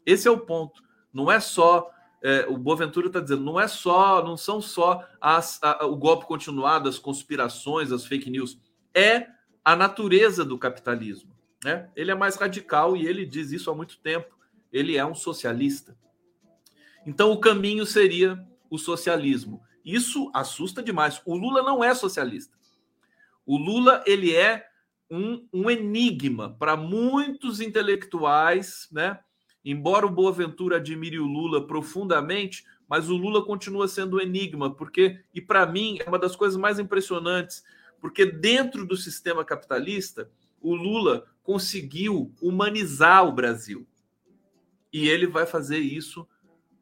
Esse 0.05 0.27
é 0.27 0.31
o 0.31 0.41
ponto. 0.41 0.83
Não 1.13 1.31
é 1.31 1.39
só 1.39 1.91
é, 2.27 2.45
o 2.49 2.59
Boaventura 2.59 3.07
está 3.07 3.21
dizendo, 3.21 3.45
não 3.45 3.61
é 3.61 3.69
só, 3.69 4.21
não 4.25 4.37
são 4.37 4.61
só 4.61 5.09
as, 5.21 5.63
a, 5.63 5.87
o 5.87 5.95
golpe 5.95 6.27
continuado, 6.27 6.89
as 6.89 6.99
conspirações, 6.99 7.93
as 7.93 8.05
fake 8.05 8.29
news, 8.29 8.59
é 8.93 9.29
a 9.65 9.77
natureza 9.77 10.45
do 10.45 10.59
capitalismo. 10.59 11.31
Né? 11.65 11.89
Ele 11.95 12.11
é 12.11 12.17
mais 12.17 12.35
radical 12.35 12.97
e 12.97 13.07
ele 13.07 13.25
diz 13.25 13.53
isso 13.53 13.71
há 13.71 13.77
muito 13.77 14.01
tempo. 14.01 14.37
Ele 14.73 14.97
é 14.97 15.07
um 15.07 15.15
socialista. 15.15 15.97
Então 17.07 17.31
o 17.31 17.39
caminho 17.39 17.87
seria 17.87 18.45
o 18.69 18.77
socialismo. 18.77 19.63
Isso 19.85 20.29
assusta 20.35 20.83
demais. 20.83 21.23
O 21.25 21.37
Lula 21.37 21.63
não 21.63 21.85
é 21.85 21.95
socialista. 21.95 22.59
O 23.47 23.57
Lula 23.57 24.03
ele 24.05 24.35
é 24.35 24.67
um, 25.09 25.47
um 25.53 25.71
enigma 25.71 26.57
para 26.59 26.77
muitos 26.77 27.61
intelectuais, 27.61 28.89
né? 28.91 29.21
Embora 29.69 30.07
o 30.07 30.11
Boaventura 30.11 30.77
admire 30.77 31.19
o 31.19 31.27
Lula 31.27 31.67
profundamente, 31.67 32.65
mas 32.89 33.11
o 33.11 33.17
Lula 33.17 33.45
continua 33.45 33.89
sendo 33.89 34.17
um 34.17 34.21
enigma, 34.21 34.73
porque, 34.73 35.19
e 35.35 35.41
para 35.41 35.67
mim, 35.67 35.99
é 35.99 36.09
uma 36.09 36.21
das 36.21 36.37
coisas 36.37 36.57
mais 36.57 36.79
impressionantes, 36.79 37.65
porque 38.01 38.25
dentro 38.25 38.87
do 38.87 38.97
sistema 38.97 39.45
capitalista, 39.45 40.31
o 40.61 40.73
Lula 40.73 41.27
conseguiu 41.43 42.33
humanizar 42.41 43.27
o 43.27 43.33
Brasil. 43.33 43.85
E 44.93 45.09
ele 45.09 45.27
vai 45.27 45.45
fazer 45.45 45.79
isso 45.79 46.29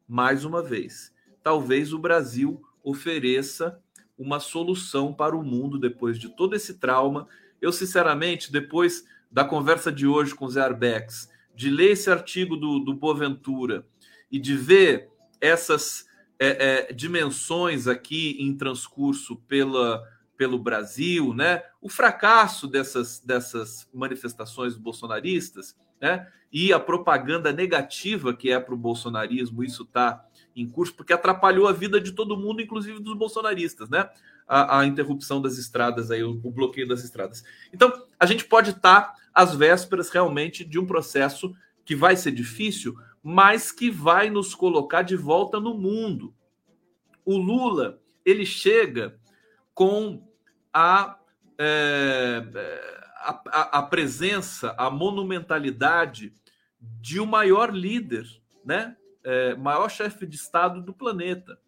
mais 0.07 0.45
uma 0.45 0.61
vez. 0.61 1.11
Talvez 1.41 1.91
o 1.91 1.97
Brasil 1.97 2.61
ofereça 2.83 3.81
uma 4.15 4.39
solução 4.39 5.11
para 5.11 5.35
o 5.35 5.43
mundo 5.43 5.79
depois 5.79 6.19
de 6.19 6.29
todo 6.29 6.55
esse 6.55 6.75
trauma. 6.75 7.27
Eu, 7.59 7.71
sinceramente, 7.71 8.51
depois 8.51 9.07
da 9.31 9.43
conversa 9.43 9.91
de 9.91 10.05
hoje 10.05 10.35
com 10.35 10.45
o 10.45 10.49
Zé 10.51 10.61
Arbex, 10.61 11.33
de 11.55 11.69
ler 11.69 11.91
esse 11.91 12.09
artigo 12.09 12.55
do, 12.55 12.79
do 12.79 12.93
Boaventura 12.93 13.85
e 14.31 14.39
de 14.39 14.55
ver 14.55 15.09
essas 15.39 16.07
é, 16.39 16.89
é, 16.89 16.93
dimensões 16.93 17.87
aqui 17.87 18.35
em 18.39 18.55
transcurso 18.55 19.35
pela, 19.47 20.03
pelo 20.37 20.59
Brasil, 20.59 21.33
né? 21.33 21.63
o 21.81 21.89
fracasso 21.89 22.67
dessas, 22.67 23.19
dessas 23.19 23.87
manifestações 23.93 24.75
bolsonaristas 24.75 25.75
né? 26.01 26.27
e 26.51 26.73
a 26.73 26.79
propaganda 26.79 27.51
negativa 27.51 28.33
que 28.33 28.51
é 28.51 28.59
para 28.59 28.73
o 28.73 28.77
bolsonarismo, 28.77 29.63
isso 29.63 29.83
está 29.83 30.25
em 30.55 30.67
curso, 30.67 30.93
porque 30.93 31.13
atrapalhou 31.13 31.67
a 31.67 31.73
vida 31.73 31.99
de 31.99 32.13
todo 32.13 32.37
mundo, 32.37 32.61
inclusive 32.61 32.99
dos 32.99 33.17
bolsonaristas, 33.17 33.89
né? 33.89 34.09
A, 34.47 34.79
a 34.79 34.85
interrupção 34.85 35.41
das 35.41 35.57
estradas, 35.57 36.11
aí, 36.11 36.23
o, 36.23 36.39
o, 36.41 36.51
bloqueio 36.51 36.87
das 36.87 37.03
estradas. 37.03 37.43
Então, 37.73 37.91
a 38.17 38.25
gente 38.25 38.45
pode 38.45 38.69
estar 38.69 39.01
tá 39.01 39.15
às 39.35 39.53
vésperas 39.53 40.09
realmente 40.09 40.63
de 40.63 40.79
um 40.79 40.85
processo 40.85 41.53
que 41.83 41.93
vai 41.93 42.15
ser 42.15 42.31
difícil, 42.31 42.97
mas 43.21 43.71
que 43.71 43.91
vai 43.91 44.29
nos 44.29 44.55
colocar 44.55 45.01
de 45.01 45.17
volta 45.17 45.59
no 45.59 45.73
mundo. 45.73 46.33
O 47.25 47.37
Lula 47.37 48.01
ele 48.23 48.45
chega 48.45 49.19
com 49.73 50.25
a, 50.73 51.19
é, 51.59 52.43
a, 53.17 53.79
a, 53.79 53.83
presença, 53.83 54.73
a 54.77 54.89
monumentalidade 54.89 56.33
de 56.79 57.19
o 57.19 57.25
maior 57.25 57.75
líder, 57.75 58.25
né? 58.63 58.95
É, 59.23 59.55
maior 59.55 59.89
chefe 59.89 60.25
de 60.25 60.35
Estado 60.35 60.81
do 60.81 60.93
planeta, 60.93 61.59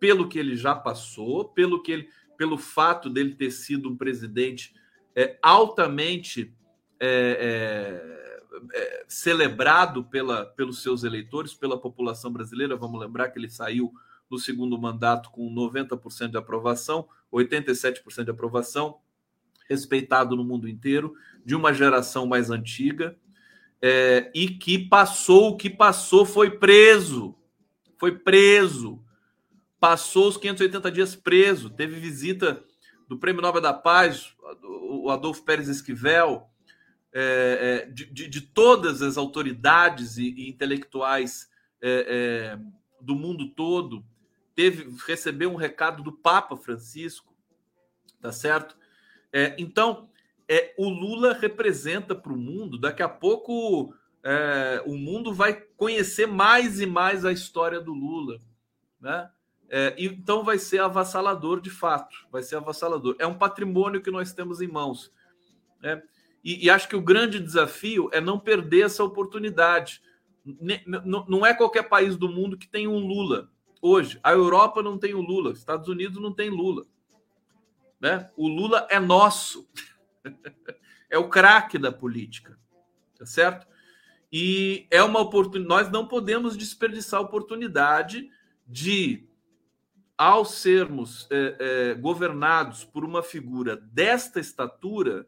pelo 0.00 0.28
que 0.28 0.38
ele 0.38 0.56
já 0.56 0.74
passou, 0.74 1.44
pelo 1.48 1.80
que 1.80 1.92
ele, 1.92 2.08
pelo 2.36 2.58
fato 2.58 3.08
dele 3.08 3.36
ter 3.36 3.52
sido 3.52 3.88
um 3.88 3.96
presidente 3.96 4.74
é, 5.14 5.38
altamente 5.40 6.52
é, 7.00 8.28
é, 8.70 8.78
é, 8.78 9.04
celebrado 9.08 10.04
pela, 10.04 10.44
pelos 10.44 10.82
seus 10.82 11.04
eleitores, 11.04 11.54
pela 11.54 11.80
população 11.80 12.32
brasileira. 12.32 12.76
Vamos 12.76 13.00
lembrar 13.00 13.28
que 13.28 13.38
ele 13.38 13.48
saiu 13.48 13.92
no 14.30 14.38
segundo 14.38 14.78
mandato 14.78 15.30
com 15.30 15.52
90% 15.54 16.30
de 16.30 16.36
aprovação, 16.36 17.08
87% 17.32 18.24
de 18.24 18.30
aprovação, 18.30 18.98
respeitado 19.68 20.36
no 20.36 20.44
mundo 20.44 20.68
inteiro, 20.68 21.14
de 21.44 21.54
uma 21.54 21.72
geração 21.72 22.26
mais 22.26 22.50
antiga, 22.50 23.16
é, 23.80 24.30
e 24.34 24.48
que 24.48 24.78
passou 24.78 25.50
o 25.50 25.56
que 25.56 25.70
passou, 25.70 26.24
foi 26.24 26.50
preso. 26.50 27.34
Foi 27.96 28.12
preso. 28.18 29.02
Passou 29.78 30.28
os 30.28 30.36
580 30.36 30.90
dias 30.90 31.14
preso. 31.14 31.70
Teve 31.70 31.98
visita 32.00 32.62
do 33.08 33.18
Prêmio 33.18 33.40
Nobel 33.40 33.62
da 33.62 33.72
Paz, 33.72 34.34
o 34.62 35.10
Adolfo 35.10 35.42
Pérez 35.44 35.68
Esquivel, 35.68 36.47
é, 37.20 37.58
é, 37.60 37.86
de, 37.86 38.06
de, 38.06 38.28
de, 38.28 38.40
todas 38.40 39.02
as 39.02 39.16
autoridades 39.16 40.18
e, 40.18 40.28
e 40.36 40.48
intelectuais 40.48 41.50
é, 41.82 42.06
é, 42.56 42.58
do 43.00 43.16
mundo 43.16 43.48
todo, 43.48 44.04
teve 44.54 44.96
recebeu 45.04 45.50
um 45.50 45.56
recado 45.56 46.00
do 46.00 46.12
Papa 46.12 46.56
Francisco, 46.56 47.34
tá 48.20 48.30
certo? 48.30 48.76
É, 49.32 49.56
então, 49.58 50.08
é, 50.46 50.72
o 50.78 50.88
Lula 50.88 51.32
representa 51.32 52.14
para 52.14 52.32
o 52.32 52.36
mundo. 52.36 52.78
Daqui 52.78 53.02
a 53.02 53.08
pouco 53.08 53.92
o 54.86 54.96
mundo 54.96 55.32
vai 55.32 55.54
conhecer 55.76 56.26
mais 56.26 56.80
e 56.80 56.86
mais 56.86 57.24
a 57.24 57.32
história 57.32 57.80
do 57.80 57.94
Lula, 57.94 58.38
né? 59.00 59.30
Então 59.96 60.44
vai 60.44 60.58
ser 60.58 60.80
avassalador 60.80 61.60
de 61.60 61.70
fato, 61.70 62.14
vai 62.30 62.42
ser 62.42 62.56
avassalador. 62.56 63.16
É 63.18 63.26
um 63.26 63.38
patrimônio 63.38 64.02
que 64.02 64.10
nós 64.10 64.32
temos 64.32 64.60
em 64.60 64.68
mãos. 64.68 65.10
Né? 65.80 66.02
E, 66.42 66.66
e, 66.66 66.70
acho 66.70 66.88
que 66.88 66.96
o 66.96 67.02
grande 67.02 67.40
desafio 67.40 68.08
é 68.12 68.20
não 68.20 68.38
perder 68.38 68.86
essa 68.86 69.02
oportunidade. 69.02 70.00
não 71.26 71.44
é 71.44 71.52
qualquer 71.52 71.88
país 71.88 72.16
do 72.16 72.28
mundo 72.28 72.56
que 72.56 72.68
tem 72.68 72.86
um 72.86 72.98
Lula 72.98 73.50
hoje. 73.82 74.18
A 74.22 74.32
Europa 74.32 74.82
não 74.82 74.98
tem 74.98 75.14
o 75.14 75.20
Lula, 75.20 75.52
Estados 75.52 75.88
Unidos 75.88 76.20
não 76.20 76.32
tem 76.32 76.50
Lula. 76.50 76.86
Né? 78.00 78.30
O 78.36 78.48
Lula 78.48 78.86
é 78.90 79.00
nosso. 79.00 79.68
é 81.10 81.18
o 81.18 81.28
craque 81.28 81.78
da 81.78 81.90
política. 81.90 82.58
Tá 83.18 83.26
certo? 83.26 83.66
E 84.32 84.86
é 84.90 85.02
uma 85.02 85.20
oportunidade. 85.20 85.68
Nós 85.68 85.90
não 85.90 86.06
podemos 86.06 86.56
desperdiçar 86.56 87.18
a 87.18 87.22
oportunidade 87.22 88.30
de, 88.66 89.26
ao 90.16 90.44
sermos 90.44 91.26
é, 91.30 91.56
é, 91.58 91.94
governados 91.94 92.84
por 92.84 93.04
uma 93.04 93.22
figura 93.22 93.76
desta 93.76 94.38
estatura, 94.38 95.26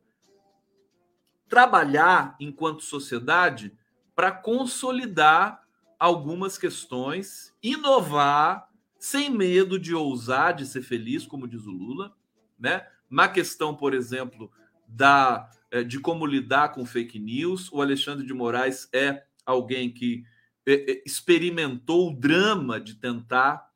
trabalhar 1.51 2.37
enquanto 2.41 2.83
sociedade 2.83 3.77
para 4.15 4.31
consolidar 4.31 5.67
algumas 5.99 6.57
questões, 6.57 7.53
inovar 7.63 8.71
sem 8.99 9.29
medo 9.29 9.79
de 9.79 9.95
ousar, 9.95 10.55
de 10.55 10.65
ser 10.65 10.83
feliz, 10.83 11.27
como 11.27 11.49
diz 11.49 11.67
o 11.67 11.71
Lula, 11.71 12.15
né? 12.59 12.87
Na 13.11 13.29
questão, 13.29 13.75
por 13.75 13.93
exemplo, 13.93 14.51
da 14.87 15.51
é, 15.71 15.83
de 15.83 15.99
como 15.99 16.25
lidar 16.25 16.73
com 16.73 16.85
fake 16.85 17.19
news, 17.19 17.71
o 17.73 17.81
Alexandre 17.81 18.27
de 18.27 18.33
Moraes 18.33 18.89
é 18.93 19.25
alguém 19.45 19.91
que 19.91 20.25
é, 20.67 20.93
é, 20.93 21.03
experimentou 21.05 22.11
o 22.11 22.15
drama 22.15 22.81
de 22.81 22.95
tentar 22.95 23.71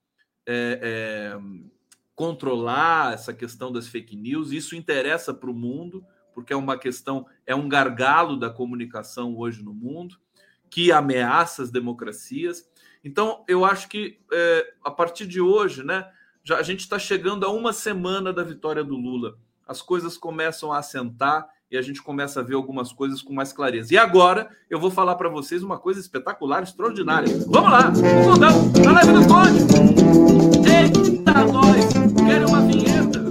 é, 0.47 0.79
é, 0.83 1.39
controlar 2.15 3.15
essa 3.15 3.33
questão 3.33 3.73
das 3.73 3.89
fake 3.89 4.15
news. 4.15 4.53
Isso 4.53 4.77
interessa 4.77 5.33
para 5.33 5.51
o 5.51 5.55
mundo 5.55 6.05
porque 6.35 6.53
é 6.53 6.57
uma 6.57 6.77
questão, 6.77 7.27
é 7.47 7.55
um 7.55 7.69
gargalo 7.69 8.37
da 8.37 8.51
comunicação 8.51 9.37
hoje 9.37 9.63
no 9.63 9.73
mundo, 9.73 10.17
que 10.69 10.91
ameaça 10.91 11.63
as 11.63 11.71
democracias. 11.71 12.69
Então, 13.05 13.45
eu 13.47 13.65
acho 13.65 13.89
que 13.89 14.19
é, 14.33 14.75
a 14.83 14.91
partir 14.91 15.27
de 15.27 15.41
hoje, 15.41 15.85
né, 15.85 16.07
já, 16.43 16.59
a 16.59 16.63
gente 16.63 16.81
está 16.81 16.99
chegando 16.99 17.47
a 17.47 17.51
uma 17.51 17.73
semana 17.73 18.33
da 18.33 18.43
vitória 18.43 18.83
do 18.83 18.97
Lula. 18.97 19.39
as 19.67 19.81
coisas 19.81 20.19
começam 20.19 20.73
a 20.73 20.79
assentar 20.79 21.49
e 21.71 21.77
a 21.77 21.83
gente 21.83 22.03
começa 22.03 22.41
a 22.41 22.43
ver 22.43 22.55
algumas 22.55 22.93
coisas 22.93 23.23
com 23.23 23.33
mais 23.33 23.53
clareza. 23.53 23.95
E 23.95 23.99
agora 23.99 24.51
eu 24.69 24.79
vou 24.79 24.91
falar 24.91 25.15
para 25.17 25.29
vocês 25.29 25.63
uma 25.63 25.79
coisa 25.79 26.01
espetacular, 26.01 26.63
extraordinária. 26.63 27.29
Vamos 27.49 27.71
lá, 27.71 27.93
Condão, 28.25 28.71
na 28.85 28.93
live 28.93 29.13
do 29.13 29.27
Conde. 29.27 29.59
Eita, 30.69 31.45
nós! 31.45 31.85
Querem 32.27 32.47
uma 32.47 32.61
vinheta? 32.61 33.24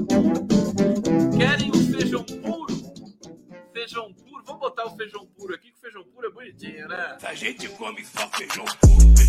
Feijão 3.93 4.11
puro? 4.11 4.43
Vamos 4.43 4.59
botar 4.59 4.85
o 4.85 4.95
feijão 4.97 5.25
puro 5.37 5.53
aqui, 5.53 5.69
que 5.69 5.77
o 5.77 5.81
feijão 5.81 6.03
puro 6.05 6.27
é 6.27 6.31
bonitinho, 6.31 6.87
né? 6.87 7.17
A 7.21 7.35
gente 7.35 7.69
come 7.69 8.03
só 8.03 8.27
feijão 8.29 8.65
puro, 8.81 9.22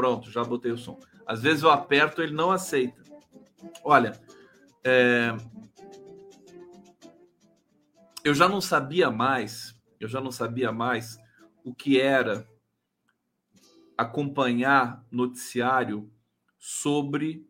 Pronto, 0.00 0.30
já 0.30 0.42
botei 0.42 0.72
o 0.72 0.78
som. 0.78 0.98
Às 1.26 1.42
vezes 1.42 1.62
eu 1.62 1.70
aperto, 1.70 2.22
ele 2.22 2.32
não 2.32 2.50
aceita. 2.50 3.02
Olha, 3.84 4.18
é... 4.82 5.36
eu 8.24 8.34
já 8.34 8.48
não 8.48 8.62
sabia 8.62 9.10
mais, 9.10 9.78
eu 10.00 10.08
já 10.08 10.18
não 10.18 10.32
sabia 10.32 10.72
mais 10.72 11.18
o 11.62 11.74
que 11.74 12.00
era 12.00 12.48
acompanhar 13.94 15.04
noticiário 15.10 16.10
sobre 16.58 17.46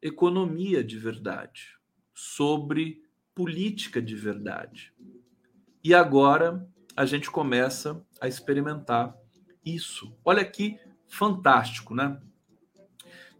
economia 0.00 0.84
de 0.84 1.00
verdade, 1.00 1.76
sobre 2.14 3.02
política 3.34 4.00
de 4.00 4.14
verdade. 4.14 4.94
E 5.82 5.92
agora 5.92 6.64
a 6.94 7.04
gente 7.04 7.28
começa 7.28 8.06
a 8.20 8.28
experimentar 8.28 9.20
isso. 9.64 10.16
Olha 10.24 10.44
que 10.44 10.78
fantástico, 11.12 11.94
né? 11.94 12.18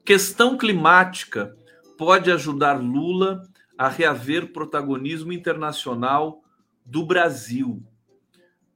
Questão 0.05 0.59
climática 0.59 1.57
pode 1.97 2.31
ajudar 2.31 2.75
Lula 2.75 3.43
a 3.79 3.89
reaver 3.89 4.53
protagonismo 4.53 5.33
internacional 5.33 6.43
do 6.85 7.07
Brasil. 7.07 7.83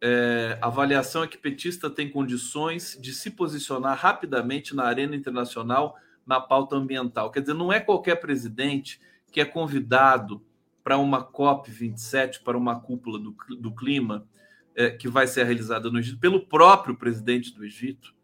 É, 0.00 0.58
a 0.62 0.68
avaliação 0.68 1.22
é 1.22 1.28
que 1.28 1.36
petista 1.36 1.90
tem 1.90 2.10
condições 2.10 2.98
de 3.00 3.12
se 3.12 3.30
posicionar 3.30 3.98
rapidamente 3.98 4.74
na 4.74 4.84
arena 4.84 5.14
internacional 5.14 5.96
na 6.26 6.40
pauta 6.40 6.74
ambiental. 6.76 7.30
Quer 7.30 7.40
dizer, 7.40 7.54
não 7.54 7.70
é 7.70 7.80
qualquer 7.80 8.16
presidente 8.16 8.98
que 9.30 9.40
é 9.42 9.44
convidado 9.44 10.42
para 10.82 10.96
uma 10.96 11.22
COP27, 11.22 12.42
para 12.42 12.56
uma 12.56 12.80
cúpula 12.80 13.18
do, 13.18 13.36
do 13.58 13.74
clima, 13.74 14.26
é, 14.74 14.90
que 14.90 15.08
vai 15.08 15.26
ser 15.26 15.44
realizada 15.44 15.90
no 15.90 15.98
Egito, 15.98 16.18
pelo 16.18 16.46
próprio 16.46 16.96
presidente 16.96 17.54
do 17.54 17.64
Egito, 17.64 18.15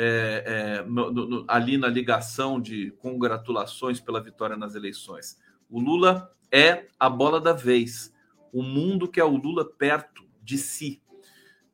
é, 0.00 0.44
é, 0.46 0.82
no, 0.88 1.10
no, 1.10 1.44
ali 1.48 1.76
na 1.76 1.88
ligação 1.88 2.60
de 2.60 2.92
congratulações 3.00 3.98
pela 3.98 4.22
vitória 4.22 4.56
nas 4.56 4.76
eleições. 4.76 5.36
O 5.68 5.80
Lula 5.80 6.32
é 6.52 6.86
a 7.00 7.10
bola 7.10 7.40
da 7.40 7.52
vez. 7.52 8.14
O 8.52 8.62
mundo 8.62 9.08
quer 9.08 9.24
o 9.24 9.36
Lula 9.36 9.64
perto 9.64 10.24
de 10.40 10.56
si. 10.56 11.02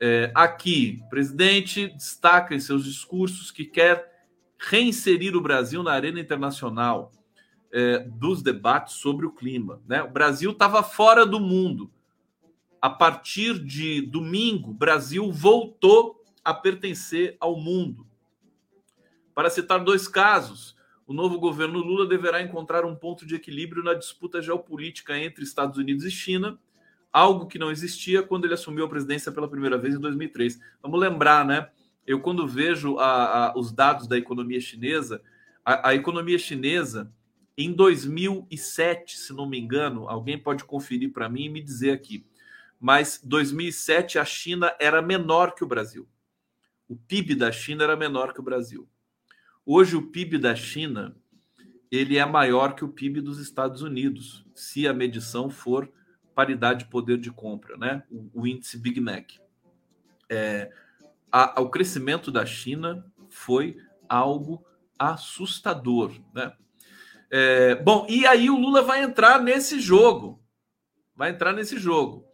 É, 0.00 0.32
aqui, 0.34 1.02
o 1.04 1.08
presidente 1.10 1.88
destaca 1.88 2.54
em 2.54 2.60
seus 2.60 2.84
discursos 2.84 3.50
que 3.50 3.66
quer 3.66 4.10
reinserir 4.58 5.36
o 5.36 5.42
Brasil 5.42 5.82
na 5.82 5.92
arena 5.92 6.18
internacional 6.18 7.12
é, 7.70 7.98
dos 7.98 8.42
debates 8.42 8.94
sobre 8.94 9.26
o 9.26 9.32
clima. 9.32 9.82
Né? 9.86 10.02
O 10.02 10.10
Brasil 10.10 10.52
estava 10.52 10.82
fora 10.82 11.26
do 11.26 11.38
mundo. 11.38 11.90
A 12.80 12.88
partir 12.88 13.62
de 13.62 14.00
domingo, 14.00 14.70
o 14.70 14.74
Brasil 14.74 15.30
voltou 15.30 16.24
a 16.42 16.54
pertencer 16.54 17.36
ao 17.38 17.60
mundo. 17.60 18.06
Para 19.34 19.50
citar 19.50 19.82
dois 19.82 20.06
casos, 20.06 20.76
o 21.06 21.12
novo 21.12 21.38
governo 21.38 21.80
Lula 21.80 22.06
deverá 22.06 22.40
encontrar 22.40 22.84
um 22.84 22.94
ponto 22.94 23.26
de 23.26 23.34
equilíbrio 23.34 23.82
na 23.82 23.92
disputa 23.92 24.40
geopolítica 24.40 25.18
entre 25.18 25.42
Estados 25.42 25.76
Unidos 25.76 26.04
e 26.04 26.10
China, 26.10 26.58
algo 27.12 27.46
que 27.46 27.58
não 27.58 27.70
existia 27.70 28.22
quando 28.22 28.44
ele 28.44 28.54
assumiu 28.54 28.84
a 28.84 28.88
presidência 28.88 29.32
pela 29.32 29.48
primeira 29.48 29.76
vez 29.76 29.94
em 29.94 30.00
2003. 30.00 30.60
Vamos 30.82 31.00
lembrar, 31.00 31.44
né? 31.44 31.68
Eu, 32.06 32.20
quando 32.20 32.46
vejo 32.46 32.98
a, 32.98 33.48
a, 33.48 33.58
os 33.58 33.72
dados 33.72 34.06
da 34.06 34.16
economia 34.16 34.60
chinesa, 34.60 35.20
a, 35.64 35.88
a 35.88 35.94
economia 35.94 36.38
chinesa, 36.38 37.12
em 37.56 37.72
2007, 37.72 39.16
se 39.18 39.32
não 39.32 39.46
me 39.46 39.58
engano, 39.58 40.08
alguém 40.08 40.38
pode 40.38 40.64
conferir 40.64 41.12
para 41.12 41.28
mim 41.28 41.44
e 41.44 41.48
me 41.48 41.60
dizer 41.60 41.92
aqui, 41.92 42.26
mas 42.80 43.20
2007 43.22 44.18
a 44.18 44.24
China 44.24 44.74
era 44.78 45.00
menor 45.00 45.54
que 45.54 45.64
o 45.64 45.66
Brasil. 45.66 46.08
O 46.88 46.96
PIB 46.96 47.34
da 47.34 47.50
China 47.50 47.84
era 47.84 47.96
menor 47.96 48.34
que 48.34 48.40
o 48.40 48.42
Brasil. 48.42 48.88
Hoje 49.66 49.96
o 49.96 50.02
PIB 50.02 50.36
da 50.38 50.54
China 50.54 51.16
ele 51.90 52.18
é 52.18 52.26
maior 52.26 52.74
que 52.74 52.84
o 52.84 52.88
PIB 52.88 53.20
dos 53.20 53.38
Estados 53.38 53.80
Unidos, 53.80 54.44
se 54.54 54.86
a 54.86 54.92
medição 54.92 55.48
for 55.48 55.90
paridade 56.34 56.84
de 56.84 56.90
poder 56.90 57.16
de 57.18 57.30
compra, 57.30 57.76
né? 57.76 58.02
O, 58.10 58.42
o 58.42 58.46
índice 58.46 58.76
Big 58.76 59.00
Mac. 59.00 59.30
É, 60.28 60.70
a, 61.30 61.60
o 61.62 61.70
crescimento 61.70 62.30
da 62.30 62.44
China 62.44 63.06
foi 63.30 63.78
algo 64.08 64.64
assustador, 64.98 66.12
né? 66.34 66.52
É, 67.30 67.74
bom, 67.76 68.06
e 68.08 68.26
aí 68.26 68.50
o 68.50 68.58
Lula 68.58 68.82
vai 68.82 69.02
entrar 69.02 69.40
nesse 69.40 69.80
jogo, 69.80 70.42
vai 71.16 71.30
entrar 71.30 71.52
nesse 71.52 71.78
jogo. 71.78 72.26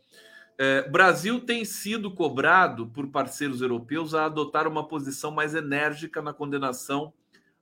É, 0.58 0.88
Brasil 0.88 1.40
tem 1.40 1.64
sido 1.64 2.10
cobrado 2.14 2.88
por 2.88 3.06
parceiros 3.08 3.62
europeus 3.62 4.14
a 4.14 4.26
adotar 4.26 4.66
uma 4.66 4.86
posição 4.86 5.30
mais 5.30 5.54
enérgica 5.54 6.20
na 6.20 6.34
condenação 6.34 7.14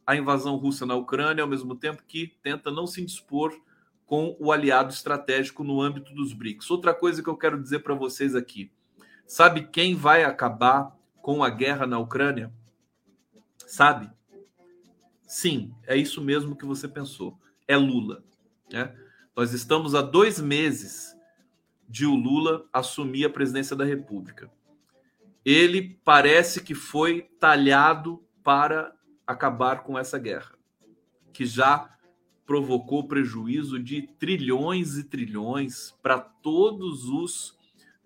à 0.08 0.16
invasão 0.16 0.56
russa 0.56 0.86
na 0.86 0.94
Ucrânia, 0.94 1.42
ao 1.42 1.48
mesmo 1.48 1.76
tempo 1.76 2.02
que 2.08 2.34
tenta 2.42 2.70
não 2.70 2.86
se 2.86 3.04
dispor 3.04 3.54
com 4.06 4.34
o 4.40 4.50
aliado 4.50 4.90
estratégico 4.90 5.62
no 5.62 5.82
âmbito 5.82 6.14
dos 6.14 6.32
BRICS. 6.32 6.70
Outra 6.70 6.94
coisa 6.94 7.22
que 7.22 7.28
eu 7.28 7.36
quero 7.36 7.60
dizer 7.60 7.80
para 7.80 7.94
vocês 7.94 8.34
aqui: 8.34 8.72
sabe 9.26 9.68
quem 9.68 9.94
vai 9.94 10.24
acabar 10.24 10.96
com 11.20 11.44
a 11.44 11.50
guerra 11.50 11.86
na 11.86 11.98
Ucrânia? 11.98 12.50
Sabe? 13.66 14.10
Sim, 15.26 15.74
é 15.86 15.94
isso 15.94 16.22
mesmo 16.22 16.56
que 16.56 16.64
você 16.64 16.88
pensou. 16.88 17.38
É 17.66 17.76
Lula. 17.76 18.24
Né? 18.72 18.96
Nós 19.36 19.52
estamos 19.52 19.94
há 19.94 20.00
dois 20.00 20.40
meses 20.40 21.14
de 21.86 22.06
o 22.06 22.14
Lula 22.14 22.66
assumir 22.72 23.26
a 23.26 23.30
presidência 23.30 23.76
da 23.76 23.84
República. 23.84 24.50
Ele 25.44 26.00
parece 26.02 26.62
que 26.62 26.74
foi 26.74 27.28
talhado 27.38 28.24
para 28.42 28.96
acabar 29.28 29.82
com 29.82 29.98
essa 29.98 30.18
guerra, 30.18 30.52
que 31.34 31.44
já 31.44 31.94
provocou 32.46 33.06
prejuízo 33.06 33.78
de 33.78 34.00
trilhões 34.18 34.96
e 34.96 35.04
trilhões 35.04 35.94
para 36.02 36.18
todos 36.18 37.04
os 37.04 37.58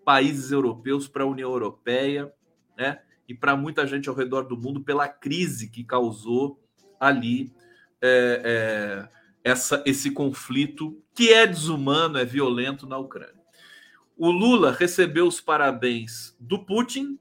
países 0.05 0.51
europeus, 0.51 1.07
para 1.07 1.23
a 1.23 1.29
União 1.29 1.53
Europeia, 1.53 2.35
né? 2.77 3.01
E 3.29 3.33
para 3.33 3.57
muita 3.57 3.87
gente 3.87 4.09
ao 4.09 4.17
redor 4.17 4.43
do 4.43 4.57
mundo 4.57 4.83
pela 4.83 5.07
crise 5.07 5.71
que 5.71 5.85
causou 5.85 6.61
ali 6.99 7.55
é, 8.01 8.43
é, 8.45 9.09
essa, 9.45 9.81
esse 9.87 10.11
conflito 10.11 11.01
que 11.15 11.33
é 11.33 11.47
desumano, 11.47 12.19
é 12.19 12.25
violento 12.25 12.85
na 12.85 12.99
Ucrânia. 12.99 13.41
O 14.17 14.29
Lula 14.29 14.73
recebeu 14.73 15.29
os 15.29 15.41
parabéns 15.41 16.37
do 16.41 16.59
Putin, 16.59 17.17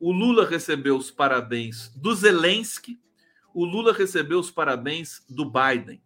o 0.00 0.10
Lula 0.10 0.44
recebeu 0.44 0.96
os 0.96 1.12
parabéns 1.12 1.90
do 1.94 2.12
Zelensky, 2.12 2.98
o 3.54 3.64
Lula 3.64 3.92
recebeu 3.92 4.40
os 4.40 4.50
parabéns 4.50 5.24
do 5.28 5.44
Biden 5.44 6.02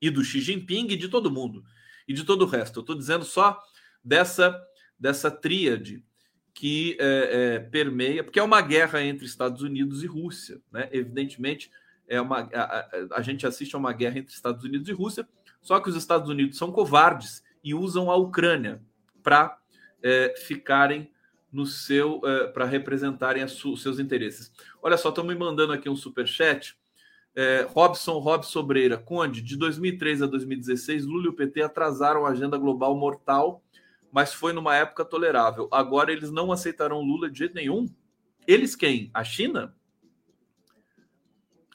e 0.00 0.08
do 0.08 0.24
Xi 0.24 0.40
Jinping 0.40 0.86
e 0.90 0.96
de 0.96 1.08
todo 1.08 1.30
mundo 1.30 1.64
e 2.06 2.14
de 2.14 2.24
todo 2.24 2.42
o 2.42 2.46
resto. 2.46 2.78
Eu 2.78 2.82
estou 2.82 2.96
dizendo 2.96 3.24
só 3.24 3.60
dessa 4.02 4.58
dessa 4.98 5.30
tríade 5.30 6.04
que 6.52 6.96
é, 7.00 7.54
é, 7.54 7.58
permeia, 7.58 8.22
porque 8.22 8.38
é 8.38 8.42
uma 8.42 8.60
guerra 8.60 9.02
entre 9.02 9.24
Estados 9.24 9.62
Unidos 9.62 10.02
e 10.02 10.06
Rússia, 10.06 10.60
né? 10.70 10.88
Evidentemente, 10.92 11.70
é 12.06 12.20
uma 12.20 12.40
a, 12.52 12.62
a, 12.62 12.88
a 13.16 13.22
gente 13.22 13.46
assiste 13.46 13.74
a 13.74 13.78
uma 13.78 13.92
guerra 13.92 14.18
entre 14.18 14.34
Estados 14.34 14.62
Unidos 14.64 14.88
e 14.88 14.92
Rússia, 14.92 15.26
só 15.62 15.80
que 15.80 15.88
os 15.88 15.96
Estados 15.96 16.28
Unidos 16.28 16.58
são 16.58 16.70
covardes 16.70 17.42
e 17.64 17.74
usam 17.74 18.10
a 18.10 18.16
Ucrânia 18.16 18.80
para 19.22 19.58
é, 20.02 20.34
ficarem 20.36 21.10
no 21.52 21.66
seu 21.66 22.20
para 22.52 22.64
representarem 22.64 23.42
os 23.44 23.82
seus 23.82 23.98
interesses. 23.98 24.52
Olha 24.82 24.96
só, 24.96 25.08
estão 25.08 25.24
me 25.24 25.34
mandando 25.34 25.72
aqui 25.72 25.88
um 25.88 25.96
super 25.96 26.26
chat. 26.26 26.78
É, 27.34 27.66
Robson 27.68 28.18
Rob 28.18 28.44
Sobreira, 28.44 28.98
Conde, 28.98 29.40
de 29.40 29.56
2003 29.56 30.22
a 30.22 30.26
2016, 30.26 31.06
Lula 31.06 31.26
e 31.26 31.28
o 31.28 31.32
PT 31.32 31.62
atrasaram 31.62 32.26
a 32.26 32.30
agenda 32.30 32.58
global 32.58 32.96
mortal, 32.96 33.62
mas 34.10 34.34
foi 34.34 34.52
numa 34.52 34.74
época 34.74 35.04
tolerável. 35.04 35.68
Agora 35.70 36.12
eles 36.12 36.30
não 36.30 36.50
aceitarão 36.50 37.00
Lula 37.00 37.30
de 37.30 37.38
jeito 37.38 37.54
nenhum. 37.54 37.88
Eles 38.46 38.74
quem? 38.74 39.10
A 39.14 39.22
China? 39.22 39.74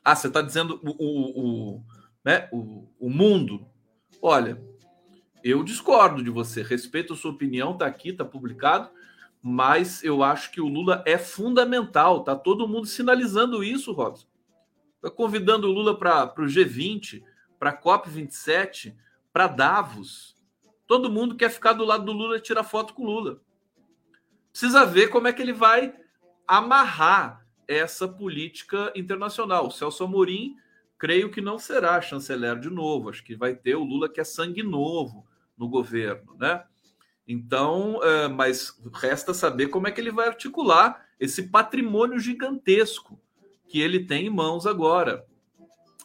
Ah, 0.03 0.15
você 0.15 0.27
está 0.27 0.41
dizendo 0.41 0.79
o, 0.83 0.89
o, 0.89 1.75
o, 1.75 1.83
né, 2.23 2.49
o, 2.51 2.87
o 2.99 3.09
mundo. 3.09 3.65
Olha, 4.21 4.61
eu 5.43 5.63
discordo 5.63 6.23
de 6.23 6.29
você, 6.29 6.61
respeito 6.61 7.13
a 7.13 7.15
sua 7.15 7.31
opinião, 7.31 7.73
está 7.73 7.85
aqui, 7.85 8.09
está 8.09 8.25
publicado, 8.25 8.89
mas 9.47 10.03
eu 10.03 10.23
acho 10.23 10.49
que 10.49 10.59
o 10.59 10.67
Lula 10.67 11.03
é 11.05 11.19
fundamental. 11.19 12.23
Tá 12.23 12.35
todo 12.35 12.67
mundo 12.67 12.87
sinalizando 12.87 13.63
isso, 13.63 13.91
Robson. 13.91 14.25
Tá 14.99 15.11
convidando 15.11 15.67
o 15.67 15.71
Lula 15.71 15.95
para 15.95 16.33
o 16.39 16.45
G20, 16.45 17.23
para 17.59 17.69
a 17.69 17.79
COP27, 17.79 18.95
para 19.31 19.45
Davos. 19.45 20.35
Todo 20.87 21.11
mundo 21.11 21.35
quer 21.35 21.51
ficar 21.51 21.73
do 21.73 21.85
lado 21.85 22.05
do 22.05 22.11
Lula 22.11 22.37
e 22.37 22.41
tirar 22.41 22.63
foto 22.63 22.95
com 22.95 23.03
o 23.03 23.05
Lula. 23.05 23.39
Precisa 24.49 24.83
ver 24.83 25.09
como 25.09 25.27
é 25.27 25.33
que 25.33 25.43
ele 25.43 25.53
vai 25.53 25.93
amarrar 26.47 27.45
essa 27.67 28.07
política 28.07 28.91
internacional. 28.95 29.67
O 29.67 29.71
Celso 29.71 30.05
Amorim, 30.05 30.55
creio 30.97 31.29
que 31.29 31.39
não 31.39 31.59
será 31.59 32.01
chanceler 32.01 32.59
de 32.59 32.71
novo. 32.71 33.11
Acho 33.11 33.23
que 33.23 33.35
vai 33.35 33.53
ter 33.53 33.75
o 33.75 33.83
Lula 33.83 34.09
que 34.09 34.19
é 34.19 34.23
sangue 34.23 34.63
novo 34.63 35.23
no 35.55 35.69
governo, 35.69 36.35
né? 36.35 36.65
Então, 37.27 37.99
é, 38.03 38.27
mas 38.27 38.79
resta 38.93 39.33
saber 39.33 39.67
como 39.67 39.87
é 39.87 39.91
que 39.91 39.99
ele 39.99 40.11
vai 40.11 40.27
articular 40.27 41.05
esse 41.19 41.43
patrimônio 41.43 42.19
gigantesco 42.19 43.19
que 43.67 43.79
ele 43.79 44.05
tem 44.05 44.27
em 44.27 44.29
mãos 44.29 44.67
agora. 44.67 45.25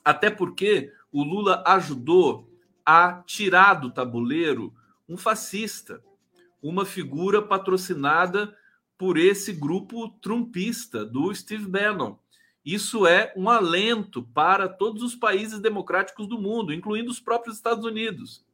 Até 0.04 0.30
porque 0.30 0.92
o 1.12 1.22
Lula 1.22 1.62
ajudou 1.66 2.48
a 2.84 3.22
tirar 3.26 3.74
do 3.74 3.90
tabuleiro 3.90 4.72
um 5.08 5.16
fascista, 5.16 6.02
uma 6.62 6.84
figura 6.84 7.42
patrocinada 7.42 8.56
por 8.96 9.16
esse 9.16 9.52
grupo 9.52 10.08
trumpista 10.20 11.04
do 11.04 11.34
Steve 11.34 11.66
Bannon. 11.66 12.16
Isso 12.64 13.06
é 13.06 13.32
um 13.36 13.48
alento 13.48 14.22
para 14.22 14.68
todos 14.68 15.02
os 15.02 15.14
países 15.14 15.58
democráticos 15.58 16.26
do 16.26 16.38
mundo, 16.38 16.72
incluindo 16.72 17.10
os 17.10 17.18
próprios 17.18 17.56
Estados 17.56 17.84
Unidos. 17.84 18.44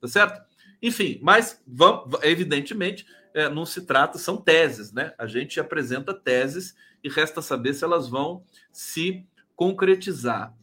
Tá 0.00 0.08
certo? 0.08 0.48
Enfim, 0.82 1.18
mas 1.22 1.62
vamos, 1.66 2.18
evidentemente 2.22 3.06
é, 3.34 3.48
não 3.48 3.66
se 3.66 3.84
trata, 3.84 4.18
são 4.18 4.36
teses, 4.36 4.92
né? 4.92 5.12
A 5.18 5.26
gente 5.26 5.60
apresenta 5.60 6.14
teses 6.14 6.76
e 7.02 7.08
resta 7.08 7.42
saber 7.42 7.74
se 7.74 7.84
elas 7.84 8.08
vão 8.08 8.44
se 8.72 9.26
concretizar. 9.54 10.54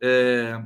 É, 0.00 0.62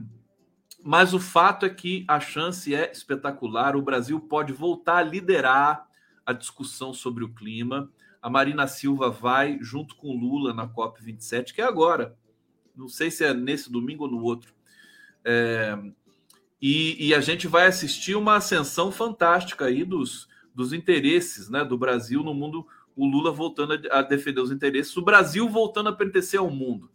mas 0.83 1.13
o 1.13 1.19
fato 1.19 1.67
é 1.67 1.71
que 1.71 2.05
a 2.07 2.21
chance 2.21 2.75
é 2.75 2.91
espetacular. 2.91 3.77
O 3.77 3.83
Brasil 3.83 4.21
pode 4.21 4.53
voltar 4.53 4.99
a 4.99 5.03
liderar 5.03 5.87
a 6.25 6.33
discussão 6.33 6.95
sobre 6.95 7.25
o 7.25 7.33
clima. 7.33 7.91
A 8.23 8.31
Marina 8.31 8.67
Silva 8.67 9.11
vai 9.11 9.59
junto 9.61 9.97
com 9.97 10.17
Lula 10.17 10.55
na 10.55 10.67
COP 10.69 11.03
27, 11.03 11.55
que 11.55 11.61
é 11.61 11.65
agora. 11.65 12.17
Não 12.75 12.89
sei 12.89 13.11
se 13.11 13.25
é 13.25 13.33
nesse 13.33 13.71
domingo 13.71 14.05
ou 14.05 14.11
no 14.11 14.23
outro. 14.23 14.55
É, 15.25 15.77
e, 16.61 17.09
e, 17.09 17.15
a 17.15 17.21
gente 17.21 17.47
vai 17.47 17.67
assistir 17.67 18.17
uma 18.17 18.37
ascensão 18.37 18.91
fantástica 18.91 19.67
aí 19.67 19.85
dos, 19.85 20.29
dos 20.55 20.73
interesses 20.73 21.51
né, 21.51 21.65
do 21.65 21.77
Brasil 21.77 22.23
no 22.23 22.33
mundo. 22.33 22.67
O 22.97 23.07
Lula 23.07 23.31
voltando 23.31 23.75
a, 23.91 23.99
a 23.99 24.03
defender 24.03 24.41
os 24.41 24.51
interesses, 24.51 24.97
o 24.97 25.03
Brasil 25.03 25.49
voltando 25.49 25.91
a 25.91 25.93
pertencer 25.93 26.41
ao 26.41 26.51
mundo. 26.51 26.91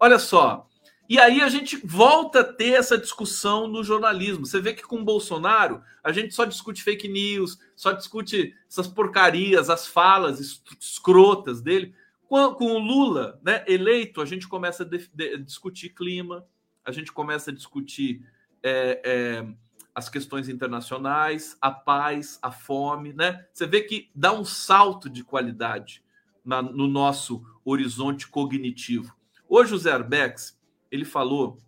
Olha 0.00 0.18
só, 0.18 0.68
e 1.08 1.18
aí 1.18 1.42
a 1.42 1.48
gente 1.48 1.76
volta 1.84 2.40
a 2.40 2.44
ter 2.44 2.72
essa 2.72 2.96
discussão 2.96 3.68
no 3.68 3.84
jornalismo. 3.84 4.46
Você 4.46 4.58
vê 4.58 4.72
que 4.72 4.82
com 4.82 5.00
o 5.00 5.04
Bolsonaro 5.04 5.82
a 6.02 6.10
gente 6.10 6.34
só 6.34 6.44
discute 6.46 6.82
fake 6.82 7.08
news, 7.08 7.58
só 7.76 7.92
discute 7.92 8.54
essas 8.68 8.88
porcarias, 8.88 9.68
as 9.68 9.86
falas 9.86 10.40
escrotas 10.80 11.60
dele. 11.60 11.94
Com, 12.26 12.54
com 12.54 12.72
o 12.72 12.78
Lula 12.78 13.38
né, 13.42 13.62
eleito, 13.68 14.22
a 14.22 14.24
gente 14.24 14.48
começa 14.48 14.82
a 14.82 14.86
de, 14.86 15.08
de, 15.12 15.38
discutir 15.38 15.90
clima, 15.90 16.46
a 16.82 16.90
gente 16.90 17.12
começa 17.12 17.50
a 17.50 17.54
discutir 17.54 18.26
é, 18.64 19.00
é, 19.04 19.54
as 19.94 20.08
questões 20.08 20.48
internacionais, 20.48 21.56
a 21.60 21.70
paz, 21.70 22.38
a 22.40 22.50
fome, 22.50 23.12
né? 23.12 23.46
Você 23.52 23.66
vê 23.66 23.82
que 23.82 24.10
dá 24.14 24.32
um 24.32 24.44
salto 24.44 25.10
de 25.10 25.22
qualidade 25.22 26.02
na, 26.42 26.62
no 26.62 26.88
nosso 26.88 27.44
horizonte 27.62 28.26
cognitivo. 28.26 29.14
Hoje 29.46 29.74
o 29.74 29.78
Zé 29.78 29.92
Arbex, 29.92 30.58
ele 30.90 31.04
falou, 31.04 31.60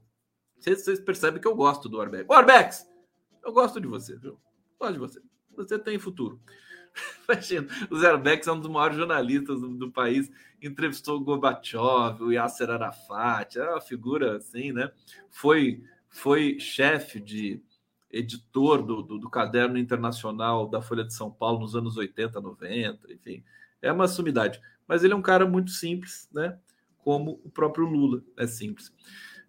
vocês, 0.58 0.82
vocês 0.82 0.98
percebem 0.98 1.40
que 1.40 1.46
eu 1.46 1.54
gosto 1.54 1.88
do 1.88 2.00
Arbex. 2.00 2.26
Ô 2.28 2.32
Arbex, 2.32 2.90
eu 3.44 3.52
gosto 3.52 3.78
de 3.78 3.86
você, 3.86 4.16
viu? 4.16 4.40
Gosto 4.80 4.94
de 4.94 4.98
você. 4.98 5.22
Você 5.54 5.78
tem 5.78 5.98
futuro. 5.98 6.40
Imagina, 7.28 7.68
o 7.90 7.98
Zé 7.98 8.08
Arbex 8.08 8.46
é 8.46 8.52
um 8.52 8.58
dos 8.58 8.70
maiores 8.70 8.96
jornalistas 8.96 9.60
do, 9.60 9.68
do 9.68 9.92
país, 9.92 10.30
entrevistou 10.62 11.18
o 11.18 11.20
Gorbachev, 11.20 12.22
o 12.22 12.32
Yasser 12.32 12.70
Arafat, 12.70 13.58
é 13.58 13.70
uma 13.70 13.80
figura 13.80 14.38
assim, 14.38 14.72
né? 14.72 14.90
Foi 15.30 15.84
foi 16.16 16.58
chefe 16.58 17.20
de 17.20 17.62
editor 18.10 18.82
do, 18.82 19.02
do, 19.02 19.18
do, 19.18 19.28
caderno 19.28 19.76
internacional 19.76 20.66
da 20.66 20.80
Folha 20.80 21.04
de 21.04 21.12
São 21.12 21.30
Paulo 21.30 21.60
nos 21.60 21.76
anos 21.76 21.98
80, 21.98 22.40
90, 22.40 23.12
enfim, 23.12 23.44
é 23.82 23.92
uma 23.92 24.08
sumidade. 24.08 24.58
Mas 24.88 25.04
ele 25.04 25.12
é 25.12 25.16
um 25.16 25.22
cara 25.22 25.46
muito 25.46 25.70
simples, 25.70 26.26
né? 26.32 26.56
Como 26.98 27.40
o 27.44 27.50
próprio 27.50 27.84
Lula 27.84 28.22
é 28.38 28.46
simples. 28.46 28.90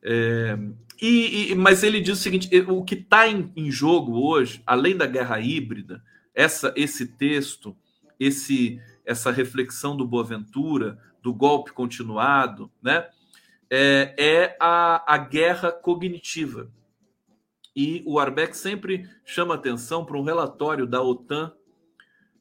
É, 0.03 0.57
e, 1.01 1.51
e, 1.51 1.55
mas 1.55 1.83
ele 1.83 2.01
diz 2.01 2.19
o 2.19 2.21
seguinte: 2.21 2.49
o 2.67 2.83
que 2.83 2.95
está 2.95 3.27
em, 3.27 3.51
em, 3.55 3.71
jogo 3.71 4.19
hoje, 4.19 4.61
além 4.65 4.95
da 4.95 5.05
guerra 5.05 5.39
híbrida, 5.39 6.03
essa, 6.35 6.73
esse 6.75 7.07
texto, 7.07 7.77
esse, 8.19 8.81
essa 9.05 9.31
reflexão 9.31 9.95
do 9.95 10.05
Boaventura, 10.05 10.99
do 11.23 11.33
golpe 11.33 11.71
continuado, 11.71 12.69
né? 12.81 13.07
É, 13.69 14.15
é 14.17 14.57
a, 14.59 15.13
a 15.13 15.17
guerra 15.17 15.71
cognitiva. 15.71 16.71
E 17.75 18.01
o 18.05 18.19
Arbeck 18.19 18.57
sempre 18.57 19.07
chama 19.23 19.55
atenção 19.55 20.03
para 20.03 20.17
um 20.17 20.23
relatório 20.23 20.87
da 20.87 21.01
OTAN 21.01 21.53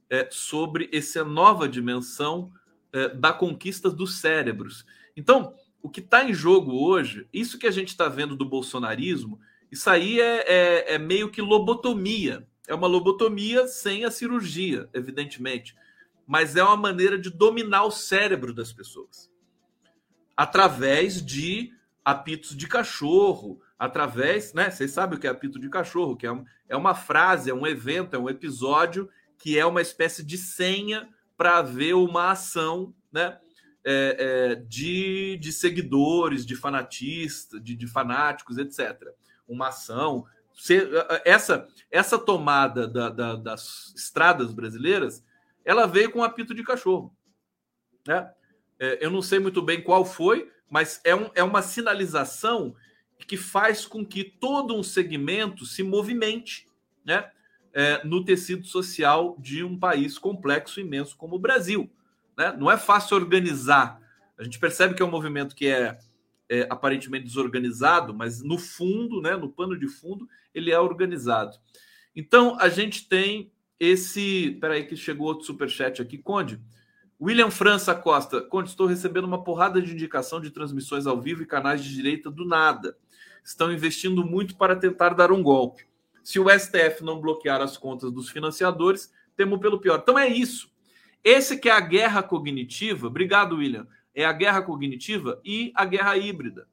é, 0.09 0.29
sobre 0.31 0.89
essa 0.93 1.25
nova 1.25 1.69
dimensão 1.69 2.51
é, 2.93 3.09
da 3.11 3.33
conquista 3.33 3.91
dos 3.91 4.21
cérebros. 4.21 4.87
Então, 5.17 5.55
o 5.83 5.91
que 5.91 6.01
está 6.01 6.25
em 6.25 6.33
jogo 6.33 6.73
hoje, 6.73 7.29
isso 7.33 7.59
que 7.59 7.67
a 7.67 7.71
gente 7.71 7.89
está 7.89 8.09
vendo 8.09 8.35
do 8.35 8.49
bolsonarismo, 8.49 9.39
isso 9.71 9.91
aí 9.91 10.21
é, 10.21 10.45
é, 10.47 10.95
é, 10.95 10.99
meio 10.99 11.31
que 11.31 11.43
lobotomia. 11.43 12.47
É 12.67 12.75
uma 12.75 12.87
lobotomia 12.87 13.67
sem 13.67 14.05
a 14.05 14.11
cirurgia, 14.11 14.89
evidentemente. 14.95 15.77
Mas 16.27 16.57
é 16.57 16.63
uma 16.63 16.77
maneira 16.77 17.19
de 17.19 17.31
dominar 17.31 17.85
o 17.85 17.91
cérebro 17.91 18.55
das 18.55 18.73
pessoas 18.73 19.31
através 20.37 21.25
de 21.25 21.73
apitos 22.05 22.57
de 22.57 22.69
cachorro, 22.69 23.61
através, 23.79 24.53
né? 24.53 24.71
Vocês 24.71 24.91
sabem 24.91 25.19
o 25.19 25.21
que 25.21 25.27
é 25.27 25.31
apito 25.31 25.59
de 25.59 25.69
cachorro, 25.69 26.17
que 26.17 26.27
é, 26.27 26.33
um, 26.33 26.45
é 26.69 26.77
uma 26.77 26.95
frase, 26.95 27.51
é 27.51 27.55
um 27.55 27.67
evento, 27.67 28.15
é 28.15 28.19
um 28.19 28.29
episódio 28.29 29.09
que 29.39 29.59
é 29.59 29.67
uma 29.67 29.83
espécie 29.83 30.25
de 30.25 30.39
senha 30.39 31.09
para 31.37 31.61
ver 31.63 31.95
uma 31.95 32.31
ação, 32.31 32.95
né? 33.13 33.39
É, 33.89 34.17
é, 34.19 34.55
de, 34.57 35.37
de 35.37 35.53
seguidores, 35.53 36.45
de 36.45 36.57
fanatistas, 36.57 37.63
de, 37.63 37.77
de 37.77 37.87
fanáticos, 37.87 38.59
etc. 38.59 39.01
Uma 39.47 39.69
ação. 39.69 40.27
Essa, 41.25 41.69
essa 41.89 42.19
tomada 42.19 42.89
da, 42.89 43.09
da, 43.11 43.37
das 43.37 43.95
estradas 43.95 44.53
brasileiras, 44.53 45.25
ela 45.65 45.87
veio 45.87 46.11
com 46.11 46.25
apito 46.25 46.53
de 46.53 46.65
cachorro. 46.65 47.15
Né? 48.07 48.29
É, 48.79 49.05
eu 49.05 49.11
não 49.11 49.23
sei 49.23 49.39
muito 49.39 49.63
bem 49.63 49.83
qual 49.83 50.05
foi, 50.05 50.51
mas 50.69 51.01
é, 51.05 51.15
um, 51.15 51.31
é 51.35 51.43
uma 51.43 51.63
sinalização 51.63 52.75
que 53.27 53.37
faz 53.37 53.87
com 53.87 54.05
que 54.05 54.25
todo 54.25 54.75
um 54.75 54.83
segmento 54.83 55.65
se 55.65 55.83
movimente 55.83 56.67
né, 57.05 57.31
é, 57.73 58.05
no 58.05 58.25
tecido 58.25 58.67
social 58.67 59.37
de 59.39 59.65
um 59.65 59.79
país 59.79 60.19
complexo, 60.19 60.81
imenso 60.81 61.17
como 61.17 61.37
o 61.37 61.39
Brasil. 61.39 61.91
Né? 62.37 62.55
Não 62.59 62.71
é 62.71 62.77
fácil 62.77 63.17
organizar. 63.17 64.01
A 64.39 64.45
gente 64.45 64.59
percebe 64.59 64.95
que 64.95 65.03
é 65.03 65.05
um 65.05 65.11
movimento 65.11 65.55
que 65.55 65.67
é, 65.67 65.99
é 66.49 66.67
aparentemente 66.69 67.25
desorganizado, 67.25 68.13
mas 68.13 68.43
no 68.43 68.59
fundo, 68.59 69.23
né, 69.23 69.37
no 69.37 69.51
pano 69.51 69.79
de 69.79 69.89
fundo, 69.89 70.29
ele 70.55 70.71
é 70.71 70.79
organizado. 70.79 71.57
Então, 72.15 72.59
a 72.59 72.69
gente 72.69 73.09
tem 73.09 73.51
esse. 73.79 74.57
Peraí, 74.61 74.87
que 74.87 74.97
chegou 74.97 75.27
outro 75.27 75.45
superchat 75.45 76.01
aqui, 76.01 76.17
Conde. 76.17 76.61
William 77.21 77.51
França 77.51 77.95
Costa, 77.95 78.43
quando 78.43 78.67
estou 78.67 78.87
recebendo 78.87 79.25
uma 79.25 79.43
porrada 79.43 79.81
de 79.81 79.93
indicação 79.93 80.39
de 80.41 80.51
transmissões 80.51 81.07
ao 81.07 81.21
vivo 81.21 81.43
e 81.43 81.47
canais 81.47 81.83
de 81.83 81.95
direita 81.95 82.31
do 82.31 82.45
nada. 82.45 82.97
Estão 83.43 83.73
investindo 83.73 84.25
muito 84.25 84.57
para 84.57 84.77
tentar 84.77 85.11
dar 85.11 85.33
um 85.33 85.43
golpe. 85.43 85.87
Se 86.23 86.39
o 86.39 86.51
STF 86.51 87.03
não 87.03 87.21
bloquear 87.21 87.61
as 87.63 87.79
contas 87.79 88.13
dos 88.13 88.29
financiadores, 88.29 89.13
temo 89.35 89.59
pelo 89.59 89.81
pior. 89.81 90.01
Então 90.03 90.19
é 90.19 90.29
isso. 90.29 90.71
Esse 91.25 91.57
que 91.57 91.71
é 91.71 91.73
a 91.73 91.81
guerra 91.81 92.23
cognitiva, 92.23 93.07
obrigado, 93.07 93.57
William, 93.57 93.87
é 94.15 94.25
a 94.25 94.33
guerra 94.33 94.63
cognitiva 94.63 95.41
e 95.45 95.73
a 95.75 95.85
guerra 95.85 96.17
híbrida. 96.17 96.69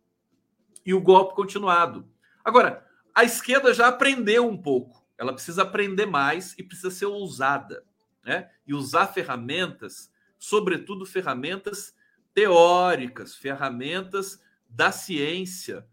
E 0.85 0.93
o 0.93 0.99
golpe 0.99 1.35
continuado. 1.35 2.05
Agora, 2.43 2.85
a 3.15 3.23
esquerda 3.23 3.73
já 3.73 3.87
aprendeu 3.87 4.47
um 4.47 4.57
pouco. 4.57 5.05
Ela 5.17 5.31
precisa 5.31 5.61
aprender 5.61 6.05
mais 6.05 6.53
e 6.57 6.63
precisa 6.63 6.91
ser 6.91 7.05
ousada, 7.05 7.85
né? 8.25 8.49
E 8.67 8.73
usar 8.73 9.07
ferramentas, 9.07 10.11
sobretudo 10.43 11.05
ferramentas 11.05 11.95
teóricas, 12.33 13.33
ferramentas 13.33 14.43
da 14.67 14.91
ciência, 14.91 15.87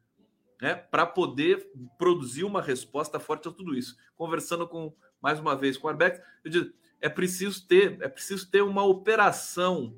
né, 0.61 0.75
para 0.75 1.07
poder 1.07 1.71
produzir 1.97 2.43
uma 2.43 2.61
resposta 2.61 3.21
forte 3.21 3.47
a 3.47 3.53
tudo 3.53 3.77
isso. 3.77 3.97
Conversando 4.17 4.67
com 4.67 4.93
mais 5.23 5.39
uma 5.39 5.55
vez 5.55 5.77
com 5.77 5.87
o 5.87 5.91
Arbex, 5.91 6.21
eu 6.43 6.51
digo, 6.51 6.73
é 7.01 7.09
preciso 7.09 7.65
ter, 7.65 8.03
é 8.03 8.09
preciso 8.09 8.51
ter 8.51 8.61
uma 8.61 8.83
operação, 8.83 9.97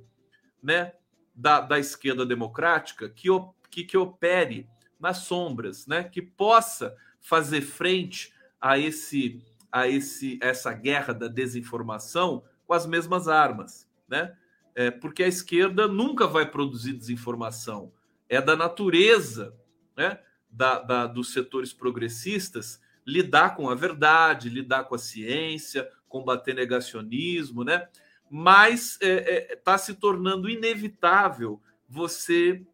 né, 0.63 0.93
da, 1.35 1.59
da 1.63 1.79
esquerda 1.79 2.27
democrática 2.27 3.09
que, 3.09 3.29
que, 3.71 3.85
que 3.85 3.97
opere 3.97 4.69
nas 5.01 5.19
sombras, 5.19 5.87
né, 5.87 6.05
que 6.05 6.21
possa 6.21 6.95
fazer 7.23 7.63
frente 7.63 8.35
a 8.61 8.79
esse 8.79 9.43
a 9.75 9.89
esse 9.89 10.39
essa 10.43 10.75
guerra 10.75 11.15
da 11.15 11.27
desinformação 11.27 12.45
com 12.67 12.75
as 12.75 12.85
mesmas 12.85 13.27
armas, 13.27 13.89
né? 14.07 14.37
É, 14.75 14.91
porque 14.91 15.23
a 15.23 15.29
esquerda 15.29 15.87
nunca 15.87 16.27
vai 16.27 16.51
produzir 16.51 16.95
desinformação. 16.95 17.93
É 18.29 18.41
da 18.41 18.57
natureza, 18.57 19.55
né? 19.97 20.19
Da, 20.51 20.81
da, 20.81 21.07
dos 21.07 21.33
setores 21.33 21.73
progressistas 21.73 22.81
lidar 23.07 23.57
com 23.57 23.69
a 23.69 23.75
verdade, 23.75 24.49
lidar 24.49 24.85
com 24.85 24.95
a 24.95 24.99
ciência, 24.99 25.89
combater 26.09 26.55
negacionismo, 26.55 27.65
né? 27.65 27.89
Mas 28.31 28.99
está 29.01 29.07
é, 29.07 29.53
é, 29.53 29.57
tá 29.57 29.77
se 29.77 29.95
tornando 29.95 30.49
inevitável 30.49 31.61
você 31.89 32.65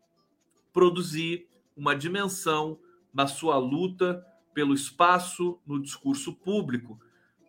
produzir 0.72 1.48
uma 1.76 1.94
dimensão 1.94 2.78
na 3.12 3.26
sua 3.26 3.58
luta 3.58 4.24
pelo 4.54 4.74
espaço 4.74 5.58
no 5.66 5.80
discurso 5.80 6.32
público, 6.32 7.00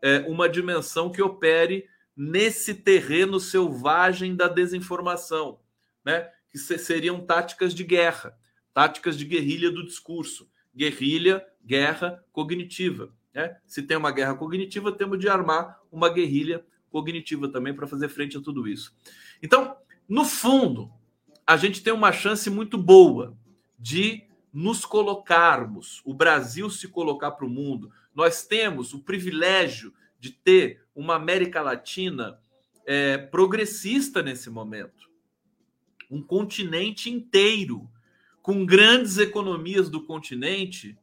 é, 0.01 0.19
uma 0.27 0.47
dimensão 0.47 1.11
que 1.11 1.21
opere 1.21 1.87
nesse 2.21 2.73
terreno 2.73 3.39
selvagem 3.39 4.35
da 4.35 4.49
desinformação, 4.49 5.57
né? 6.03 6.29
Que 6.51 6.57
seriam 6.57 7.21
táticas 7.21 7.73
de 7.73 7.81
guerra, 7.81 8.37
táticas 8.73 9.17
de 9.17 9.23
guerrilha 9.23 9.71
do 9.71 9.85
discurso, 9.85 10.51
guerrilha, 10.75 11.41
guerra 11.65 12.21
cognitiva. 12.33 13.13
Né? 13.33 13.55
Se 13.65 13.81
tem 13.83 13.95
uma 13.95 14.11
guerra 14.11 14.35
cognitiva, 14.35 14.91
temos 14.91 15.17
de 15.17 15.29
armar 15.29 15.79
uma 15.89 16.09
guerrilha 16.09 16.65
cognitiva 16.89 17.47
também 17.47 17.73
para 17.73 17.87
fazer 17.87 18.09
frente 18.09 18.35
a 18.35 18.41
tudo 18.41 18.67
isso. 18.67 18.93
Então, 19.41 19.77
no 20.05 20.25
fundo, 20.25 20.91
a 21.47 21.55
gente 21.55 21.81
tem 21.81 21.93
uma 21.93 22.11
chance 22.11 22.49
muito 22.49 22.77
boa 22.77 23.37
de 23.77 24.23
nos 24.51 24.83
colocarmos, 24.83 26.01
o 26.03 26.13
Brasil 26.13 26.69
se 26.69 26.89
colocar 26.89 27.31
para 27.31 27.45
o 27.45 27.49
mundo. 27.49 27.93
Nós 28.13 28.45
temos 28.45 28.93
o 28.93 28.99
privilégio 28.99 29.93
de 30.19 30.31
ter 30.31 30.83
uma 30.93 31.15
América 31.15 31.61
Latina 31.61 32.39
é, 32.85 33.17
progressista 33.17 34.21
nesse 34.21 34.49
momento. 34.49 35.09
Um 36.09 36.21
continente 36.21 37.09
inteiro, 37.09 37.89
com 38.41 38.65
grandes 38.65 39.17
economias 39.17 39.89
do 39.89 40.03
continente 40.03 40.97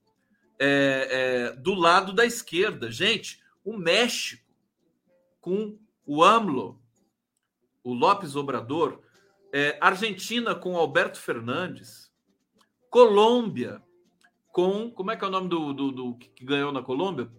é, 0.58 1.08
é, 1.10 1.56
do 1.56 1.74
lado 1.74 2.12
da 2.12 2.24
esquerda. 2.24 2.90
Gente, 2.90 3.42
o 3.64 3.76
México, 3.76 4.44
com 5.40 5.78
o 6.04 6.22
AMLO, 6.24 6.80
o 7.82 7.94
Lopes 7.94 8.34
Obrador, 8.34 9.00
é, 9.52 9.78
Argentina 9.80 10.54
com 10.54 10.76
Alberto 10.76 11.18
Fernandes, 11.18 12.12
Colômbia 12.90 13.82
com. 14.52 14.90
Como 14.90 15.10
é 15.10 15.16
que 15.16 15.24
é 15.24 15.28
o 15.28 15.30
nome 15.30 15.48
do, 15.48 15.72
do, 15.72 15.92
do 15.92 16.14
que 16.14 16.44
ganhou 16.44 16.72
na 16.72 16.82
Colômbia? 16.82 17.30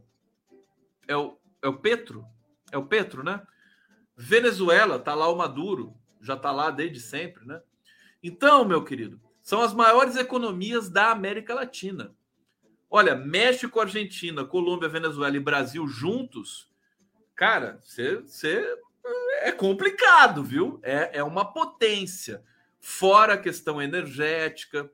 É 1.07 1.17
o, 1.17 1.36
é 1.61 1.67
o 1.67 1.77
Petro? 1.77 2.25
É 2.71 2.77
o 2.77 2.85
Petro, 2.85 3.23
né? 3.23 3.41
Venezuela, 4.15 4.97
tá 4.97 5.13
lá 5.13 5.27
o 5.27 5.35
Maduro, 5.35 5.95
já 6.21 6.35
tá 6.35 6.51
lá 6.51 6.71
desde 6.71 6.99
sempre, 6.99 7.45
né? 7.45 7.61
Então, 8.21 8.65
meu 8.65 8.83
querido, 8.83 9.21
são 9.41 9.61
as 9.61 9.73
maiores 9.73 10.15
economias 10.15 10.89
da 10.89 11.11
América 11.11 11.53
Latina. 11.53 12.15
Olha, 12.89 13.15
México, 13.15 13.79
Argentina, 13.79 14.43
Colômbia, 14.43 14.89
Venezuela 14.89 15.35
e 15.35 15.41
Brasil 15.41 15.87
juntos, 15.87 16.69
cara, 17.35 17.79
você 17.81 18.77
é 19.41 19.51
complicado, 19.51 20.43
viu? 20.43 20.79
É, 20.83 21.19
é 21.19 21.23
uma 21.23 21.45
potência. 21.45 22.43
Fora 22.79 23.33
a 23.33 23.37
questão 23.37 23.81
energética, 23.81 24.89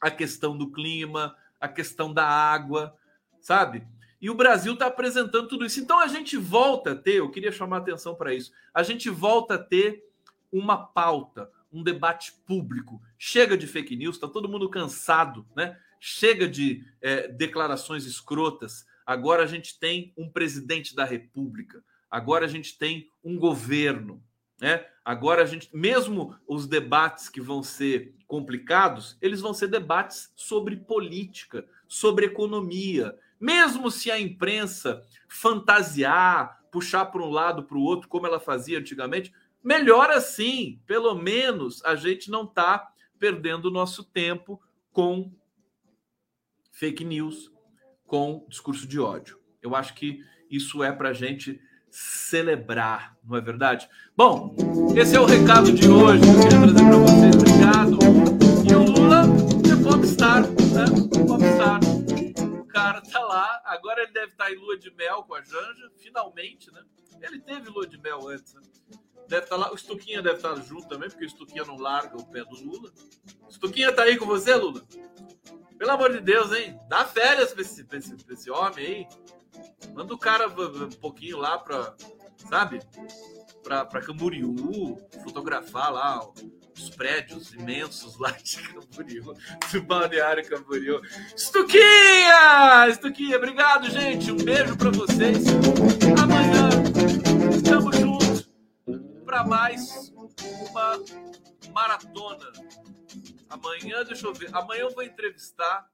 a 0.00 0.10
questão 0.10 0.56
do 0.56 0.70
clima, 0.70 1.36
a 1.60 1.68
questão 1.68 2.12
da 2.12 2.26
água, 2.26 2.96
sabe? 3.40 3.86
E 4.20 4.30
o 4.30 4.34
Brasil 4.34 4.72
está 4.74 4.86
apresentando 4.86 5.48
tudo 5.48 5.64
isso. 5.64 5.80
Então 5.80 6.00
a 6.00 6.06
gente 6.06 6.36
volta 6.36 6.92
a 6.92 6.96
ter, 6.96 7.16
eu 7.16 7.30
queria 7.30 7.52
chamar 7.52 7.78
atenção 7.78 8.14
para 8.14 8.34
isso, 8.34 8.52
a 8.72 8.82
gente 8.82 9.10
volta 9.10 9.54
a 9.54 9.58
ter 9.58 10.04
uma 10.50 10.76
pauta, 10.76 11.50
um 11.72 11.82
debate 11.82 12.32
público. 12.46 13.00
Chega 13.18 13.56
de 13.56 13.66
fake 13.66 13.96
news, 13.96 14.16
está 14.16 14.28
todo 14.28 14.48
mundo 14.48 14.68
cansado, 14.68 15.46
né? 15.54 15.78
Chega 16.00 16.48
de 16.48 16.84
é, 17.00 17.28
declarações 17.28 18.04
escrotas. 18.04 18.86
Agora 19.04 19.42
a 19.44 19.46
gente 19.46 19.78
tem 19.78 20.12
um 20.16 20.28
presidente 20.28 20.94
da 20.94 21.04
República. 21.04 21.82
Agora 22.10 22.44
a 22.44 22.48
gente 22.48 22.78
tem 22.78 23.10
um 23.22 23.38
governo. 23.38 24.22
Né? 24.60 24.86
Agora 25.04 25.42
a 25.42 25.46
gente, 25.46 25.68
mesmo 25.72 26.34
os 26.46 26.66
debates 26.66 27.28
que 27.28 27.40
vão 27.40 27.62
ser 27.62 28.14
complicados, 28.26 29.16
eles 29.20 29.40
vão 29.40 29.52
ser 29.52 29.68
debates 29.68 30.32
sobre 30.34 30.76
política, 30.76 31.66
sobre 31.86 32.26
economia. 32.26 33.16
Mesmo 33.40 33.90
se 33.90 34.10
a 34.10 34.18
imprensa 34.18 35.02
fantasiar, 35.28 36.60
puxar 36.70 37.06
para 37.06 37.22
um 37.22 37.30
lado 37.30 37.64
para 37.64 37.76
o 37.76 37.82
outro, 37.82 38.08
como 38.08 38.26
ela 38.26 38.40
fazia 38.40 38.78
antigamente, 38.78 39.32
melhor 39.62 40.10
assim. 40.10 40.80
Pelo 40.86 41.14
menos 41.14 41.84
a 41.84 41.94
gente 41.94 42.30
não 42.30 42.44
está 42.44 42.88
perdendo 43.18 43.70
nosso 43.70 44.04
tempo 44.04 44.60
com 44.92 45.32
fake 46.72 47.04
news, 47.04 47.50
com 48.06 48.46
discurso 48.48 48.86
de 48.86 49.00
ódio. 49.00 49.38
Eu 49.62 49.74
acho 49.74 49.94
que 49.94 50.22
isso 50.50 50.82
é 50.82 50.92
para 50.92 51.10
a 51.10 51.12
gente 51.12 51.60
celebrar, 51.90 53.16
não 53.24 53.36
é 53.36 53.40
verdade? 53.40 53.88
Bom, 54.14 54.54
esse 54.94 55.16
é 55.16 55.20
o 55.20 55.24
recado 55.24 55.72
de 55.72 55.88
hoje 55.88 56.20
que 56.20 56.28
eu 56.28 56.40
queria 56.40 56.60
trazer 56.60 56.84
para 56.84 56.96
vocês. 56.98 57.36
Obrigado. 57.36 57.98
E 58.68 58.74
o 58.74 58.82
Lula 58.82 59.22
é 59.70 59.82
popstar, 59.82 60.42
né? 60.42 60.84
Popstar. 61.26 61.80
O 62.60 62.64
cara 62.66 63.00
tá 63.00 63.25
agora 63.76 64.02
ele 64.02 64.12
deve 64.12 64.32
estar 64.32 64.50
em 64.52 64.56
lua 64.56 64.78
de 64.78 64.90
mel 64.92 65.22
com 65.22 65.34
a 65.34 65.42
Janja, 65.42 65.90
finalmente, 65.98 66.72
né? 66.72 66.82
Ele 67.20 67.40
teve 67.40 67.68
lua 67.70 67.86
de 67.86 67.98
mel 67.98 68.28
antes, 68.28 68.54
né? 68.54 68.62
Deve 69.28 69.44
estar 69.44 69.56
lá, 69.56 69.72
o 69.72 69.74
Estuquinha 69.74 70.22
deve 70.22 70.36
estar 70.36 70.54
junto 70.56 70.88
também, 70.88 71.08
porque 71.08 71.24
o 71.24 71.26
Estuquinha 71.26 71.64
não 71.64 71.76
larga 71.76 72.16
o 72.16 72.26
pé 72.26 72.44
do 72.44 72.54
Lula. 72.54 72.92
Estuquinha 73.48 73.92
tá 73.92 74.02
aí 74.02 74.16
com 74.16 74.26
você, 74.26 74.54
Lula? 74.54 74.86
Pelo 75.78 75.90
amor 75.90 76.12
de 76.12 76.20
Deus, 76.20 76.52
hein? 76.52 76.78
Dá 76.88 77.04
férias 77.04 77.52
pra 77.52 77.62
esse, 77.62 77.84
pra 77.84 77.98
esse, 77.98 78.16
pra 78.16 78.34
esse 78.34 78.50
homem 78.50 78.86
aí. 78.86 79.08
Manda 79.92 80.14
o 80.14 80.18
cara 80.18 80.48
um 80.48 80.90
pouquinho 81.00 81.38
lá 81.38 81.58
pra, 81.58 81.94
sabe? 82.48 82.80
Pra, 83.62 83.84
pra 83.84 84.00
Camboriú, 84.00 84.96
fotografar 85.24 85.92
lá 85.92 86.20
os 86.76 86.90
prédios 86.90 87.52
imensos 87.52 88.18
lá 88.18 88.30
de 88.30 88.62
Camboriú, 88.62 89.34
do 89.72 89.82
balneário 89.82 90.46
Camboriú. 90.48 91.00
Estuquinha! 91.34 92.88
Estuquinha, 92.88 93.36
obrigado, 93.36 93.90
gente. 93.90 94.30
Um 94.30 94.36
beijo 94.36 94.76
pra 94.76 94.90
vocês. 94.90 95.44
Amanhã 96.22 96.68
estamos 97.54 97.96
juntos 97.96 98.50
para 99.24 99.44
mais 99.44 100.12
uma 100.70 101.02
maratona 101.72 102.52
Amanhã, 103.48 104.04
deixa 104.04 104.26
eu 104.26 104.34
ver. 104.34 104.54
Amanhã 104.54 104.82
eu 104.82 104.94
vou 104.94 105.02
entrevistar 105.02 105.88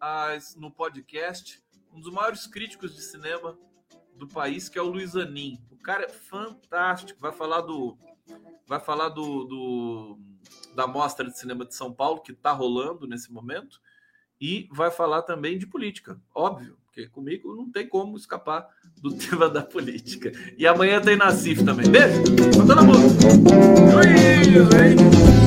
as, 0.00 0.54
no 0.56 0.70
podcast 0.70 1.62
um 1.92 2.00
dos 2.00 2.12
maiores 2.12 2.46
críticos 2.46 2.94
de 2.94 3.02
cinema 3.02 3.58
do 4.14 4.26
país, 4.26 4.68
que 4.68 4.78
é 4.78 4.82
o 4.82 4.86
Luiz 4.86 5.14
Anin. 5.14 5.62
O 5.70 5.76
cara 5.76 6.04
é 6.04 6.08
fantástico. 6.08 7.20
Vai 7.20 7.32
falar 7.32 7.60
do. 7.62 7.98
Vai 8.66 8.80
falar 8.80 9.08
do, 9.10 9.44
do 9.44 10.18
da 10.74 10.86
Mostra 10.86 11.28
de 11.28 11.38
Cinema 11.38 11.64
de 11.64 11.74
São 11.74 11.92
Paulo, 11.92 12.20
que 12.20 12.32
está 12.32 12.52
rolando 12.52 13.06
nesse 13.06 13.32
momento, 13.32 13.80
e 14.40 14.68
vai 14.72 14.90
falar 14.90 15.22
também 15.22 15.58
de 15.58 15.66
política, 15.66 16.20
óbvio, 16.34 16.76
porque 16.86 17.08
comigo 17.08 17.54
não 17.54 17.70
tem 17.70 17.88
como 17.88 18.16
escapar 18.16 18.68
do 19.00 19.14
tema 19.16 19.48
da 19.48 19.62
política. 19.62 20.32
E 20.58 20.66
amanhã 20.66 21.00
tem 21.00 21.16
Nacif 21.16 21.64
também. 21.64 21.88
Beijo! 21.90 22.22
Mandando 22.58 22.80
amor! 22.80 22.96
Oi, 23.96 24.06
hein? 24.08 25.41